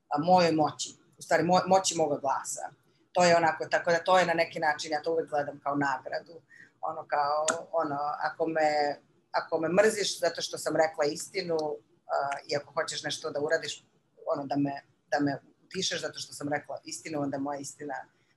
a, 0.09 0.18
moći, 0.53 0.96
u 1.18 1.22
stvari 1.22 1.42
moj, 1.42 1.61
moći 1.66 1.96
moga 1.96 2.16
glasa. 2.16 2.70
To 3.12 3.24
je 3.24 3.36
onako, 3.36 3.66
tako 3.66 3.90
da 3.90 4.05
to 4.05 4.18
je 4.18 4.26
na 4.26 4.34
neki 4.34 4.59
način, 4.59 4.92
ja 4.92 5.03
to 5.03 5.12
uvek 5.12 5.30
gledam 5.30 5.61
kao 5.62 5.76
nagradu. 5.76 6.40
Ono 6.80 7.07
kao, 7.09 7.46
ono, 7.72 7.98
ako 8.20 8.46
me, 8.46 8.96
ako 9.30 9.61
me 9.61 9.68
mrziš 9.68 10.20
zato 10.20 10.42
što 10.42 10.59
sam 10.59 10.76
rekla 10.76 11.05
istinu 11.05 11.57
a, 11.57 12.38
i 12.48 12.57
ako 12.57 12.72
hoćeš 12.72 13.03
nešto 13.03 13.30
da 13.30 13.40
uradiš, 13.40 13.84
ono, 14.26 14.44
da 14.46 14.57
me, 14.57 14.82
da 15.11 15.20
me 15.20 15.49
pišeš 15.72 16.00
zato 16.00 16.18
što 16.18 16.32
sam 16.32 16.48
rekla 16.48 16.80
istinu, 16.84 17.20
onda 17.22 17.36
je 17.36 17.40
moja 17.40 17.58
istina 17.58 17.94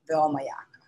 veoma 0.09 0.41
jaka. 0.41 0.83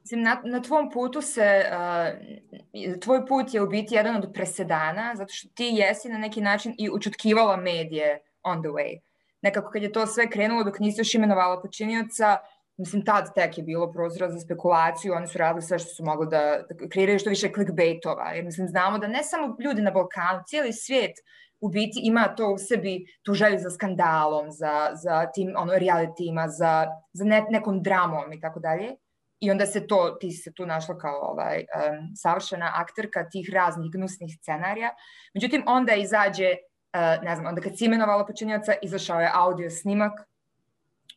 Mislim, 0.00 0.22
na, 0.22 0.40
na 0.44 0.62
tvom 0.62 0.90
putu 0.90 1.22
se, 1.22 1.64
uh, 1.70 3.00
tvoj 3.00 3.26
put 3.26 3.54
je 3.54 3.62
u 3.62 3.66
biti 3.66 3.94
jedan 3.94 4.16
od 4.16 4.30
presedana, 4.34 5.14
zato 5.16 5.32
što 5.32 5.48
ti 5.54 5.70
jesi 5.72 6.08
na 6.08 6.18
neki 6.18 6.40
način 6.40 6.74
i 6.78 6.90
učutkivala 6.90 7.56
medije 7.56 8.22
on 8.42 8.62
the 8.62 8.68
way. 8.68 9.00
Nekako 9.42 9.70
kad 9.70 9.82
je 9.82 9.92
to 9.92 10.06
sve 10.06 10.30
krenulo 10.30 10.64
dok 10.64 10.78
nisi 10.78 11.00
još 11.00 11.14
imenovala 11.14 11.62
počinioca, 11.62 12.36
mislim, 12.76 13.04
tad 13.04 13.34
tek 13.34 13.58
je 13.58 13.64
bilo 13.64 13.92
prozora 13.92 14.30
za 14.30 14.40
spekulaciju, 14.40 15.14
oni 15.14 15.28
su 15.28 15.38
radili 15.38 15.62
sve 15.62 15.78
što 15.78 15.94
su 15.94 16.04
mogli 16.04 16.26
da, 16.30 16.62
da 16.70 16.88
kreiraju 16.88 17.18
što 17.18 17.30
više 17.30 17.52
clickbaitova, 17.54 18.30
jer 18.32 18.44
mislim, 18.44 18.68
znamo 18.68 18.98
da 18.98 19.06
ne 19.06 19.22
samo 19.22 19.56
ljudi 19.64 19.82
na 19.82 19.90
Balkanu, 19.90 20.42
cijeli 20.46 20.72
svijet 20.72 21.12
u 21.60 21.68
biti 21.68 22.00
ima 22.02 22.34
to 22.36 22.52
u 22.52 22.58
sebi 22.58 23.06
tu 23.22 23.34
želju 23.34 23.58
za 23.58 23.70
skandalom, 23.70 24.50
za, 24.50 24.90
za 24.94 25.26
tim 25.34 25.54
ono, 25.56 25.72
realitima, 25.78 26.48
za, 26.48 26.86
za 27.12 27.24
ne, 27.24 27.44
nekom 27.50 27.82
dramom 27.82 28.32
i 28.32 28.40
tako 28.40 28.60
dalje. 28.60 28.94
I 29.40 29.50
onda 29.50 29.66
se 29.66 29.86
to, 29.86 30.16
ti 30.20 30.30
se 30.30 30.52
tu 30.54 30.66
našla 30.66 30.98
kao 30.98 31.20
ovaj, 31.20 31.58
um, 31.58 32.16
savršena 32.16 32.72
aktorka 32.74 33.28
tih 33.30 33.50
raznih 33.52 33.90
gnusnih 33.92 34.36
scenarija. 34.40 34.90
Međutim, 35.34 35.64
onda 35.66 35.94
izađe, 35.94 36.50
uh, 36.50 37.24
ne 37.24 37.34
znam, 37.34 37.46
onda 37.46 37.60
kad 37.60 37.78
si 37.78 37.84
imenovala 37.84 38.26
počinjaca, 38.26 38.74
izašao 38.82 39.20
je 39.20 39.30
audio 39.34 39.70
snimak 39.70 40.12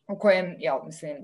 u 0.08 0.18
kojem, 0.18 0.54
jel, 0.58 0.78
mislim, 0.84 1.16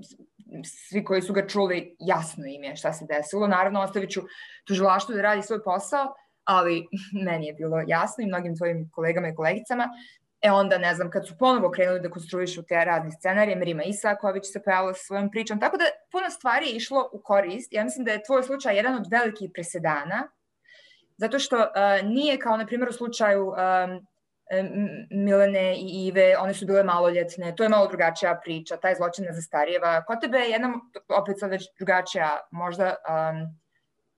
svi 0.63 1.03
koji 1.03 1.21
su 1.21 1.33
ga 1.33 1.47
čuli, 1.47 1.95
jasno 1.99 2.45
im 2.45 2.63
je 2.63 2.75
šta 2.75 2.93
se 2.93 3.05
desilo. 3.05 3.47
Naravno, 3.47 3.81
ostavit 3.81 4.11
ću 4.11 4.21
tužilaštvo 4.67 5.15
da 5.15 5.21
radi 5.21 5.41
svoj 5.41 5.63
posao, 5.63 6.13
ali 6.43 6.87
meni 7.25 7.47
je 7.47 7.53
bilo 7.53 7.83
jasno 7.87 8.23
i 8.23 8.27
mnogim 8.27 8.57
tvojim 8.57 8.89
kolegama 8.93 9.27
i 9.27 9.35
kolegicama. 9.35 9.89
E 10.41 10.51
onda, 10.51 10.77
ne 10.77 10.95
znam, 10.95 11.11
kad 11.11 11.27
su 11.27 11.37
ponovo 11.37 11.71
krenuli 11.71 11.99
da 11.99 12.09
konstruišu 12.09 12.63
te 12.63 12.85
razne 12.85 13.11
scenarije, 13.11 13.55
Mrima 13.55 13.83
Isaković 13.83 14.43
se 14.53 14.61
pojavila 14.63 14.93
sa 14.93 15.03
svojom 15.03 15.31
pričom, 15.31 15.59
tako 15.59 15.77
da 15.77 15.83
puno 16.11 16.29
stvari 16.29 16.65
je 16.65 16.75
išlo 16.75 17.09
u 17.13 17.21
korist. 17.21 17.73
Ja 17.73 17.83
mislim 17.83 18.05
da 18.05 18.11
je 18.11 18.23
tvoj 18.23 18.43
slučaj 18.43 18.75
jedan 18.75 18.95
od 18.95 19.07
velikih 19.11 19.51
presedana, 19.53 20.27
zato 21.17 21.39
što 21.39 21.57
uh, 21.57 22.09
nije 22.09 22.39
kao, 22.39 22.57
na 22.57 22.65
primjer, 22.65 22.89
u 22.89 22.93
slučaju 22.93 23.47
um, 23.47 24.07
Milene 25.11 25.75
i 25.75 26.07
Ive, 26.07 26.37
one 26.37 26.53
su 26.53 26.65
bile 26.65 26.83
maloljetne, 26.83 27.55
to 27.55 27.63
je 27.63 27.69
malo 27.69 27.87
drugačija 27.87 28.39
priča, 28.43 28.77
taj 28.77 28.95
zločin 28.95 29.25
ne 29.25 29.33
zastarijeva. 29.33 30.03
Kod 30.05 30.21
tebe 30.21 30.37
je 30.37 30.49
jedna, 30.49 30.73
opet 31.17 31.39
sad 31.39 31.49
već 31.49 31.63
drugačija, 31.77 32.39
možda 32.51 32.85
um, 32.85 33.59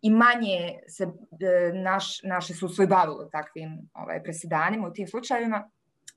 i 0.01 0.09
manje 0.09 0.79
se 0.87 1.03
e, 1.03 1.73
naš, 1.73 2.23
naše 2.23 2.53
sudstvo 2.53 2.83
i 2.83 2.87
bavilo 2.87 3.25
takvim 3.25 3.89
ovaj, 3.93 4.23
presedanima 4.23 4.87
u 4.87 4.93
tim 4.93 5.07
slučajevima. 5.07 5.69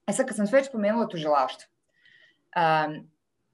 E 0.06 0.12
sad 0.12 0.26
kad 0.26 0.36
sam 0.36 0.46
sve 0.46 0.58
već 0.58 0.72
pomenula 0.72 1.08
tužilaštvo, 1.08 1.68
um, 2.56 3.08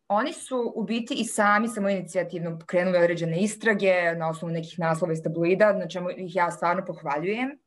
oni 0.08 0.32
su 0.32 0.72
u 0.76 0.84
biti 0.84 1.14
i 1.14 1.24
sami 1.24 1.68
samo 1.68 1.88
inicijativno 1.88 2.58
krenuli 2.66 2.98
određene 2.98 3.42
istrage 3.42 4.14
na 4.16 4.28
osnovu 4.30 4.52
nekih 4.52 4.78
naslova 4.78 5.12
iz 5.12 5.22
tabloida, 5.22 5.72
na 5.72 5.88
čemu 5.88 6.10
ih 6.10 6.36
ja 6.36 6.50
stvarno 6.50 6.84
pohvaljujem. 6.84 7.58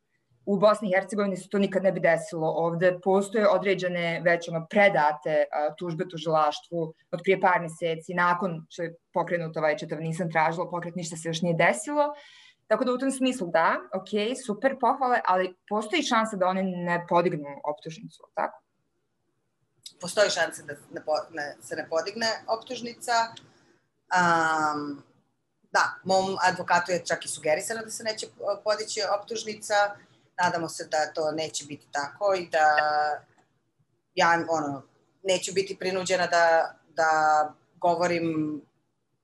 u 0.45 0.57
Bosni 0.59 0.89
i 0.89 0.93
Hercegovini 0.95 1.37
se 1.37 1.49
to 1.49 1.57
nikad 1.57 1.83
ne 1.83 1.91
bi 1.91 1.99
desilo. 1.99 2.47
Ovde 2.47 2.99
postoje 3.03 3.49
određene 3.49 4.21
već 4.25 4.49
ono 4.49 4.65
predate 4.69 5.45
a, 5.51 5.75
tužbe 5.75 6.07
tužilaštvu 6.09 6.93
od 7.11 7.19
prije 7.23 7.41
par 7.41 7.61
meseci, 7.61 8.13
nakon 8.13 8.65
što 8.69 8.83
je 8.83 8.95
pokrenut 9.13 9.57
ovaj 9.57 9.77
četav 9.77 10.01
nisam 10.01 10.31
tražila 10.31 10.69
pokret, 10.69 10.95
ništa 10.95 11.15
se 11.15 11.29
još 11.29 11.41
nije 11.41 11.55
desilo. 11.55 12.13
Tako 12.67 12.83
da 12.83 12.93
u 12.93 12.97
tom 12.97 13.11
smislu 13.11 13.47
da, 13.47 13.79
ok, 13.93 14.37
super 14.45 14.75
pohvale, 14.79 15.21
ali 15.25 15.55
postoji 15.69 16.03
šansa 16.03 16.35
da 16.35 16.47
oni 16.47 16.63
ne 16.63 17.05
podignu 17.09 17.49
optužnicu, 17.63 18.23
tako? 18.35 18.61
Postoji 20.01 20.29
šansa 20.29 20.63
da 20.63 20.73
ne, 20.73 21.01
ne, 21.31 21.55
se 21.61 21.75
ne 21.75 21.87
podigne 21.89 22.27
optužnica. 22.47 23.11
Um, 24.13 25.03
da, 25.71 25.93
mom 26.03 26.37
advokatu 26.41 26.91
je 26.91 27.05
čak 27.05 27.25
i 27.25 27.27
sugerisano 27.27 27.81
da 27.81 27.89
se 27.89 28.03
neće 28.03 28.27
podići 28.63 29.01
optužnica. 29.19 29.73
Nadamo 30.43 30.69
se 30.69 30.87
da 30.91 31.13
to 31.13 31.31
neće 31.31 31.65
biti 31.65 31.87
tako 31.91 32.33
i 32.33 32.47
da 32.49 32.65
ja 34.15 34.45
ono, 34.49 34.83
neću 35.23 35.53
biti 35.53 35.77
prinuđena 35.79 36.27
da, 36.27 36.75
da 36.87 37.09
govorim 37.75 38.61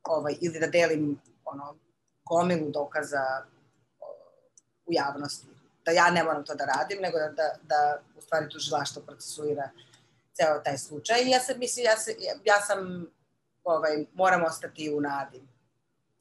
ovaj, 0.03 0.35
ili 0.41 0.59
da 0.59 0.67
delim 0.67 1.21
ono, 1.45 1.75
gomilu 2.29 2.71
dokaza 2.71 3.45
u 4.85 4.93
javnosti. 4.93 5.47
Da 5.85 5.91
ja 5.91 6.11
ne 6.11 6.23
moram 6.23 6.45
to 6.45 6.55
da 6.55 6.65
radim, 6.65 7.01
nego 7.01 7.17
da, 7.17 7.27
da, 7.27 7.55
da 7.63 7.99
u 8.17 8.21
stvari 8.21 8.49
tužilaštvo 8.49 9.01
procesuira 9.01 9.69
ceo 10.33 10.59
taj 10.63 10.77
slučaj. 10.77 11.21
I 11.21 11.29
ja 11.29 11.39
sam, 11.39 11.59
mislim, 11.59 11.85
ja, 11.85 11.97
se, 11.97 12.15
ja 12.45 12.61
sam, 12.61 13.07
ovaj, 13.63 14.05
moram 14.13 14.43
ostati 14.43 14.93
u 14.93 15.01
nadi. 15.01 15.41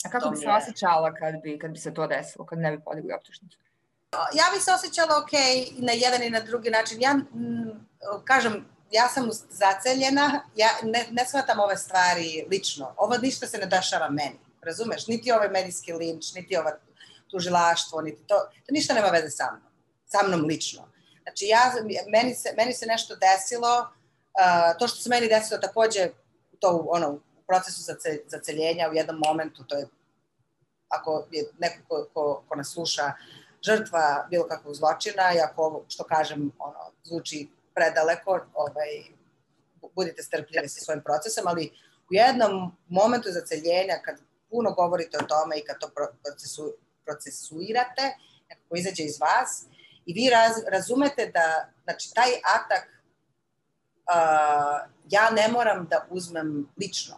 A 0.04 0.10
kako 0.10 0.30
bi 0.30 0.36
se 0.36 0.48
osjećala 0.48 1.14
kad 1.14 1.34
bi, 1.42 1.58
kad 1.58 1.70
bi 1.70 1.78
se 1.78 1.94
to 1.94 2.06
desilo, 2.06 2.46
kad 2.46 2.58
ne 2.58 2.76
bi 2.76 2.82
podigli 2.84 3.12
optužnicu? 3.12 3.58
Ja 4.12 4.44
bi 4.54 4.60
se 4.60 4.72
osjećala 4.72 5.18
ok 5.22 5.32
na 5.78 5.92
jedan 5.92 6.22
i 6.22 6.30
na 6.30 6.40
drugi 6.40 6.70
način. 6.70 7.02
Ja 7.02 7.10
m, 7.10 7.86
kažem, 8.24 8.66
ja 8.90 9.08
sam 9.08 9.28
zaceljena, 9.50 10.40
ja 10.56 10.68
ne, 10.82 11.06
ne 11.10 11.26
shvatam 11.26 11.60
ove 11.60 11.76
stvari 11.76 12.46
lično. 12.50 12.94
Ovo 12.96 13.16
ništa 13.16 13.46
se 13.46 13.58
ne 13.58 13.66
dešava 13.66 14.08
meni, 14.08 14.38
razumeš? 14.62 15.06
Niti 15.06 15.32
ovaj 15.32 15.48
medijski 15.48 15.92
linč, 15.92 16.34
niti 16.34 16.56
ova 16.56 16.72
tužilaštvo, 17.30 18.00
niti 18.00 18.22
to, 18.26 18.34
to 18.66 18.72
ništa 18.72 18.94
nema 18.94 19.08
veze 19.08 19.30
sa 19.30 19.50
mnom, 19.52 19.72
sa 20.06 20.26
mnom 20.26 20.44
lično. 20.46 20.88
Znači, 21.22 21.46
ja, 21.46 21.72
meni, 22.12 22.34
se, 22.34 22.54
meni 22.56 22.72
se 22.72 22.86
nešto 22.86 23.16
desilo, 23.16 23.80
uh, 23.80 24.78
to 24.78 24.88
što 24.88 25.02
se 25.02 25.10
meni 25.10 25.28
desilo 25.28 25.60
takođe, 25.60 26.08
to 26.60 26.86
ono, 26.88 27.10
u 27.10 27.42
procesu 27.46 27.82
zaceljenja 28.26 28.88
u 28.90 28.94
jednom 28.94 29.22
momentu, 29.26 29.64
to 29.64 29.76
je, 29.76 29.86
ako 30.88 31.26
je 31.30 31.44
neko 31.58 31.76
ko, 31.88 32.06
ko, 32.14 32.44
ko 32.48 32.56
nas 32.56 32.72
sluša, 32.72 33.12
žrtva 33.62 34.26
bilo 34.30 34.46
kakvog 34.48 34.74
zločina 34.74 35.34
i 35.34 35.40
ako 35.40 35.62
ovo 35.62 35.84
što 35.88 36.04
kažem 36.04 36.52
ono, 36.58 36.92
zvuči 37.04 37.48
predaleko, 37.74 38.40
ovaj, 38.54 38.88
budite 39.94 40.22
strpljivi 40.22 40.68
sa 40.68 40.84
svojim 40.84 41.02
procesom, 41.02 41.46
ali 41.46 41.70
u 42.10 42.14
jednom 42.14 42.76
momentu 42.88 43.28
zaceljenja, 43.32 44.02
kad 44.04 44.18
puno 44.50 44.72
govorite 44.72 45.18
o 45.18 45.26
tome 45.26 45.58
i 45.58 45.64
kad 45.64 45.78
to 45.80 45.90
procesu, 46.24 46.74
procesuirate, 47.04 48.16
nekako 48.48 48.76
izađe 48.76 49.02
iz 49.02 49.20
vas, 49.20 49.64
i 50.06 50.12
vi 50.12 50.30
raz, 50.30 50.52
razumete 50.72 51.26
da, 51.26 51.68
znači, 51.84 52.14
taj 52.14 52.30
atak 52.56 52.84
uh, 54.08 54.90
ja 55.10 55.30
ne 55.30 55.48
moram 55.48 55.86
da 55.90 56.06
uzmem 56.10 56.68
lično. 56.80 57.16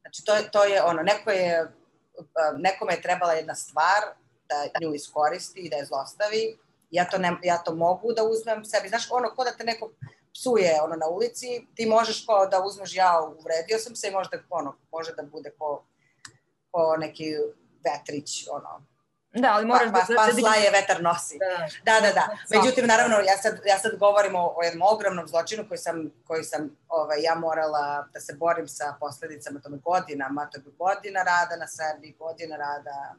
Znači, 0.00 0.24
to, 0.24 0.32
to 0.52 0.64
je 0.64 0.82
ono, 0.82 1.02
neko 1.02 1.30
je, 1.30 1.62
uh, 1.62 2.58
nekome 2.58 2.94
je 2.94 3.02
trebala 3.02 3.32
jedna 3.32 3.54
stvar 3.54 4.02
da 4.48 4.80
nju 4.80 4.94
iskoristi 4.94 5.60
i 5.60 5.70
da 5.70 5.76
je 5.76 5.84
zlostavi, 5.84 6.58
ja 6.90 7.04
to, 7.10 7.18
ne, 7.18 7.36
ja 7.42 7.58
to 7.58 7.74
mogu 7.74 8.12
da 8.12 8.24
uzmem 8.24 8.64
sebi. 8.64 8.88
Znaš, 8.88 9.10
ono, 9.10 9.34
ko 9.34 9.44
da 9.44 9.50
te 9.50 9.64
neko 9.64 9.90
psuje 10.34 10.80
ono, 10.82 10.96
na 10.96 11.08
ulici, 11.08 11.66
ti 11.74 11.86
možeš 11.86 12.26
kao 12.26 12.46
da 12.46 12.64
uzmeš 12.64 12.96
ja 12.96 13.20
uvredio 13.38 13.78
sam 13.78 13.96
se 13.96 14.08
i 14.08 14.10
možda, 14.10 14.38
ono, 14.50 14.76
može 14.92 15.14
da 15.14 15.22
bude 15.22 15.50
ko, 15.58 15.84
ko 16.72 16.96
neki 16.96 17.36
vetrić, 17.84 18.48
ono, 18.50 18.82
Da, 19.34 19.52
ali 19.52 19.66
moraš 19.66 19.88
pa, 19.92 19.98
pa, 19.98 20.12
da... 20.12 20.16
Pa, 20.16 20.26
pa 20.26 20.40
slaje 20.40 20.70
vetar 20.70 21.02
nosi. 21.02 21.38
Da, 21.84 21.92
da, 21.92 22.00
da. 22.00 22.12
da. 22.12 22.26
Međutim, 22.56 22.86
naravno, 22.86 23.16
ja 23.16 23.36
sad, 23.42 23.60
ja 23.66 23.78
sad 23.78 23.98
govorim 23.98 24.34
o, 24.34 24.54
o 24.56 24.62
jednom 24.62 24.88
ogromnom 24.92 25.28
zločinu 25.28 25.68
koji 25.68 25.78
sam, 25.78 26.12
koji 26.26 26.44
sam 26.44 26.76
ovaj, 26.88 27.22
ja 27.22 27.34
morala 27.34 28.08
da 28.12 28.20
se 28.20 28.34
borim 28.34 28.68
sa 28.68 28.96
posledicama 29.00 29.60
tome 29.60 29.78
godinama, 29.78 30.50
to 30.50 30.60
je 30.60 30.64
godina 30.78 31.22
rada 31.22 31.56
na 31.56 31.66
sebi, 31.66 32.16
godina 32.18 32.56
rada 32.56 33.14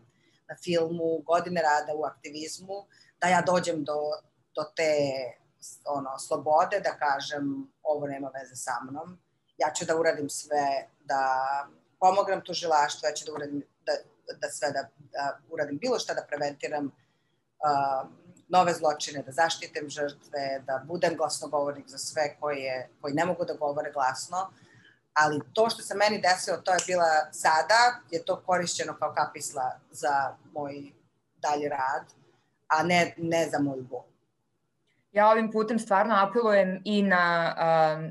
na 0.49 0.55
filmu, 0.63 1.17
godine 1.25 1.61
rada 1.61 1.93
u 1.95 2.03
aktivizmu, 2.03 2.85
da 3.21 3.27
ja 3.27 3.41
dođem 3.41 3.83
do, 3.83 3.99
do 4.55 4.63
te 4.75 4.93
ono, 5.85 6.19
slobode, 6.19 6.79
da 6.79 6.97
kažem 6.97 7.71
ovo 7.83 8.07
nema 8.07 8.31
veze 8.33 8.55
sa 8.55 8.71
mnom, 8.83 9.19
ja 9.57 9.71
ću 9.73 9.85
da 9.85 9.97
uradim 9.97 10.29
sve 10.29 10.87
da 10.99 11.23
pomognem 12.03 12.41
tužilaštvu, 12.41 13.07
ja 13.07 13.13
ću 13.13 13.25
da 13.25 13.33
uradim 13.33 13.63
da, 13.85 13.93
da 14.41 14.49
sve 14.49 14.71
da, 14.71 14.81
da 15.13 15.39
uradim 15.49 15.77
bilo 15.77 15.99
šta 15.99 16.13
da 16.13 16.25
preventiram 16.27 16.85
uh, 16.85 18.09
nove 18.47 18.73
zločine, 18.73 19.23
da 19.23 19.31
zaštitem 19.31 19.89
žrtve, 19.89 20.43
da 20.67 20.81
budem 20.87 21.15
glasnogovornik 21.17 21.87
za 21.87 21.97
sve 21.97 22.35
koje, 22.39 22.89
koji 23.01 23.13
ne 23.13 23.25
mogu 23.25 23.45
da 23.45 23.53
govore 23.53 23.91
glasno, 23.91 24.49
ali 25.13 25.41
to 25.53 25.69
što 25.69 25.83
se 25.83 25.95
meni 25.95 26.21
desilo, 26.21 26.57
to 26.57 26.73
je 26.73 26.79
bila 26.87 27.11
sada, 27.31 27.79
je 28.11 28.25
to 28.25 28.41
korišćeno 28.45 28.97
kao 28.99 29.13
kapisla 29.13 29.79
za 29.91 30.35
moj 30.51 30.91
dalji 31.35 31.69
rad, 31.69 32.05
a 32.67 32.83
ne, 32.83 33.13
ne 33.17 33.49
za 33.51 33.59
moju 33.59 33.83
bol. 33.83 34.03
Ja 35.13 35.29
ovim 35.29 35.51
putem 35.51 35.79
stvarno 35.79 36.15
apelujem 36.15 36.81
i 36.85 37.03
na 37.03 37.55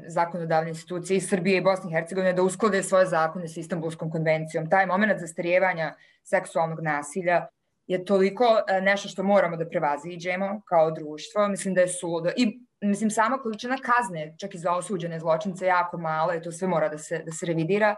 zakonodavne 0.07 0.71
institucije 0.71 1.17
i 1.17 1.21
Srbije 1.21 1.59
i 1.59 1.61
Bosne 1.61 1.91
i 1.91 1.95
Hercegovine 1.95 2.33
da 2.33 2.43
usklade 2.43 2.83
svoje 2.83 3.07
zakone 3.07 3.49
sa 3.49 3.61
Istanbulskom 3.61 4.11
konvencijom. 4.11 4.71
Taj 4.71 4.87
moment 4.87 5.21
zastarijevanja 5.21 5.95
seksualnog 6.23 6.81
nasilja 6.81 7.47
je 7.87 8.05
toliko 8.05 8.45
uh, 8.45 8.83
nešto 8.83 9.09
što 9.09 9.23
moramo 9.23 9.57
da 9.57 9.69
prevaziđemo 9.69 10.61
kao 10.69 10.91
društvo. 10.91 11.49
Mislim 11.49 11.75
da 11.75 11.81
je 11.81 11.89
suludo. 11.89 12.31
I 12.37 12.61
mislim, 12.81 13.11
sama 13.11 13.39
količina 13.39 13.77
kazne, 13.77 14.35
čak 14.39 14.55
i 14.55 14.59
za 14.59 14.73
osuđene 14.73 15.19
zločince, 15.21 15.67
jako 15.67 15.99
mala 15.99 16.35
i 16.35 16.43
to 16.43 16.53
sve 16.53 16.69
mora 16.69 16.89
da 16.89 16.99
se, 16.99 17.19
da 17.27 17.33
se 17.33 17.47
revidira. 17.47 17.97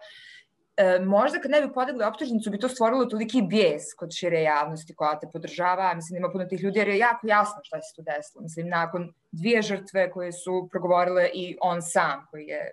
E, 0.77 0.99
možda 1.01 1.39
kad 1.39 1.51
ne 1.51 1.61
bi 1.63 1.73
podigli 1.73 2.05
optužnicu 2.05 2.51
bi 2.51 2.59
to 2.59 2.69
stvorilo 2.69 3.05
toliki 3.05 3.43
bijes 3.43 3.95
kod 3.95 4.13
šire 4.13 4.43
javnosti 4.43 4.95
koja 4.95 5.19
te 5.21 5.29
podržava, 5.33 5.95
mislim 5.95 6.17
ima 6.19 6.31
puno 6.33 6.45
tih 6.45 6.63
ljudi 6.63 6.79
jer 6.79 6.89
je 6.89 6.99
jako 6.99 7.27
jasno 7.27 7.61
šta 7.63 7.83
se 7.83 7.95
tu 7.97 8.03
desilo. 8.03 8.43
Mislim, 8.43 8.69
nakon 8.69 9.13
dvije 9.33 9.63
žrtve 9.63 10.11
koje 10.11 10.33
su 10.33 10.69
progovorile 10.71 11.31
i 11.35 11.57
on 11.61 11.83
sam, 11.83 12.27
koji 12.31 12.47
je 12.47 12.73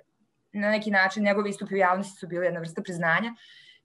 na 0.53 0.69
neki 0.69 0.91
način 0.91 1.23
njegovi 1.23 1.49
istupi 1.49 1.75
u 1.75 1.77
javnosti 1.77 2.19
su 2.19 2.27
bili 2.27 2.45
jedna 2.45 2.59
vrsta 2.59 2.81
priznanja, 2.81 3.33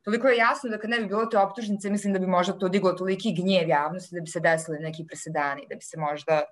toliko 0.02 0.28
je 0.28 0.36
jasno 0.36 0.70
da 0.70 0.78
kad 0.78 0.90
ne 0.90 1.00
bi 1.00 1.06
bilo 1.06 1.26
te 1.26 1.38
optužnice, 1.38 1.90
mislim 1.90 2.12
da 2.12 2.18
bi 2.18 2.26
možda 2.26 2.58
to 2.58 2.68
diglo 2.68 2.92
toliki 2.92 3.34
gnjev 3.34 3.68
javnosti 3.68 4.14
da 4.14 4.20
bi 4.20 4.30
se 4.30 4.40
desili 4.40 4.78
neki 4.78 5.04
presedani, 5.06 5.66
da 5.70 5.74
bi 5.74 5.82
se 5.82 5.98
možda 5.98 6.42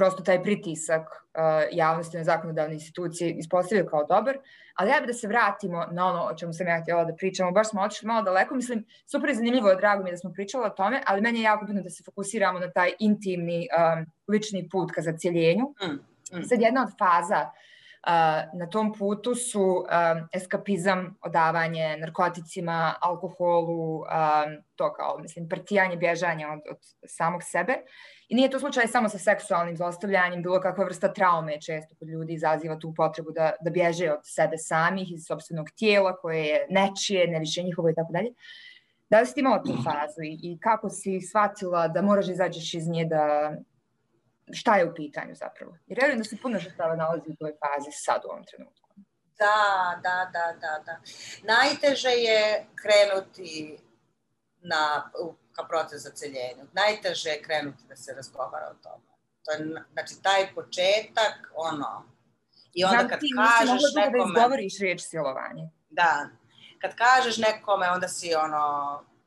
prosto 0.00 0.22
taj 0.22 0.42
pritisak 0.42 1.02
uh, 1.02 1.68
javnosti 1.72 2.16
na 2.16 2.24
zakonodavne 2.24 2.74
institucije 2.74 3.30
ispostavio 3.30 3.86
kao 3.90 4.04
dobar, 4.04 4.38
ali 4.74 4.90
ja 4.90 5.00
bih 5.00 5.06
da 5.06 5.12
se 5.12 5.28
vratimo 5.28 5.86
na 5.92 6.06
ono 6.06 6.22
o 6.24 6.34
čemu 6.34 6.52
sam 6.52 6.68
ja 6.68 6.80
htjela 6.82 7.04
da 7.04 7.14
pričamo, 7.14 7.52
baš 7.52 7.70
smo 7.70 7.82
otišli 7.82 8.06
malo 8.08 8.22
daleko, 8.22 8.54
mislim, 8.54 8.84
super 9.06 9.28
je 9.30 9.34
zanimljivo, 9.34 9.74
drago 9.74 10.02
mi 10.02 10.08
je 10.08 10.12
da 10.12 10.22
smo 10.22 10.32
pričali 10.32 10.66
o 10.66 10.70
tome, 10.70 11.02
ali 11.06 11.20
meni 11.20 11.38
je 11.38 11.42
jako 11.42 11.64
bitno 11.64 11.82
da 11.82 11.90
se 11.90 12.04
fokusiramo 12.04 12.58
na 12.58 12.70
taj 12.70 12.92
intimni, 12.98 13.68
um, 13.68 14.06
lični 14.28 14.68
put 14.72 14.92
ka 14.92 15.02
zacijeljenju. 15.02 15.74
Mm, 15.82 15.92
mm. 16.38 16.44
Sad 16.48 16.60
jedna 16.60 16.82
od 16.82 16.90
faza 16.98 17.40
uh, 17.44 17.69
na 18.54 18.66
tom 18.70 18.92
putu 18.92 19.34
su 19.34 19.84
eskapizam, 20.32 21.18
odavanje 21.22 21.96
narkoticima, 21.96 22.94
alkoholu, 23.00 24.04
to 24.76 24.92
kao, 24.92 25.18
mislim, 25.18 25.48
partijanje, 25.48 25.96
bježanje 25.96 26.46
od, 26.46 26.60
od 26.70 26.78
samog 27.06 27.40
sebe. 27.44 27.74
I 28.28 28.34
nije 28.34 28.50
to 28.50 28.60
slučaj 28.60 28.86
samo 28.86 29.08
sa 29.08 29.18
seksualnim 29.18 29.76
zlostavljanjem, 29.76 30.42
bilo 30.42 30.60
kakva 30.60 30.84
vrsta 30.84 31.12
traume 31.12 31.60
često 31.60 31.94
kod 31.98 32.08
ljudi 32.08 32.34
izaziva 32.34 32.78
tu 32.78 32.94
potrebu 32.96 33.30
da, 33.30 33.52
da 33.60 33.70
bježe 33.70 34.12
od 34.12 34.20
sebe 34.24 34.58
samih, 34.58 35.12
iz 35.12 35.24
sobstvenog 35.26 35.70
tijela 35.70 36.16
koje 36.16 36.44
je 36.44 36.66
nečije, 36.70 37.26
ne 37.28 37.38
više 37.38 37.62
njihovo 37.62 37.90
i 37.90 37.94
tako 37.94 38.12
dalje. 38.12 38.30
Da 39.10 39.20
li 39.20 39.26
si 39.26 39.40
imala 39.40 39.62
tu 39.62 39.72
fazu 39.84 40.22
i, 40.22 40.38
i 40.42 40.58
kako 40.60 40.88
si 40.88 41.20
shvatila 41.20 41.88
da 41.88 42.02
moraš 42.02 42.26
da 42.26 42.32
izađeš 42.32 42.74
iz 42.74 42.88
nje 42.88 43.04
da 43.04 43.52
šta 44.52 44.76
je 44.76 44.90
u 44.90 44.94
pitanju 44.94 45.34
zapravo? 45.34 45.76
Jer 45.86 45.98
vjerujem 45.98 46.18
da 46.18 46.24
se 46.24 46.36
puno 46.42 46.58
žrtava 46.58 46.96
nalazi 46.96 47.30
u 47.30 47.36
toj 47.36 47.52
fazi 47.62 47.90
sad 47.92 48.22
u 48.24 48.28
ovom 48.28 48.44
trenutku. 48.44 48.90
Da, 49.38 50.00
da, 50.02 50.30
da, 50.32 50.46
da, 50.60 50.82
da. 50.86 51.00
Najteže 51.42 52.10
je 52.10 52.66
krenuti 52.82 53.78
na, 54.62 55.10
ka 55.52 55.64
proces 55.68 56.02
zaceljenja. 56.02 56.64
Najteže 56.72 57.30
je 57.30 57.42
krenuti 57.42 57.84
da 57.88 57.96
se 57.96 58.14
razgovara 58.14 58.66
o 58.70 58.82
tome. 58.82 59.04
To 59.44 59.52
je, 59.52 59.58
znači, 59.92 60.22
taj 60.22 60.54
početak, 60.54 61.52
ono, 61.54 62.04
i 62.74 62.84
onda 62.84 63.08
kad 63.08 63.20
ti, 63.20 63.28
kažeš 63.36 63.82
da 63.94 64.00
nekome... 64.00 64.18
da 64.18 64.24
izgovoriš 64.28 64.78
riječ 64.78 65.00
silovanje. 65.00 65.70
Da, 65.90 66.28
kad 66.80 66.94
kažeš 66.94 67.36
nekome, 67.36 67.90
onda 67.90 68.08
si 68.08 68.34
ono, 68.34 68.64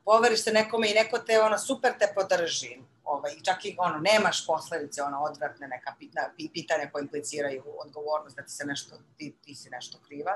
poveriš 0.04 0.42
se 0.42 0.52
nekome 0.52 0.90
i 0.90 0.94
neko 0.94 1.18
te 1.18 1.40
ono 1.40 1.58
super 1.58 1.92
te 1.98 2.12
podrži, 2.14 2.80
ovaj, 3.04 3.32
čak 3.42 3.64
i 3.64 3.76
ono, 3.78 3.98
nemaš 3.98 4.46
posledice, 4.46 5.02
ono, 5.02 5.22
odvratne 5.22 5.68
neka 5.68 5.94
pitanja, 5.98 6.28
pitanja 6.52 6.90
koje 6.92 7.02
impliciraju 7.02 7.62
odgovornost 7.78 8.36
da 8.36 8.42
ti 8.42 8.50
se 8.52 8.64
nešto, 8.66 8.96
ti, 9.16 9.36
ti 9.42 9.54
si 9.54 9.70
nešto 9.70 9.98
kriva. 10.06 10.32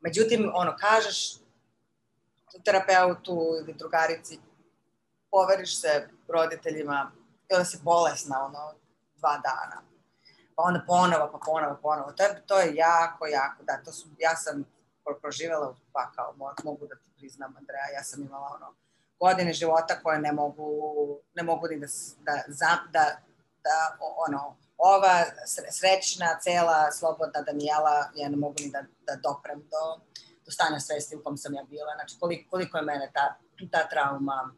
Međutim, 0.00 0.52
ono, 0.54 0.76
kažeš 0.76 1.36
terapeutu 2.64 3.56
ili 3.60 3.74
drugarici, 3.74 4.38
poveriš 5.30 5.80
se 5.80 6.08
roditeljima 6.28 7.12
i 7.50 7.54
onda 7.54 7.64
si 7.64 7.78
bolesna, 7.82 8.44
ono, 8.44 8.74
dva 9.16 9.38
dana. 9.38 9.82
Pa 10.54 10.62
onda 10.62 10.84
ponovo, 10.86 11.28
pa 11.32 11.38
ponovo, 11.46 11.78
ponovo. 11.82 12.12
To 12.12 12.22
je, 12.22 12.42
to 12.46 12.60
je 12.60 12.74
jako, 12.74 13.26
jako, 13.26 13.62
da, 13.62 13.82
to 13.84 13.92
su, 13.92 14.08
ja 14.18 14.36
sam 14.36 14.64
proživjela, 15.20 15.76
pa 15.92 16.10
kao 16.10 16.34
mogu 16.64 16.86
da 16.86 16.94
ti 16.94 17.10
priznam, 17.16 17.56
Andreja, 17.56 17.88
ja 17.96 18.02
sam 18.02 18.22
imala 18.22 18.50
ono, 18.54 18.74
godine 19.24 19.52
života 19.52 19.94
koje 20.02 20.18
ne 20.18 20.32
mogu, 20.32 20.68
ne 21.34 21.42
mogu 21.42 21.66
ni 21.70 21.78
da, 21.78 21.86
da, 22.60 22.70
da, 22.92 23.04
da 23.66 23.76
ono, 24.26 24.56
ova 24.78 25.24
srećna, 25.70 26.38
cela, 26.44 26.92
slobodna 26.92 27.40
Daniela, 27.48 28.10
ja 28.14 28.28
ne 28.28 28.36
mogu 28.36 28.54
ni 28.60 28.70
da, 28.70 28.82
da 29.06 29.14
doprem 29.26 29.60
do, 29.72 29.84
do 30.44 30.50
stanja 30.50 30.80
svesti 30.80 31.16
u 31.16 31.22
kom 31.22 31.36
sam 31.36 31.54
ja 31.54 31.64
bila. 31.70 31.92
Znači, 31.94 32.16
koliko, 32.20 32.50
koliko 32.50 32.78
je 32.78 32.84
mene 32.84 33.10
ta, 33.14 33.24
ta 33.72 33.88
trauma 33.88 34.54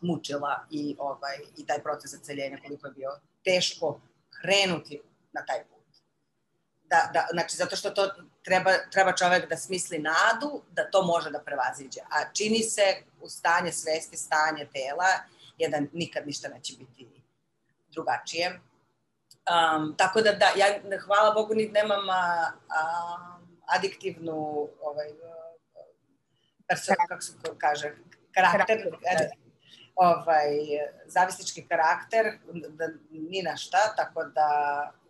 mučila 0.00 0.66
i, 0.70 0.96
ovaj, 0.98 1.36
i 1.56 1.66
taj 1.66 1.82
proces 1.82 2.10
zaceljenja, 2.10 2.58
koliko 2.64 2.86
je 2.86 2.92
bio 2.92 3.10
teško 3.44 4.00
krenuti 4.40 5.00
na 5.32 5.44
taj 5.46 5.64
put. 5.64 5.77
Da, 6.90 7.10
da, 7.12 7.26
znači, 7.32 7.56
zato 7.56 7.76
što 7.76 7.90
to 7.90 8.10
treba, 8.44 8.70
treba 8.92 9.12
čovek 9.12 9.48
da 9.48 9.56
smisli 9.56 9.98
nadu 9.98 10.62
da 10.70 10.90
to 10.90 11.02
može 11.02 11.30
da 11.30 11.40
prevaziđe. 11.40 12.00
A 12.00 12.32
čini 12.32 12.62
se 12.62 12.82
u 13.20 13.28
stanje 13.28 13.72
svesti, 13.72 14.16
stanje 14.16 14.68
tela, 14.72 15.08
jedan 15.58 15.88
nikad 15.92 16.26
ništa 16.26 16.48
neće 16.48 16.74
biti 16.78 17.08
drugačije. 17.92 18.60
Um, 19.48 19.94
tako 19.96 20.20
da, 20.20 20.32
da, 20.32 20.46
ja 20.56 20.66
hvala 21.06 21.34
Bogu 21.34 21.54
ni 21.54 21.68
nemam 21.68 22.10
a, 22.10 22.52
a, 22.68 23.38
adiktivnu 23.66 24.68
ovaj, 24.80 25.08
perso, 26.68 26.92
kako 27.08 27.22
se 27.22 27.32
kaže, 27.58 27.94
karakter, 28.34 28.66
karakter. 28.66 29.28
ovaj, 29.94 30.48
zavisnički 31.06 31.66
karakter, 31.68 32.38
da, 32.68 32.88
ni 33.10 33.42
na 33.42 33.56
šta, 33.56 33.94
tako 33.96 34.24
da 34.24 34.48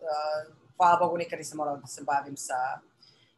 uh, 0.01 0.58
hvala 0.79 0.99
Bogu 0.99 1.17
nikad 1.17 1.39
nisam 1.39 1.57
morala 1.57 1.77
da 1.77 1.87
se 1.87 2.03
bavim 2.03 2.37
sa 2.37 2.79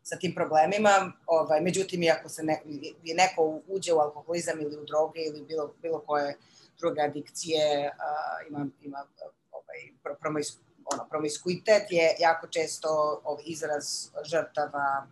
sa 0.03 0.15
tim 0.17 0.35
problemima. 0.35 1.11
Ovaj, 1.25 1.61
međutim, 1.61 2.03
iako 2.03 2.29
se 2.29 2.43
ne, 2.43 2.61
je 3.03 3.15
neko 3.15 3.61
uđe 3.67 3.93
u 3.93 3.99
alkoholizam 3.99 4.61
ili 4.61 4.77
u 4.77 4.85
droge 4.85 5.19
ili 5.19 5.45
bilo, 5.45 5.73
bilo 5.81 5.99
koje 5.99 6.37
druge 6.79 7.01
adikcije, 7.01 7.91
uh, 7.93 8.47
ima, 8.47 8.67
ima 8.81 9.05
ovaj, 9.51 10.17
promis, 10.19 10.57
ono, 10.93 11.07
promiskuitet 11.09 11.83
je 11.89 12.15
jako 12.19 12.47
često 12.47 13.21
ovaj, 13.23 13.43
izraz 13.45 14.09
žrtava 14.25 15.07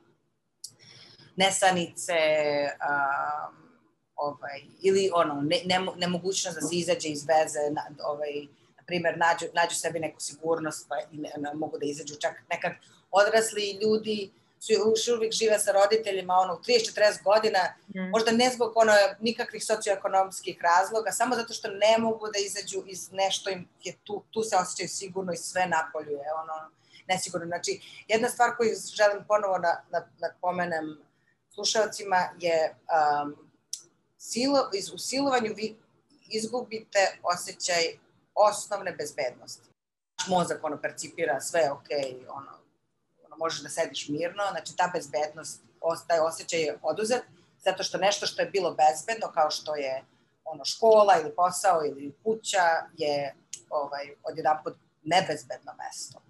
nesanice, 1.35 2.13
um, 2.89 3.55
ovaj, 4.15 4.61
ili 4.81 5.09
ono, 5.13 5.41
ne, 5.41 5.61
ne, 5.65 5.87
nemogućnost 5.97 6.57
da 6.59 6.67
se 6.67 6.75
izađe 6.75 7.09
iz 7.09 7.25
veze, 7.27 7.71
na, 7.71 7.81
ovaj, 8.05 8.47
na 8.89 8.95
primer, 8.95 9.17
nađu, 9.17 9.45
nađu 9.53 9.75
sebi 9.75 9.99
neku 9.99 10.19
sigurnost 10.19 10.85
pa 10.89 10.95
i 11.11 11.17
ne, 11.17 11.29
ne, 11.37 11.53
mogu 11.53 11.77
da 11.77 11.85
izađu 11.85 12.15
čak 12.15 12.33
nekad 12.49 12.71
odrasli 13.11 13.79
ljudi 13.81 14.31
su 14.59 14.73
još 14.73 15.07
uvijek 15.07 15.33
žive 15.33 15.59
sa 15.59 15.71
roditeljima 15.71 16.33
ono, 16.33 16.53
u 16.53 16.57
30-40 16.57 17.23
godina, 17.23 17.59
mm. 17.87 18.09
možda 18.09 18.31
ne 18.31 18.49
zbog 18.49 18.71
ono, 18.75 18.91
nikakvih 19.19 19.65
socioekonomskih 19.65 20.57
razloga, 20.61 21.11
samo 21.11 21.35
zato 21.35 21.53
što 21.53 21.67
ne 21.67 21.97
mogu 21.99 22.27
da 22.33 22.39
izađu 22.39 22.83
iz 22.87 23.11
nešto 23.11 23.49
im 23.49 23.67
je 23.83 23.93
tu, 24.03 24.23
tu 24.31 24.43
se 24.43 24.55
osjećaju 24.55 24.89
sigurno 24.89 25.33
i 25.33 25.37
sve 25.37 25.65
napoljuje, 25.65 26.25
ono, 26.41 26.71
nesigurno. 27.07 27.47
Znači, 27.47 27.81
jedna 28.07 28.29
stvar 28.29 28.57
koju 28.57 28.75
želim 28.95 29.23
ponovo 29.27 29.59
da, 29.59 29.83
da, 29.91 30.07
da 30.19 30.33
pomenem 30.41 30.97
slušalcima 31.53 32.29
je 32.39 32.75
um, 32.75 33.35
silo, 34.17 34.69
iz, 34.73 34.89
u 34.93 34.97
silovanju 34.97 35.53
vi 35.55 35.75
izgubite 36.29 37.19
osjećaj 37.23 37.83
osnovne 38.49 38.91
bezbednosti. 38.91 39.69
Mozak 40.27 40.63
ono 40.63 40.81
percipira 40.81 41.41
sve 41.41 41.71
ok, 41.71 41.89
ono, 42.29 42.51
možeš 43.37 43.61
da 43.61 43.69
sediš 43.69 44.07
mirno, 44.09 44.43
znači 44.51 44.77
ta 44.77 44.91
bezbednost, 44.93 45.61
taj 46.07 46.19
osjećaj 46.19 46.59
je 46.59 46.77
oduzet, 46.81 47.21
zato 47.63 47.83
što 47.83 47.97
nešto 47.97 48.25
što 48.25 48.41
je 48.41 48.49
bilo 48.49 48.75
bezbedno, 48.75 49.31
kao 49.33 49.51
što 49.51 49.75
je 49.75 50.03
ono 50.43 50.65
škola 50.65 51.19
ili 51.21 51.35
posao 51.35 51.85
ili 51.85 52.15
kuća, 52.23 52.65
je 52.97 53.35
ovaj, 53.69 54.15
odjedan 54.23 54.57
put 54.63 54.73
nebezbedno 55.03 55.73
mesto 55.77 56.21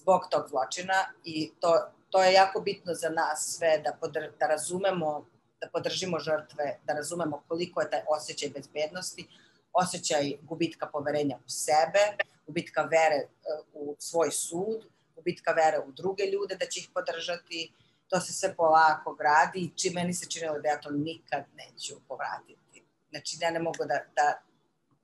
zbog 0.00 0.20
tog 0.30 0.48
zločina 0.48 0.94
i 1.24 1.52
to, 1.60 1.90
to 2.10 2.22
je 2.22 2.32
jako 2.32 2.60
bitno 2.60 2.94
za 2.94 3.08
nas 3.08 3.56
sve 3.58 3.78
da, 3.84 3.92
podr, 4.00 4.30
da 4.38 4.46
razumemo, 4.46 5.26
da 5.60 5.68
podržimo 5.72 6.18
žrtve, 6.18 6.78
da 6.84 6.92
razumemo 6.92 7.42
koliko 7.48 7.80
je 7.80 7.90
taj 7.90 8.02
osjećaj 8.08 8.50
bezbednosti, 8.50 9.28
osjećaj 9.72 10.32
gubitka 10.42 10.86
poverenja 10.86 11.36
u 11.36 11.48
sebe, 11.48 12.24
gubitka 12.46 12.82
vere 12.82 13.20
uh, 13.24 13.66
u 13.72 13.96
svoj 13.98 14.30
sud, 14.30 14.86
gubitka 15.14 15.52
vere 15.52 15.78
u 15.86 15.92
druge 15.92 16.24
ljude, 16.24 16.56
da 16.56 16.66
će 16.66 16.80
ih 16.80 16.88
podržati, 16.94 17.72
to 18.08 18.20
se 18.20 18.32
sve 18.32 18.54
polako 18.56 19.14
gradi 19.14 19.58
i 19.58 19.70
či 19.76 19.90
meni 19.94 20.14
se 20.14 20.30
činilo 20.30 20.58
da 20.58 20.68
ja 20.68 20.80
to 20.80 20.90
nikad 20.90 21.44
neću 21.56 21.94
povratiti. 22.08 22.84
Znači, 23.10 23.36
ja 23.40 23.50
ne 23.50 23.58
mogu 23.58 23.84
da, 23.84 24.00
da 24.16 24.42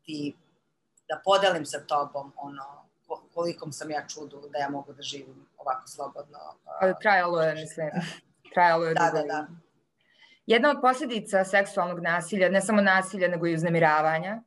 ti, 0.02 0.36
da 1.08 1.20
podelim 1.24 1.66
sa 1.66 1.80
tobom 1.80 2.32
ono, 2.36 2.86
kolikom 3.34 3.72
sam 3.72 3.90
ja 3.90 4.06
čudu 4.08 4.48
da 4.52 4.58
ja 4.58 4.68
mogu 4.70 4.92
da 4.92 5.02
živim 5.02 5.46
ovako 5.58 5.88
slobodno. 5.88 6.38
Ali 6.80 6.94
trajalo 7.00 7.42
je, 7.42 7.54
mislim, 7.54 7.90
trajalo 8.54 8.84
je 8.84 8.94
da. 8.94 9.10
Da, 9.14 9.22
da. 9.22 9.46
Jedna 10.46 10.70
od 10.70 10.76
posljedica 10.80 11.44
seksualnog 11.44 12.00
nasilja, 12.00 12.48
ne 12.48 12.60
samo 12.60 12.82
nasilja, 12.82 13.28
nego 13.28 13.46
i 13.46 13.54
uznemiravanja, 13.54 14.42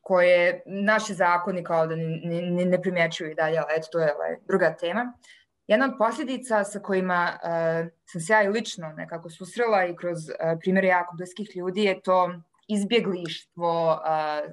koje 0.00 0.62
naši 0.66 1.14
zakoni 1.14 1.64
kao 1.64 1.86
da 1.86 1.96
ne, 1.96 2.42
ne, 2.42 2.64
ne 2.64 2.82
primjećuju 2.82 3.30
i 3.30 3.34
dalje, 3.34 3.58
ali 3.58 3.66
eto, 3.76 3.88
to 3.92 3.98
je 3.98 4.14
ovaj, 4.14 4.36
druga 4.48 4.76
tema. 4.76 5.12
Jedna 5.66 5.86
od 5.86 5.92
posljedica 5.98 6.64
sa 6.64 6.80
kojima 6.80 7.38
uh, 7.42 7.90
sam 8.04 8.20
se 8.20 8.32
ja 8.32 8.42
i 8.42 8.48
lično 8.48 8.92
nekako 8.96 9.30
susrela 9.30 9.84
i 9.84 9.96
kroz 9.96 10.18
uh, 10.28 10.34
primere 10.60 10.88
jako 10.88 11.16
bliskih 11.16 11.56
ljudi 11.56 11.82
je 11.82 12.00
to 12.00 12.30
izbjeglištvo 12.68 13.92
uh, 13.92 14.52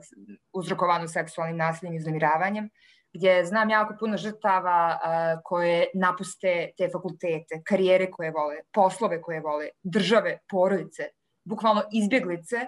uzrokovano 0.53 1.07
seksualnim 1.07 1.57
nasiljem 1.57 1.93
i 1.93 1.97
uznemiravanjem, 1.97 2.69
gdje 3.13 3.45
znam 3.45 3.69
jako 3.69 3.95
puno 3.99 4.17
žrtava 4.17 4.99
uh, 4.99 5.41
koje 5.43 5.85
napuste 5.93 6.69
te 6.77 6.89
fakultete, 6.93 7.61
karijere 7.65 8.11
koje 8.11 8.31
vole, 8.31 8.55
poslove 8.73 9.21
koje 9.21 9.41
vole, 9.41 9.69
države, 9.83 10.37
porodice, 10.49 11.09
bukvalno 11.43 11.83
izbjeglice 11.91 12.65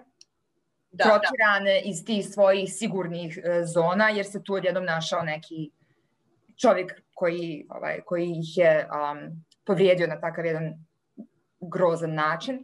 da, 0.91 1.03
protirane 1.03 1.73
da. 1.73 1.89
iz 1.89 2.05
tih 2.05 2.25
svojih 2.29 2.73
sigurnih 2.73 3.37
e, 3.37 3.63
zona, 3.65 4.09
jer 4.09 4.25
se 4.25 4.43
tu 4.43 4.53
odjednom 4.53 4.85
našao 4.85 5.21
neki 5.21 5.71
čovjek 6.61 7.01
koji, 7.13 7.67
ovaj, 7.69 8.01
koji 8.01 8.31
ih 8.31 8.57
je 8.57 8.87
um, 8.87 9.45
povrijedio 9.65 10.07
na 10.07 10.19
takav 10.19 10.45
jedan 10.45 10.73
grozan 11.59 12.13
način. 12.13 12.63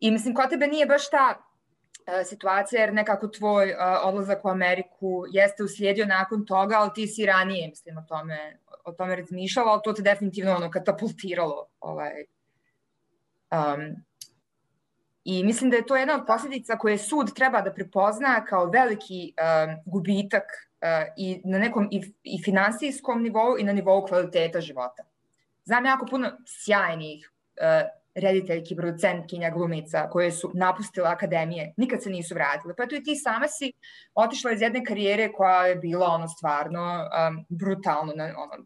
I 0.00 0.10
mislim, 0.10 0.34
kod 0.34 0.50
tebe 0.50 0.66
nije 0.66 0.86
baš 0.86 1.10
ta 1.10 1.34
uh, 1.36 2.26
situacija, 2.26 2.80
jer 2.80 2.94
nekako 2.94 3.28
tvoj 3.28 3.70
uh, 3.70 3.78
odlazak 4.02 4.44
u 4.44 4.48
Ameriku 4.48 5.24
jeste 5.30 5.62
uslijedio 5.62 6.06
nakon 6.06 6.46
toga, 6.46 6.76
ali 6.78 6.90
ti 6.94 7.06
si 7.06 7.26
ranije, 7.26 7.68
mislim, 7.68 7.98
o 7.98 8.04
tome, 8.08 8.58
o 8.84 8.92
tome 8.92 9.16
razmišljala, 9.16 9.72
ali 9.72 9.80
to 9.84 9.92
te 9.92 10.02
definitivno 10.02 10.54
ono 10.56 10.70
katapultiralo 10.70 11.66
ovaj, 11.80 12.24
um, 13.50 14.04
I 15.24 15.44
mislim 15.44 15.70
da 15.70 15.76
je 15.76 15.86
to 15.86 15.96
jedna 15.96 16.14
od 16.14 16.26
posljedica 16.26 16.78
koje 16.78 16.98
sud 16.98 17.34
treba 17.34 17.60
da 17.60 17.72
prepozna 17.72 18.44
kao 18.44 18.66
veliki 18.66 19.34
uh, 19.34 19.74
gubitak 19.86 20.44
uh, 20.44 21.12
i 21.16 21.40
na 21.44 21.58
nekom 21.58 21.88
i, 21.90 22.02
i 22.22 22.42
finansijskom 22.44 23.22
nivou 23.22 23.58
i 23.58 23.64
na 23.64 23.72
nivou 23.72 24.06
kvaliteta 24.06 24.60
života. 24.60 25.04
Znam 25.64 25.84
jako 25.84 26.06
puno 26.06 26.30
sjajnih 26.46 27.30
uh, 27.60 27.88
rediteljki, 28.14 28.76
producentkinja, 28.76 29.50
glumica 29.50 30.08
koje 30.10 30.32
su 30.32 30.50
napustile 30.54 31.08
akademije, 31.08 31.74
nikad 31.76 32.02
se 32.02 32.10
nisu 32.10 32.34
vratile. 32.34 32.76
Pa 32.76 32.86
tu 32.86 32.94
i 32.94 33.02
ti 33.02 33.16
sama 33.16 33.48
si 33.48 33.72
otišla 34.14 34.52
iz 34.52 34.62
jedne 34.62 34.84
karijere 34.84 35.32
koja 35.32 35.66
je 35.66 35.76
bila 35.76 36.06
ono 36.06 36.28
stvarno 36.28 36.82
um, 36.82 37.44
brutalno 37.48 38.12
na, 38.16 38.24
ono, 38.24 38.64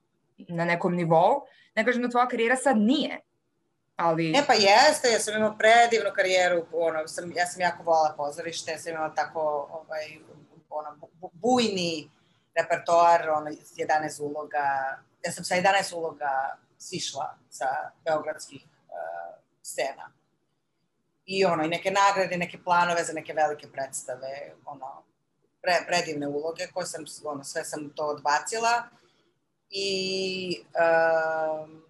na 0.48 0.64
nekom 0.64 0.94
nivou. 0.94 1.42
Ne 1.76 1.84
kažem 1.84 2.02
da 2.02 2.08
tvoja 2.08 2.28
karijera 2.28 2.56
sad 2.56 2.76
nije, 2.76 3.20
ali... 3.96 4.32
E 4.36 4.42
pa 4.46 4.54
jeste, 4.54 5.08
ja 5.08 5.18
sam 5.18 5.34
imala 5.36 5.56
predivnu 5.58 6.10
karijeru, 6.16 6.66
ono, 6.72 7.08
sam, 7.08 7.32
ja 7.36 7.46
sam 7.46 7.60
jako 7.60 7.82
volala 7.82 8.14
pozorište, 8.16 8.72
ja 8.72 8.78
sam 8.78 8.92
imala 8.92 9.14
tako 9.14 9.40
ovaj, 9.70 10.18
ono, 10.70 10.96
bujni 11.32 12.10
repertoar, 12.54 13.30
ono, 13.30 13.50
11 13.50 14.22
uloga, 14.22 14.98
ja 15.24 15.32
sam 15.32 15.44
sa 15.44 15.54
11 15.54 15.94
uloga 15.94 16.56
sišla 16.78 17.38
sa 17.50 17.66
beogradskih 18.04 18.62
uh, 18.62 19.34
scena. 19.62 20.10
i 21.26 21.44
ono, 21.44 21.64
i 21.64 21.68
neke 21.68 21.90
nagrade, 21.90 22.36
neke 22.36 22.58
planove 22.64 23.04
za 23.04 23.12
neke 23.12 23.32
velike 23.32 23.68
predstave, 23.68 24.52
ono, 24.64 25.02
pre, 25.62 25.84
predivne 25.86 26.28
uloge 26.28 26.66
koje 26.74 26.86
sam, 26.86 27.04
ono, 27.24 27.44
sve 27.44 27.64
sam 27.64 27.90
to 27.96 28.06
odbacila 28.06 28.82
i 29.70 30.60
um, 30.60 31.84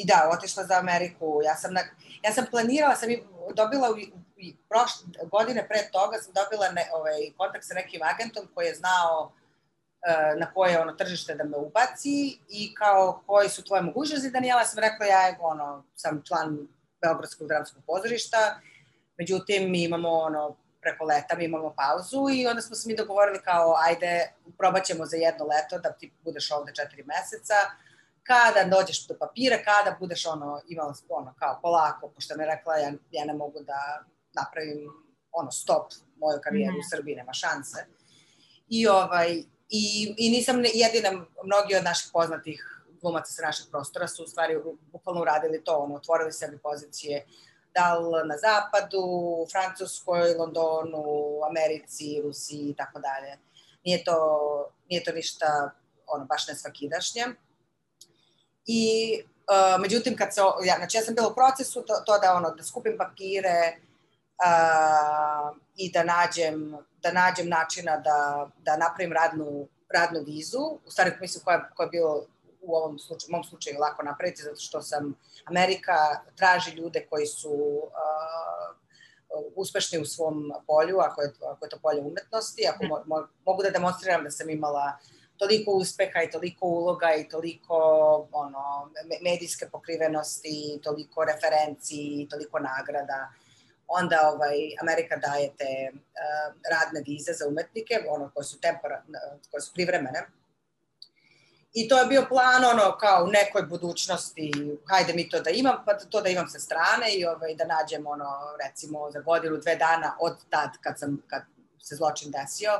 i 0.00 0.04
da, 0.06 0.30
otišla 0.32 0.64
za 0.64 0.78
Ameriku. 0.78 1.40
Ja 1.44 1.54
sam, 1.56 1.74
na, 1.74 1.80
ja 2.22 2.32
sam 2.32 2.46
planirala, 2.50 2.96
sam 2.96 3.10
i 3.10 3.22
dobila 3.56 3.90
u, 3.90 3.96
i 4.36 4.56
prošle 4.68 5.28
godine 5.30 5.68
pre 5.68 5.80
toga 5.92 6.18
sam 6.18 6.32
dobila 6.32 6.72
ne, 6.72 6.84
ovaj, 6.94 7.18
kontakt 7.36 7.64
sa 7.64 7.74
nekim 7.74 8.00
agentom 8.02 8.48
koji 8.54 8.66
je 8.66 8.74
znao 8.74 9.32
uh, 9.32 10.40
na 10.40 10.52
koje 10.54 10.80
ono 10.80 10.92
tržište 10.92 11.34
da 11.34 11.44
me 11.44 11.56
ubaci 11.56 12.38
i 12.48 12.74
kao 12.74 13.22
koji 13.26 13.48
su 13.48 13.64
tvoje 13.64 13.82
mogućnosti. 13.82 14.30
Daniela 14.30 14.64
sam 14.64 14.78
rekla 14.78 15.06
ja 15.06 15.36
ono, 15.40 15.84
sam 15.94 16.22
član 16.24 16.58
Beogradskog 17.02 17.48
dramskog 17.48 17.82
pozorišta, 17.86 18.60
međutim 19.18 19.70
mi 19.70 19.84
imamo 19.84 20.08
ono, 20.08 20.56
preko 20.80 21.04
leta 21.04 21.36
mi 21.36 21.44
imamo 21.44 21.74
pauzu 21.76 22.26
i 22.32 22.46
onda 22.46 22.62
smo 22.62 22.76
se 22.76 22.88
mi 22.88 22.96
dogovorili 22.96 23.40
kao 23.42 23.74
ajde 23.86 24.32
probat 24.58 24.84
ćemo 24.84 25.06
za 25.06 25.16
jedno 25.16 25.44
leto 25.44 25.78
da 25.78 25.92
ti 25.92 26.12
budeš 26.24 26.50
ovde 26.50 26.72
četiri 26.74 27.02
meseca 27.02 27.54
kada 28.22 28.76
dođeš 28.76 29.06
do 29.06 29.14
papira, 29.18 29.56
kada 29.64 29.96
budeš 30.00 30.26
ono, 30.26 30.60
imala 30.68 30.94
ono, 31.08 31.34
kao 31.38 31.58
polako, 31.62 32.08
pošto 32.08 32.36
mi 32.36 32.42
je 32.42 32.46
rekla, 32.46 32.76
ja, 32.76 32.92
ja 33.10 33.24
ne 33.24 33.34
mogu 33.34 33.60
da 33.60 34.04
napravim 34.32 34.90
ono, 35.32 35.50
stop 35.50 35.92
moju 36.16 36.38
karijeru 36.42 36.76
mm. 36.76 36.80
u 36.80 36.88
Srbiji, 36.90 37.16
nema 37.16 37.32
šanse. 37.32 37.86
I, 38.68 38.88
ovaj, 38.88 39.30
i, 39.68 40.14
i 40.18 40.30
nisam 40.30 40.62
jedina, 40.74 41.10
mnogi 41.44 41.76
od 41.76 41.84
naših 41.84 42.10
poznatih 42.12 42.80
glumaca 43.00 43.32
sa 43.32 43.42
naših 43.42 43.66
prostora 43.70 44.08
su 44.08 44.24
u 44.24 44.26
stvari 44.26 44.56
bukvalno 44.92 45.20
uradili 45.20 45.64
to, 45.64 45.76
ono, 45.76 45.94
otvorili 45.94 46.32
sebi 46.32 46.58
pozicije 46.58 47.26
da 47.74 47.98
li 47.98 48.28
na 48.28 48.36
zapadu, 48.36 49.02
Francuskoj, 49.52 50.34
Londonu, 50.34 51.04
Americi, 51.50 52.20
Rusiji 52.22 52.70
i 52.70 52.74
tako 52.74 53.00
dalje. 53.00 53.38
Nije 53.84 54.04
to, 54.04 54.18
nije 54.88 55.04
to 55.04 55.12
ništa 55.12 55.70
ono, 56.06 56.24
baš 56.24 56.48
nesvakidašnje. 56.48 57.26
I 58.66 59.14
uh, 59.22 59.80
međutim, 59.80 60.16
kad 60.16 60.34
se, 60.34 60.40
ja, 60.40 60.76
znači 60.76 60.96
ja 60.96 61.02
sam 61.02 61.14
bila 61.14 61.28
u 61.28 61.34
procesu 61.34 61.82
to, 61.82 61.94
to 62.06 62.18
da, 62.18 62.34
ono, 62.34 62.50
da 62.50 62.62
skupim 62.62 62.94
papire 62.98 63.76
uh, 63.76 65.56
i 65.76 65.92
da 65.92 66.04
nađem, 66.04 66.76
da 67.02 67.12
nađem 67.12 67.48
načina 67.48 67.96
da, 67.96 68.50
da 68.58 68.76
napravim 68.76 69.12
radnu, 69.12 69.68
radnu 69.94 70.20
vizu, 70.26 70.78
u 70.86 70.90
stvari 70.90 71.12
mislim 71.20 71.44
koja, 71.44 71.70
koja 71.70 71.84
je 71.84 71.90
bilo 71.90 72.26
u 72.62 72.76
ovom 72.76 72.98
slučaju, 72.98 73.30
mom 73.30 73.44
slučaju 73.44 73.76
lako 73.80 74.02
napraviti, 74.02 74.42
zato 74.42 74.60
što 74.60 74.82
sam 74.82 75.14
Amerika 75.44 75.94
traži 76.36 76.70
ljude 76.70 77.06
koji 77.10 77.26
su 77.26 77.50
uh, 77.50 77.90
uspešni 79.56 79.98
u 79.98 80.04
svom 80.04 80.52
polju, 80.66 80.98
ako 80.98 81.22
je, 81.22 81.32
ako 81.52 81.64
je 81.64 81.68
to 81.68 81.78
polje 81.82 82.00
umetnosti, 82.00 82.66
ako 82.68 82.84
mo, 82.84 83.02
mo, 83.06 83.26
mogu 83.46 83.62
da 83.62 83.70
demonstriram 83.70 84.24
da 84.24 84.30
sam 84.30 84.50
imala 84.50 84.92
toliko 85.40 85.70
uspeha 85.70 86.22
i 86.22 86.30
toliko 86.30 86.66
uloga 86.66 87.14
i 87.14 87.28
toliko 87.28 87.76
ono, 88.32 88.90
medijske 89.22 89.66
pokrivenosti, 89.72 90.80
toliko 90.82 91.24
referenci 91.24 91.96
i 91.96 92.28
toliko 92.30 92.58
nagrada, 92.58 93.20
onda 93.88 94.18
ovaj, 94.34 94.58
Amerika 94.82 95.16
daje 95.16 95.50
te 95.58 95.72
uh, 95.92 96.54
radne 96.72 97.02
vize 97.06 97.32
za 97.32 97.48
umetnike, 97.48 97.94
ono, 98.08 98.30
koje 98.34 98.44
su, 98.44 98.60
tempora, 98.60 99.02
koje 99.50 99.60
su 99.60 99.72
privremene, 99.74 100.26
I 101.72 101.88
to 101.88 101.98
je 101.98 102.06
bio 102.06 102.26
plan 102.28 102.64
ono 102.64 102.96
kao 102.98 103.24
u 103.24 103.30
nekoj 103.30 103.62
budućnosti, 103.62 104.52
hajde 104.88 105.12
mi 105.12 105.28
to 105.28 105.40
da 105.40 105.50
imam, 105.50 105.76
pa 105.86 105.94
to 105.98 106.20
da 106.20 106.28
imam 106.28 106.48
sa 106.48 106.58
strane 106.58 107.12
i 107.14 107.24
ovaj, 107.24 107.54
da 107.54 107.64
nađem 107.64 108.06
ono 108.06 108.30
recimo 108.64 109.10
za 109.10 109.20
godinu, 109.20 109.56
dve 109.56 109.76
dana 109.76 110.16
od 110.20 110.36
tad 110.50 110.70
kad, 110.80 110.98
sam, 110.98 111.22
kad 111.28 111.42
se 111.82 111.96
zločin 111.96 112.30
desio, 112.30 112.70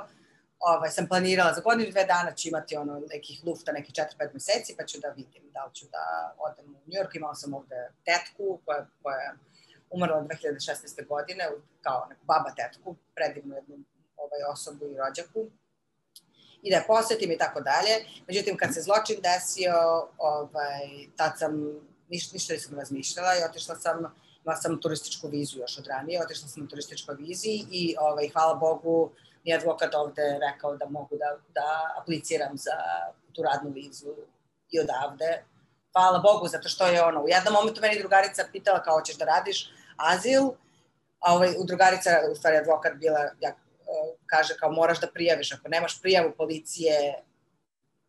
ovaj, 0.61 0.91
sam 0.91 1.09
planirala 1.09 1.53
za 1.55 1.61
godinu, 1.61 1.91
dve 1.91 2.05
dana 2.05 2.35
ću 2.35 2.49
imati 2.49 2.77
ono 2.77 3.03
nekih 3.11 3.41
lufta, 3.47 3.73
nekih 3.73 3.95
4-5 3.95 4.33
meseci, 4.33 4.75
pa 4.79 4.87
ću 4.87 5.01
da 5.01 5.09
vidim 5.09 5.43
da 5.53 5.65
li 5.65 5.75
ću 5.75 5.87
da 5.93 6.35
odem 6.39 6.67
u 6.75 6.79
New 6.87 7.03
York. 7.03 7.17
Imala 7.17 7.35
sam 7.35 7.55
ovde 7.55 7.91
tetku 8.05 8.61
koja, 8.65 8.87
koja 9.03 9.17
je 9.17 9.33
umrla 9.91 10.23
2016. 10.23 11.07
godine, 11.07 11.45
kao 11.81 12.07
neku 12.11 12.25
baba 12.25 12.51
tetku, 12.57 12.97
predivnu 13.15 13.55
jednu 13.55 13.77
ovaj, 14.17 14.43
osobu 14.53 14.85
i 14.85 14.97
rođaku 14.97 15.51
i 16.63 16.71
da 16.71 16.77
je 16.77 16.87
posetim 16.87 17.31
i 17.31 17.39
tako 17.39 17.61
dalje. 17.61 18.05
Međutim, 18.27 18.57
kad 18.57 18.75
se 18.75 18.81
zločin 18.81 19.17
desio, 19.23 20.09
ovaj, 20.19 20.87
tad 21.17 21.33
sam 21.39 21.53
ništa, 22.09 22.35
ništa 22.35 22.53
nisam 22.53 22.79
razmišljala 22.79 23.37
i 23.37 23.45
otišla 23.51 23.77
sam, 23.77 23.97
imala 24.45 24.61
sam 24.61 24.81
turističku 24.81 25.29
vizu 25.29 25.59
još 25.59 25.79
od 25.79 25.87
ranije, 25.87 26.23
otišla 26.23 26.49
sam 26.49 26.63
na 26.63 26.69
turističkoj 26.69 27.15
viziji 27.15 27.67
i 27.71 27.95
ovaj, 27.99 28.29
hvala 28.29 28.55
Bogu 28.55 29.11
mi 29.45 29.51
je 29.51 29.57
advokat 29.57 29.95
ovde 29.95 30.39
rekao 30.49 30.77
da 30.77 30.87
mogu 30.89 31.17
da, 31.17 31.37
da 31.55 31.95
apliciram 32.03 32.57
za 32.57 32.77
tu 33.33 33.43
radnu 33.43 33.71
vizu 33.71 34.15
i 34.71 34.81
odavde. 34.81 35.45
Hvala 35.93 36.19
Bogu, 36.19 36.49
zato 36.49 36.69
što 36.69 36.87
je 36.87 37.05
ono, 37.05 37.23
u 37.23 37.29
jednom 37.29 37.55
momentu 37.55 37.81
meni 37.81 37.99
drugarica 37.99 38.45
pitala 38.53 38.83
kao 38.83 38.95
hoćeš 38.95 39.17
da 39.17 39.25
radiš 39.25 39.71
azil, 39.97 40.43
a 41.21 41.35
ovaj, 41.35 41.55
u 41.59 41.65
drugarica, 41.65 42.11
u 42.33 42.35
stvari 42.35 42.57
advokat 42.57 42.95
bila, 42.95 43.21
ja 43.41 43.55
kaže 44.27 44.55
kao 44.61 44.73
moraš 44.73 45.01
da 45.01 45.07
prijaviš, 45.07 45.53
ako 45.53 45.69
nemaš 45.69 46.01
prijavu 46.01 46.33
policije 46.37 47.23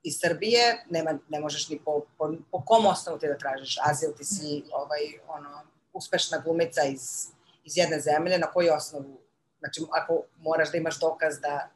iz 0.04 0.20
Srbije, 0.20 0.86
nema, 0.90 1.20
ne 1.30 1.40
možeš 1.40 1.70
ni 1.70 1.80
po, 1.86 2.06
po, 2.18 2.34
po 2.52 2.66
kom 2.66 2.86
osnovu 2.86 3.20
ti 3.20 3.28
da 3.28 3.38
tražiš 3.38 3.78
azil, 3.82 4.14
ti 4.18 4.24
si 4.26 4.64
ovaj, 4.74 5.00
ono, 5.28 5.62
uspešna 5.94 6.38
glumica 6.38 6.84
iz, 6.84 7.28
iz 7.64 7.78
jedne 7.78 8.00
zemlje, 8.00 8.38
na 8.38 8.52
koji 8.52 8.70
osnovu, 8.70 9.21
znači 9.62 9.82
ako 9.92 10.24
moraš 10.38 10.72
da 10.72 10.78
imaš 10.78 11.00
dokaz 11.00 11.40
da 11.40 11.70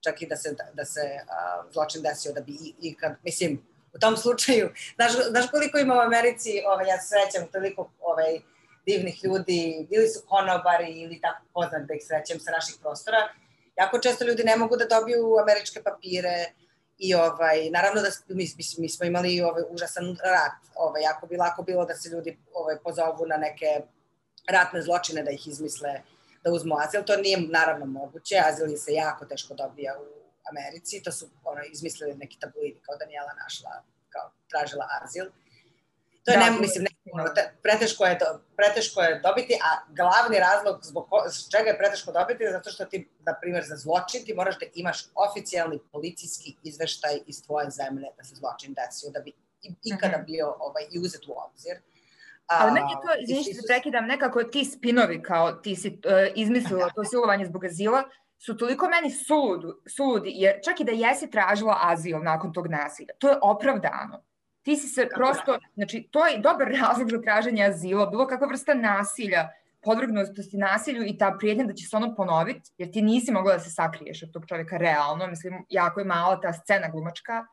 čak 0.00 0.22
i 0.22 0.26
da 0.26 0.36
se, 0.36 0.56
da 0.72 0.84
se 0.84 1.00
a, 1.28 1.62
zločin 1.72 2.02
desio, 2.02 2.32
da 2.32 2.40
bi 2.40 2.52
i, 2.52 2.74
i 2.80 2.94
kad, 2.94 3.12
mislim, 3.24 3.62
u 3.94 3.98
tom 3.98 4.16
slučaju, 4.16 4.70
znaš, 4.94 5.12
znaš 5.30 5.50
koliko 5.50 5.78
ima 5.78 5.94
u 5.94 6.00
Americi, 6.00 6.62
ovaj, 6.66 6.88
ja 6.88 6.98
srećam 7.00 7.48
toliko 7.52 7.90
ovaj, 8.00 8.40
divnih 8.86 9.24
ljudi, 9.24 9.86
bili 9.90 10.08
su 10.08 10.20
konobari 10.28 10.92
ili 11.00 11.20
tako 11.20 11.44
poznat 11.54 11.82
da 11.82 11.94
ih 11.94 12.02
srećem 12.06 12.40
sa 12.40 12.50
naših 12.50 12.76
prostora, 12.80 13.18
jako 13.76 13.98
često 13.98 14.24
ljudi 14.24 14.44
ne 14.44 14.56
mogu 14.56 14.76
da 14.76 14.84
dobiju 14.84 15.36
američke 15.42 15.82
papire 15.82 16.52
i 16.98 17.14
ovaj, 17.14 17.70
naravno 17.70 18.00
da 18.02 18.08
mi, 18.28 18.46
mi 18.78 18.88
smo 18.88 19.06
imali 19.06 19.40
ovaj 19.40 19.62
užasan 19.70 20.16
rat, 20.24 20.58
ovaj, 20.74 21.02
jako 21.02 21.26
bi 21.26 21.36
lako 21.36 21.62
bilo 21.62 21.84
da 21.84 21.94
se 21.94 22.08
ljudi 22.08 22.38
ovaj, 22.54 22.76
pozovu 22.84 23.26
na 23.26 23.36
neke 23.36 23.80
ratne 24.48 24.82
zločine 24.82 25.22
da 25.22 25.30
ih 25.30 25.48
izmisle 25.48 26.00
da 26.44 26.52
uzmu 26.52 26.74
azil, 26.78 27.02
to 27.04 27.16
nije 27.16 27.38
naravno 27.40 27.86
moguće, 27.86 28.36
azil 28.48 28.76
se 28.76 28.92
jako 28.92 29.24
teško 29.24 29.54
dobija 29.54 29.94
u 30.00 30.06
Americi, 30.50 31.02
to 31.02 31.12
su 31.12 31.26
ono, 31.44 31.60
izmislili 31.72 32.14
neki 32.14 32.38
tabloidi 32.40 32.80
kao 32.82 32.96
Daniela 32.96 33.32
našla, 33.42 33.82
kao 34.08 34.30
tražila 34.50 34.86
azil. 35.02 35.26
To 36.24 36.30
je, 36.30 36.38
da, 36.38 36.50
ne, 36.50 36.60
mislim, 36.60 36.84
ne, 36.84 37.54
preteško, 37.62 38.04
je, 38.04 38.18
preteško 38.56 39.02
je 39.02 39.20
dobiti, 39.20 39.54
a 39.62 39.70
glavni 39.94 40.38
razlog 40.38 40.80
zbog 40.82 41.08
ko, 41.10 41.24
čega 41.50 41.70
je 41.70 41.78
preteško 41.78 42.12
dobiti 42.12 42.42
je 42.42 42.52
zato 42.52 42.70
što 42.70 42.84
ti, 42.84 43.08
na 43.26 43.34
primjer, 43.40 43.64
za 43.64 43.76
zločin 43.76 44.24
ti 44.24 44.34
moraš 44.34 44.58
da 44.58 44.66
imaš 44.74 44.98
oficijalni 45.14 45.78
policijski 45.92 46.56
izveštaj 46.62 47.18
iz 47.26 47.42
tvoje 47.46 47.70
zemlje 47.70 48.08
da 48.16 48.24
se 48.24 48.34
zločin 48.34 48.74
desio, 48.74 49.10
da 49.10 49.20
bi 49.20 49.32
ikada 49.84 50.16
mhm. 50.18 50.26
bio 50.26 50.56
ovaj, 50.58 50.84
i 50.90 50.98
uzet 50.98 51.28
u 51.28 51.34
obzir. 51.46 51.76
Ali 52.60 52.72
meni 52.72 52.90
je 52.90 52.96
to, 52.96 53.22
izvini 53.22 53.42
što 53.42 53.66
prekidam, 53.68 54.06
nekako 54.06 54.42
ti 54.42 54.64
spinovi 54.64 55.22
kao 55.22 55.52
ti 55.52 55.76
si 55.76 55.88
uh, 55.88 56.12
izmislila 56.34 56.90
to 56.94 57.04
silovanje 57.04 57.46
zbog 57.46 57.64
azila, 57.64 58.02
su 58.38 58.56
toliko 58.56 58.88
meni 58.88 59.10
suludu, 59.10 59.80
suludi, 59.96 60.32
jer 60.34 60.54
čak 60.64 60.80
i 60.80 60.84
da 60.84 60.92
jesi 60.92 61.30
tražila 61.30 61.78
azil 61.82 62.22
nakon 62.22 62.52
tog 62.52 62.66
nasilja, 62.66 63.14
to 63.18 63.28
je 63.28 63.36
opravdano. 63.42 64.22
Ti 64.62 64.76
si 64.76 64.88
se 64.88 65.08
Kako 65.08 65.18
prosto, 65.18 65.52
da? 65.52 65.58
znači 65.74 66.08
to 66.10 66.26
je 66.26 66.38
dobar 66.38 66.68
razlog 66.82 67.10
za 67.10 67.22
traženje 67.22 67.64
azila, 67.64 68.06
bilo 68.06 68.26
kakva 68.26 68.46
vrsta 68.46 68.74
nasilja, 68.74 69.48
podvrgnutosti 69.82 70.56
nasilju 70.56 71.04
i 71.06 71.18
ta 71.18 71.36
prijednja 71.38 71.64
da 71.64 71.74
će 71.74 71.86
se 71.86 71.96
ono 71.96 72.14
ponoviti, 72.14 72.70
jer 72.78 72.92
ti 72.92 73.02
nisi 73.02 73.32
mogla 73.32 73.52
da 73.52 73.60
se 73.60 73.70
sakriješ 73.70 74.22
od 74.22 74.32
tog 74.32 74.46
čovjeka 74.46 74.76
realno, 74.76 75.26
mislim, 75.26 75.66
jako 75.68 76.00
je 76.00 76.06
mala 76.06 76.40
ta 76.40 76.52
scena 76.52 76.88
glumačka, 76.88 77.46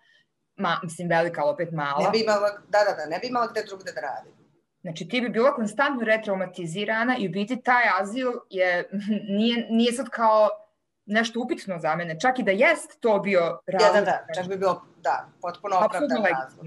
ma, 0.56 0.80
mislim, 0.84 1.10
velika, 1.10 1.42
ali 1.42 1.52
opet 1.52 1.72
mala. 1.72 2.04
Ne 2.04 2.10
bi 2.12 2.24
imala, 2.24 2.50
da, 2.68 2.80
da, 2.88 2.96
da, 2.96 3.06
ne 3.06 3.20
bi 3.20 3.28
imala 3.28 3.48
gde 3.48 3.64
drugde 3.64 3.92
da 3.92 4.02
radi. 4.02 4.30
Znači, 4.82 5.08
ti 5.08 5.22
bi 5.22 5.30
bila 5.30 5.56
konstantno 5.56 6.06
retraumatizirana 6.06 7.18
i 7.18 7.28
u 7.28 7.32
biti 7.32 7.62
taj 7.62 7.84
azil 8.02 8.32
je, 8.50 8.90
nije, 9.38 9.68
nije 9.70 9.94
sad 9.94 10.10
kao 10.10 10.50
nešto 11.06 11.40
upitno 11.40 11.80
za 11.80 11.96
mene, 11.96 12.20
čak 12.20 12.40
i 12.40 12.44
da 12.44 12.52
jest 12.52 13.00
to 13.00 13.20
bio 13.20 13.60
razlog. 13.68 13.94
Da, 13.94 14.02
da, 14.02 14.06
da, 14.28 14.34
čak 14.36 14.48
bi 14.48 14.58
bilo, 14.58 14.86
da, 15.04 15.30
potpuno 15.42 15.76
opravdan 15.76 16.24
razlog 16.24 16.66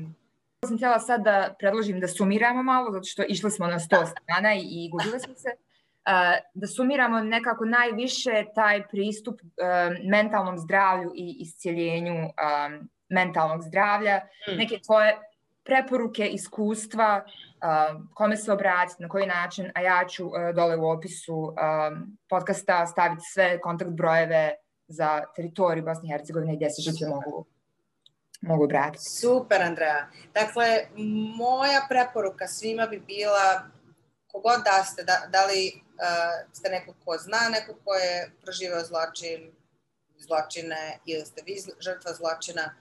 sam 0.67 0.77
htjela 0.77 0.99
sad 0.99 1.23
da 1.23 1.55
predložim 1.59 2.01
da 2.01 2.09
sumiramo 2.09 2.63
malo, 2.63 2.91
zato 2.91 3.05
što 3.05 3.23
išli 3.29 3.51
smo 3.51 3.67
na 3.67 3.79
sto 3.79 4.01
da. 4.01 4.07
strana 4.07 4.55
i, 4.55 4.61
i 4.61 4.91
gubile 4.91 5.21
smo 5.21 5.35
se. 5.35 5.49
Uh, 5.49 6.13
da 6.55 6.67
sumiramo 6.67 7.21
nekako 7.21 7.65
najviše 7.65 8.45
taj 8.55 8.89
pristup 8.89 9.41
mentalnom 10.05 10.59
zdravlju 10.59 11.13
i 11.15 11.37
iscijeljenju 11.41 12.15
um, 12.15 12.89
mentalnog 13.09 13.63
zdravlja, 13.63 14.17
mm. 14.17 14.57
neke 14.57 14.79
tvoje 14.79 15.19
preporuke, 15.65 16.29
iskustva, 16.29 17.25
kome 18.15 18.37
se 18.37 18.53
obratiti, 18.53 19.03
na 19.03 19.09
koji 19.09 19.27
način, 19.27 19.71
a 19.75 19.81
ja 19.81 20.05
ću 20.09 20.31
dole 20.55 20.77
u 20.77 20.89
opisu 20.89 21.55
podcasta 22.29 22.87
staviti 22.87 23.23
sve 23.33 23.61
kontakt 23.61 23.91
brojeve 23.91 24.55
za 24.89 25.23
teritoriju 25.37 25.85
Bosne 25.85 26.09
i 26.09 26.13
Hercegovine 26.13 26.57
gde 26.57 26.71
se 26.71 26.83
žrtve 26.83 27.09
mogu 27.09 27.47
mogu 28.43 28.65
obratiti. 28.65 29.05
Super, 29.05 29.63
Andreja. 29.63 30.09
Dakle, 30.35 30.87
moja 31.37 31.87
preporuka 31.89 32.49
svima 32.49 32.87
bi 32.87 32.99
bila 32.99 33.63
kogod 34.27 34.61
da 34.65 34.85
ste, 34.85 35.03
da, 35.03 35.29
da 35.29 35.47
li 35.47 35.73
uh, 35.75 36.53
ste 36.53 36.69
neko 36.69 36.95
ko 37.05 37.17
zna 37.19 37.49
neko 37.51 37.75
ko 37.85 37.95
je 37.95 38.33
proživao 38.43 38.81
zločin, 38.81 39.53
zločine 40.19 40.99
ili 41.07 41.27
ste 41.27 41.43
vi 41.47 41.57
žrtva 41.81 42.13
zločina, 42.13 42.75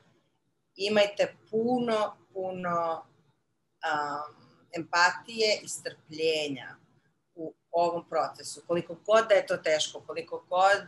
imajte 0.76 1.36
puno, 1.52 2.18
puno 2.34 3.06
um, 3.86 4.41
empatije 4.76 5.60
i 5.64 5.68
strpljenja 5.68 6.76
u 7.36 7.54
ovom 7.72 8.10
procesu. 8.10 8.62
Koliko 8.68 8.96
god 9.06 9.28
da 9.30 9.36
je 9.36 9.48
to 9.48 9.58
teško, 9.58 10.02
koliko 10.08 10.46
god 10.50 10.84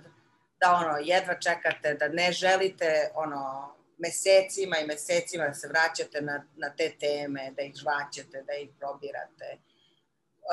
da 0.59 0.71
ono, 0.71 0.97
jedva 0.97 1.39
čekate, 1.39 1.93
da 1.93 2.07
ne 2.07 2.31
želite 2.31 3.11
ono, 3.15 3.73
mesecima 3.97 4.77
i 4.77 4.87
mesecima 4.87 5.47
da 5.47 5.53
se 5.53 5.67
vraćate 5.67 6.21
na, 6.21 6.43
na 6.55 6.69
te 6.69 6.91
teme, 6.99 7.51
da 7.55 7.61
ih 7.61 7.75
žvaćete, 7.75 8.43
da 8.47 8.53
ih 8.53 8.69
probirate. 8.79 9.57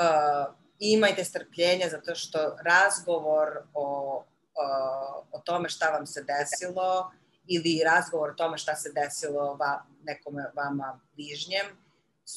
Uh, 0.01 0.55
imajte 0.79 1.25
strpljenja 1.25 1.89
zato 1.89 2.15
što 2.15 2.57
razgovor 2.65 3.49
o, 3.75 4.25
o, 4.55 5.27
o 5.33 5.39
tome 5.39 5.69
šta 5.69 5.91
vam 5.91 6.07
se 6.07 6.25
desilo 6.25 7.13
ili 7.47 7.83
razgovor 7.85 8.31
o 8.31 8.35
tome 8.35 8.59
šta 8.59 8.77
se 8.77 8.93
desilo 8.93 9.55
va, 9.55 9.83
nekome 10.03 10.51
vama 10.55 11.01
bližnjem 11.15 11.67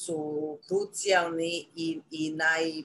su 0.02 0.58
krucijalni 0.68 1.68
i, 1.74 2.00
i 2.10 2.32
naj, 2.34 2.82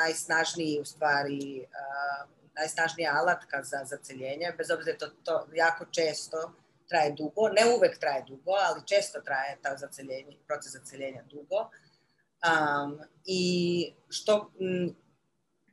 najsnažniji 0.00 0.80
u 0.80 0.84
stvari 0.84 1.60
uh, 1.62 2.36
najsnažnija 2.54 3.12
alatka 3.14 3.62
za 3.62 3.84
zaceljenje, 3.84 4.54
bez 4.58 4.70
obzira 4.70 4.96
da 4.96 5.06
to, 5.06 5.14
to 5.24 5.46
jako 5.54 5.84
često 5.84 6.52
traje 6.88 7.12
dugo, 7.12 7.48
ne 7.48 7.74
uvek 7.76 7.98
traje 7.98 8.24
dugo, 8.28 8.52
ali 8.68 8.86
često 8.86 9.20
traje 9.20 9.58
ta 9.62 9.76
zaceljenje, 9.76 10.36
proces 10.46 10.72
zaceljenja 10.72 11.22
dugo. 11.22 11.70
Um, 12.46 13.00
I 13.24 13.42
što, 14.08 14.50
m, 14.60 14.96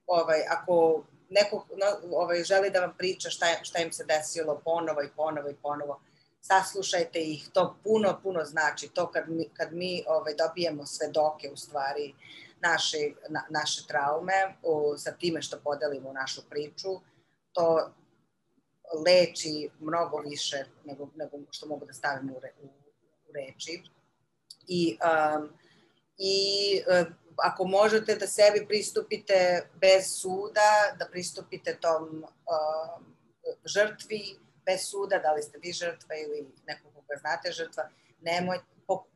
ovaj, 0.08 0.42
ako 0.50 1.04
neko 1.30 1.66
no, 1.78 2.18
ovaj, 2.18 2.44
želi 2.44 2.70
da 2.70 2.80
vam 2.80 2.96
priča 2.98 3.30
šta, 3.30 3.46
šta 3.62 3.80
im 3.80 3.92
se 3.92 4.06
desilo 4.06 4.62
ponovo 4.66 5.02
i 5.02 5.10
ponovo 5.16 5.50
i 5.50 5.56
ponovo, 5.62 6.02
saslušajte 6.44 7.20
ih, 7.20 7.50
to 7.54 7.76
puno, 7.84 8.20
puno 8.24 8.46
znači. 8.46 8.88
To 8.88 9.12
kad 9.12 9.30
mi, 9.30 9.50
kad 9.54 9.74
mi 9.74 10.04
ovaj, 10.08 10.34
dobijemo 10.36 10.86
svedoke 10.86 11.50
u 11.54 11.58
stvari 11.58 12.14
naše, 12.62 12.98
na, 13.30 13.46
naše 13.50 13.88
traume 13.88 14.56
o, 14.64 14.98
sa 14.98 15.12
time 15.12 15.42
što 15.42 15.60
podelimo 15.64 16.14
našu 16.14 16.42
priču, 16.50 16.90
to 17.54 17.94
leči 19.06 19.70
mnogo 19.80 20.18
više 20.18 20.66
nego, 20.86 21.10
nego 21.16 21.38
što 21.52 21.68
mogu 21.68 21.86
da 21.86 21.94
stavim 21.94 22.30
u, 22.30 22.40
re, 22.40 22.52
u, 22.62 22.68
u 23.30 23.32
reči. 23.34 23.84
I, 24.68 24.98
um, 25.38 25.50
i 26.18 26.38
uh, 26.88 27.08
ako 27.38 27.66
možete 27.66 28.16
da 28.16 28.28
sebi 28.28 28.66
pristupite 28.68 29.70
bez 29.82 30.04
suda, 30.22 30.96
da 31.00 31.06
pristupite 31.12 31.78
tom 31.82 32.24
uh, 32.24 33.04
žrtvi 33.66 34.43
bez 34.66 34.82
suda, 34.90 35.20
da 35.20 35.34
li 35.34 35.42
ste 35.44 35.58
vi 35.62 35.72
žrtva 35.72 36.16
ili 36.16 36.48
nekog 36.68 36.94
koga 36.94 37.16
znate 37.20 37.52
žrtva, 37.52 37.90
nemojte, 38.22 38.66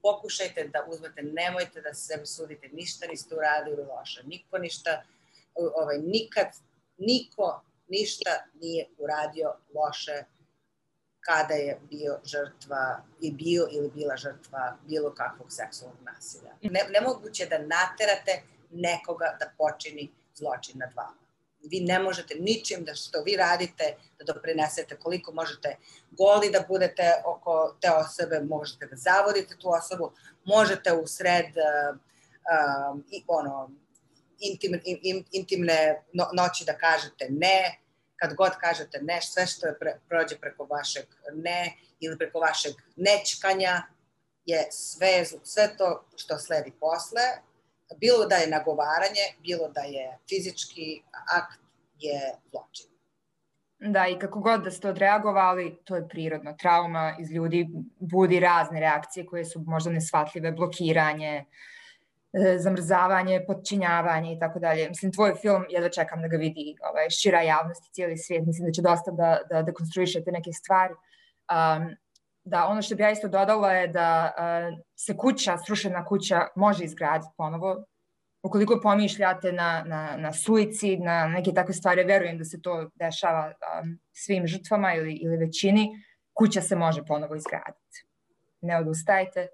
pokušajte 0.01 0.63
da 0.73 0.85
uzmete, 0.87 1.21
nemojte 1.21 1.81
da 1.81 1.93
sebi 1.93 2.25
sudite, 2.25 2.67
ništa 2.67 3.07
niste 3.07 3.35
uradili 3.35 3.83
loše, 3.83 4.23
niko 4.25 4.57
ništa, 4.57 5.03
ovaj, 5.55 5.97
nikad, 5.97 6.47
niko 6.97 7.61
ništa 7.87 8.31
nije 8.53 8.87
uradio 8.97 9.55
loše 9.75 10.23
kada 11.19 11.53
je 11.53 11.79
bio 11.89 12.19
žrtva 12.23 13.03
i 13.21 13.31
bio 13.31 13.67
ili 13.71 13.89
bila 13.89 14.17
žrtva 14.17 14.77
bilo 14.87 15.13
kakvog 15.15 15.51
seksualnog 15.51 16.01
nasilja. 16.03 16.51
Ne, 16.61 16.81
nemoguće 16.89 17.45
da 17.45 17.57
naterate 17.57 18.41
nekoga 18.71 19.37
da 19.39 19.51
počini 19.57 20.11
zločin 20.35 20.79
nad 20.79 20.93
vama. 20.95 21.26
Vi 21.71 21.79
ne 21.79 21.99
možete 21.99 22.35
ničim 22.35 22.83
da 22.85 22.95
što 22.95 23.21
vi 23.21 23.35
radite 23.35 23.95
da 24.19 24.33
doprinesete 24.33 24.97
koliko 24.99 25.33
možete 25.33 25.75
goli 26.11 26.51
da 26.51 26.65
budete 26.67 27.13
oko 27.25 27.75
te 27.81 27.91
osobe, 27.91 28.39
možete 28.39 28.85
da 28.85 28.95
zavodite 28.95 29.57
tu 29.57 29.69
osobu, 29.69 30.11
možete 30.45 30.93
u 30.93 31.07
sred 31.07 31.45
uh, 31.45 31.97
uh, 32.47 32.99
i, 33.11 33.23
ono, 33.27 33.71
intim, 34.39 34.81
in, 34.83 35.25
intimne 35.31 36.03
no, 36.13 36.29
noći 36.33 36.65
da 36.65 36.77
kažete 36.77 37.27
ne, 37.29 37.79
kad 38.15 38.33
god 38.33 38.51
kažete 38.59 38.99
ne, 39.01 39.21
sve 39.21 39.47
što 39.47 39.67
je 39.67 39.79
pre, 39.79 39.99
prođe 40.09 40.37
preko 40.37 40.63
vašeg 40.63 41.05
ne 41.33 41.73
ili 41.99 42.17
preko 42.17 42.39
vašeg 42.39 42.73
nečkanja 42.95 43.83
je 44.45 44.67
sve, 44.71 45.25
sve 45.43 45.77
to 45.77 46.05
što 46.15 46.39
sledi 46.39 46.71
posle, 46.79 47.21
bilo 47.95 48.25
da 48.25 48.35
je 48.35 48.47
nagovaranje, 48.47 49.25
bilo 49.39 49.69
da 49.69 49.81
je 49.81 50.17
fizički 50.29 51.01
akt, 51.33 51.59
je 51.99 52.33
zločin. 52.51 52.97
Da, 53.79 54.07
i 54.07 54.19
kako 54.19 54.39
god 54.39 54.63
da 54.63 54.71
ste 54.71 54.89
odreagovali, 54.89 55.77
to 55.85 55.95
je 55.95 56.07
prirodno. 56.07 56.53
Trauma 56.53 57.15
iz 57.19 57.31
ljudi 57.31 57.67
budi 57.99 58.39
razne 58.39 58.79
reakcije 58.79 59.25
koje 59.25 59.45
su 59.45 59.61
možda 59.65 59.91
nesvatljive, 59.91 60.51
blokiranje, 60.51 61.45
e, 62.33 62.57
zamrzavanje, 62.57 63.43
podčinjavanje 63.47 64.33
i 64.33 64.39
tako 64.39 64.59
dalje. 64.59 64.89
Mislim, 64.89 65.13
tvoj 65.13 65.35
film, 65.41 65.65
ja 65.69 65.81
da 65.81 65.89
čekam 65.89 66.21
da 66.21 66.27
ga 66.27 66.37
vidi 66.37 66.75
ovaj, 66.89 67.09
šira 67.09 67.41
javnost 67.41 67.85
i 67.85 67.93
cijeli 67.93 68.17
svijet. 68.17 68.45
Mislim 68.45 68.65
da 68.67 68.71
će 68.71 68.81
dosta 68.81 69.11
da, 69.11 69.37
da 69.49 69.61
dekonstruišete 69.61 70.31
neke 70.31 70.53
stvari. 70.53 70.93
Um, 70.93 71.95
da 72.49 72.65
ono 72.67 72.81
što 72.81 72.95
bi 72.95 73.03
ja 73.03 73.11
isto 73.11 73.27
dodala 73.27 73.71
je 73.71 73.87
da 73.87 74.33
uh, 74.37 74.79
se 74.95 75.17
kuća, 75.17 75.57
srušena 75.57 76.05
kuća 76.05 76.47
može 76.55 76.83
izgraditi 76.83 77.31
ponovo. 77.37 77.83
Ukoliko 78.43 78.79
pomišljate 78.83 79.51
na, 79.51 79.83
na, 79.85 80.15
na 80.17 80.33
suicid, 80.33 81.01
na 81.01 81.27
neke 81.27 81.51
takve 81.51 81.73
stvari, 81.73 82.03
verujem 82.03 82.37
da 82.37 82.45
se 82.45 82.61
to 82.61 82.89
dešava 82.95 83.45
um, 83.47 83.99
svim 84.11 84.47
žrtvama 84.47 84.93
ili, 84.93 85.13
ili 85.13 85.37
većini, 85.37 85.89
kuća 86.33 86.61
se 86.61 86.75
može 86.75 87.05
ponovo 87.05 87.35
izgraditi. 87.35 88.05
Ne 88.61 88.77
odustajte. 88.77 89.47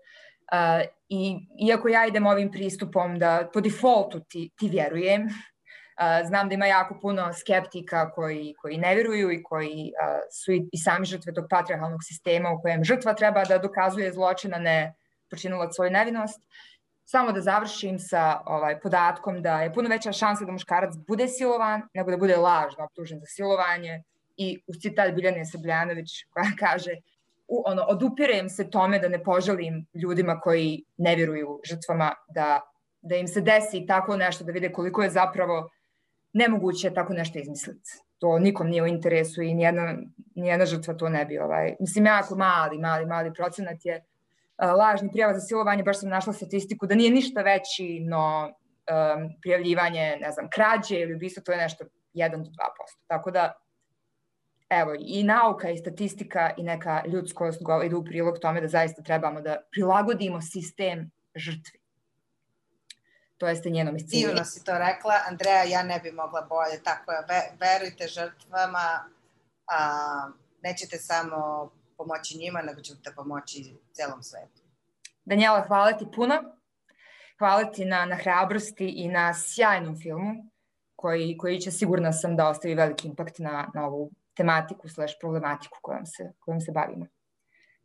Uh, 0.52 0.86
I 1.10 1.38
iako 1.68 1.90
ja 1.90 2.08
idem 2.08 2.28
ovim 2.28 2.52
pristupom 2.52 3.20
da 3.20 3.50
po 3.54 3.62
defaultu 3.62 4.20
ti, 4.20 4.50
ti 4.58 4.70
vjerujem, 4.70 5.28
znam 6.26 6.50
da 6.50 6.56
ima 6.56 6.66
jako 6.66 7.00
puno 7.02 7.34
skeptika 7.34 8.12
koji, 8.12 8.56
koji 8.62 8.78
ne 8.78 8.96
veruju 8.96 9.32
i 9.32 9.44
koji 9.44 9.92
su 10.32 10.52
i, 10.52 10.70
i 10.72 10.78
sami 10.78 11.06
žrtve 11.06 11.34
tog 11.34 11.46
patriarhalnog 11.50 12.00
sistema 12.04 12.52
u 12.52 12.62
kojem 12.62 12.84
žrtva 12.84 13.14
treba 13.14 13.44
da 13.44 13.58
dokazuje 13.58 14.14
zločina, 14.14 14.58
ne 14.58 14.94
počinula 15.30 15.72
svoju 15.72 15.92
nevinost. 15.92 16.42
Samo 17.06 17.32
da 17.32 17.42
završim 17.42 18.00
sa 18.00 18.42
ovaj, 18.46 18.80
podatkom 18.80 19.42
da 19.42 19.62
je 19.62 19.74
puno 19.74 19.90
veća 19.90 20.12
šansa 20.12 20.46
da 20.46 20.52
muškarac 20.52 20.94
bude 21.08 21.28
silovan 21.28 21.82
nego 21.94 22.12
da 22.12 22.18
bude 22.18 22.38
lažno 22.38 22.86
optužen 22.86 23.20
za 23.20 23.26
silovanje 23.26 24.04
i 24.38 24.60
u 24.68 24.74
citat 24.74 25.14
Biljane 25.14 25.46
Sabljanović 25.46 26.24
koja 26.30 26.46
kaže 26.66 26.92
u, 27.48 27.64
ono, 27.66 27.84
odupirem 27.84 28.50
se 28.50 28.70
tome 28.70 29.00
da 29.00 29.10
ne 29.10 29.24
poželim 29.24 29.86
ljudima 29.94 30.40
koji 30.40 30.84
ne 30.98 31.16
vjeruju 31.16 31.60
žrtvama 31.70 32.14
da, 32.28 32.62
da 33.02 33.16
im 33.16 33.28
se 33.28 33.42
desi 33.42 33.86
tako 33.88 34.18
nešto, 34.18 34.44
da 34.44 34.52
vide 34.52 34.72
koliko 34.72 35.04
je 35.04 35.10
zapravo 35.10 35.70
nemoguće 36.34 36.88
je 36.88 36.94
tako 36.94 37.14
nešto 37.14 37.40
izmisliti. 37.40 37.90
To 38.18 38.40
nikom 38.40 38.68
nije 38.68 38.84
u 38.84 38.88
interesu 38.88 39.42
i 39.42 39.54
nijedna, 39.54 39.98
nijedna 40.36 40.66
žrtva 40.66 40.94
to 40.94 41.10
ne 41.10 41.26
bi. 41.26 41.38
Ovaj. 41.38 41.76
Mislim, 41.80 42.06
jako 42.06 42.36
mali, 42.36 42.78
mali, 42.78 43.06
mali 43.06 43.34
procenat 43.34 43.86
je 43.86 43.96
uh, 43.98 44.78
lažni 44.78 45.12
prijava 45.12 45.34
za 45.34 45.40
silovanje. 45.40 45.84
Baš 45.84 46.00
sam 46.00 46.10
našla 46.10 46.34
statistiku 46.34 46.88
da 46.88 46.96
nije 46.96 47.12
ništa 47.12 47.42
veći, 47.42 48.00
no 48.00 48.46
um, 48.48 49.30
prijavljivanje, 49.42 50.18
ne 50.22 50.32
znam, 50.32 50.50
krađe 50.50 51.00
ili 51.00 51.16
ubistvo, 51.16 51.44
to 51.44 51.52
je 51.52 51.58
nešto 51.58 51.86
1 52.14 52.30
do 52.32 52.38
2%. 52.38 52.50
Tako 53.08 53.32
da, 53.32 53.54
evo, 54.70 54.96
i 55.00 55.24
nauka 55.24 55.70
i 55.70 55.78
statistika 55.78 56.52
i 56.58 56.64
neka 56.64 57.04
ljudskost 57.08 57.62
idu 57.86 57.98
u 57.98 58.06
prilog 58.06 58.40
tome 58.40 58.62
da 58.62 58.68
zaista 58.68 59.04
trebamo 59.04 59.42
da 59.42 59.58
prilagodimo 59.72 60.42
sistem 60.42 61.12
žrtvi 61.36 61.83
to 63.44 63.50
jeste 63.50 63.70
njenom 63.70 63.96
isciljenju. 63.96 64.28
Divno 64.28 64.46
si 64.46 64.64
to 64.64 64.72
rekla, 64.78 65.14
Andreja, 65.28 65.64
ja 65.64 65.84
ne 65.84 66.00
bi 66.00 66.12
mogla 66.12 66.42
bolje, 66.42 66.84
tako 66.84 67.12
je, 67.12 67.20
verujte 67.60 68.08
žrtvama, 68.08 69.06
a, 69.68 70.30
nećete 70.62 70.98
samo 70.98 71.70
pomoći 71.98 72.38
njima, 72.38 72.62
nego 72.62 72.82
ćete 72.82 73.14
pomoći 73.16 73.78
celom 73.94 74.24
svetu. 74.24 74.62
Danijela, 75.26 75.64
hvala 75.68 75.92
ti 75.94 76.06
puno. 76.16 76.36
Hvala 77.40 77.72
ti 77.72 77.86
na, 77.86 78.06
na 78.06 78.16
hrabrosti 78.16 78.88
i 78.88 79.08
na 79.08 79.34
sjajnom 79.34 80.00
filmu, 80.00 80.34
koji, 80.96 81.38
koji 81.38 81.60
će 81.60 81.72
sigurna 81.72 82.12
sam 82.14 82.36
da 82.36 82.50
ostavi 82.50 82.76
veliki 82.76 83.08
impakt 83.08 83.40
na, 83.40 83.72
na 83.74 83.86
ovu 83.86 84.12
tematiku 84.36 84.90
slash 84.90 85.14
problematiku 85.22 85.78
kojom 85.82 86.06
se, 86.06 86.32
kojom 86.40 86.62
se 86.62 86.72
bavimo. 86.72 87.06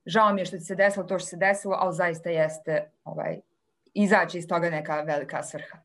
žao 0.07 0.33
mi 0.33 0.41
je 0.41 0.45
što 0.45 0.57
ti 0.57 0.65
se 0.65 0.75
desilo 0.75 1.05
to 1.05 1.19
što 1.19 1.27
se 1.27 1.37
desilo, 1.37 1.77
ali 1.79 1.95
zaista 1.95 2.31
jeste 2.31 2.91
ovaj, 3.05 3.41
izaći 4.05 4.39
iz 4.39 4.49
toga 4.49 4.71
neka 4.71 5.01
velika 5.01 5.43
svrha. 5.43 5.79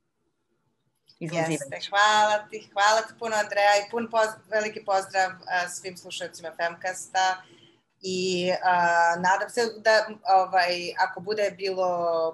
Jeste, 1.20 1.80
hvala 1.90 2.48
ti, 2.50 2.70
hvala 2.74 3.02
ti 3.02 3.14
puno 3.20 3.36
Andreja 3.36 3.74
i 3.78 3.90
pun 3.92 4.08
poz, 4.12 4.30
veliki 4.50 4.86
pozdrav 4.86 5.32
uh, 5.32 5.70
svim 5.70 5.98
slušalcima 5.98 6.52
Femkasta 6.58 7.44
i 8.02 8.50
uh, 8.52 9.22
nadam 9.22 9.50
se 9.50 9.62
da 9.78 10.08
ovaj, 10.40 10.94
ako 11.00 11.20
bude 11.20 11.54
bilo 11.58 11.88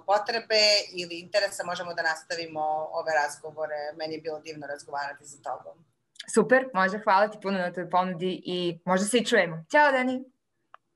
potrebe 0.06 0.64
ili 0.92 1.20
interesa 1.20 1.64
možemo 1.66 1.94
da 1.94 2.02
nastavimo 2.02 2.62
ove 2.92 3.12
razgovore. 3.24 3.94
Meni 3.98 4.14
je 4.14 4.22
bilo 4.22 4.40
divno 4.40 4.68
razgovarati 4.68 5.26
sa 5.26 5.38
tobom. 5.44 5.86
Super, 6.34 6.70
može, 6.74 7.00
hvala 7.04 7.28
ti 7.28 7.38
puno 7.42 7.58
na 7.58 7.74
toj 7.74 7.90
ponudi 7.90 8.42
i 8.46 8.80
možda 8.86 9.06
se 9.06 9.18
i 9.18 9.26
čujemo. 9.26 9.66
Ćao 9.72 9.92
Dani! 9.92 10.24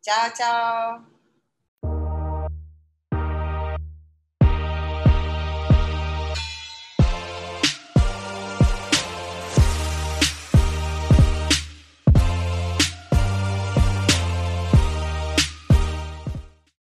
Ćao, 0.06 0.30
čao! 0.38 1.13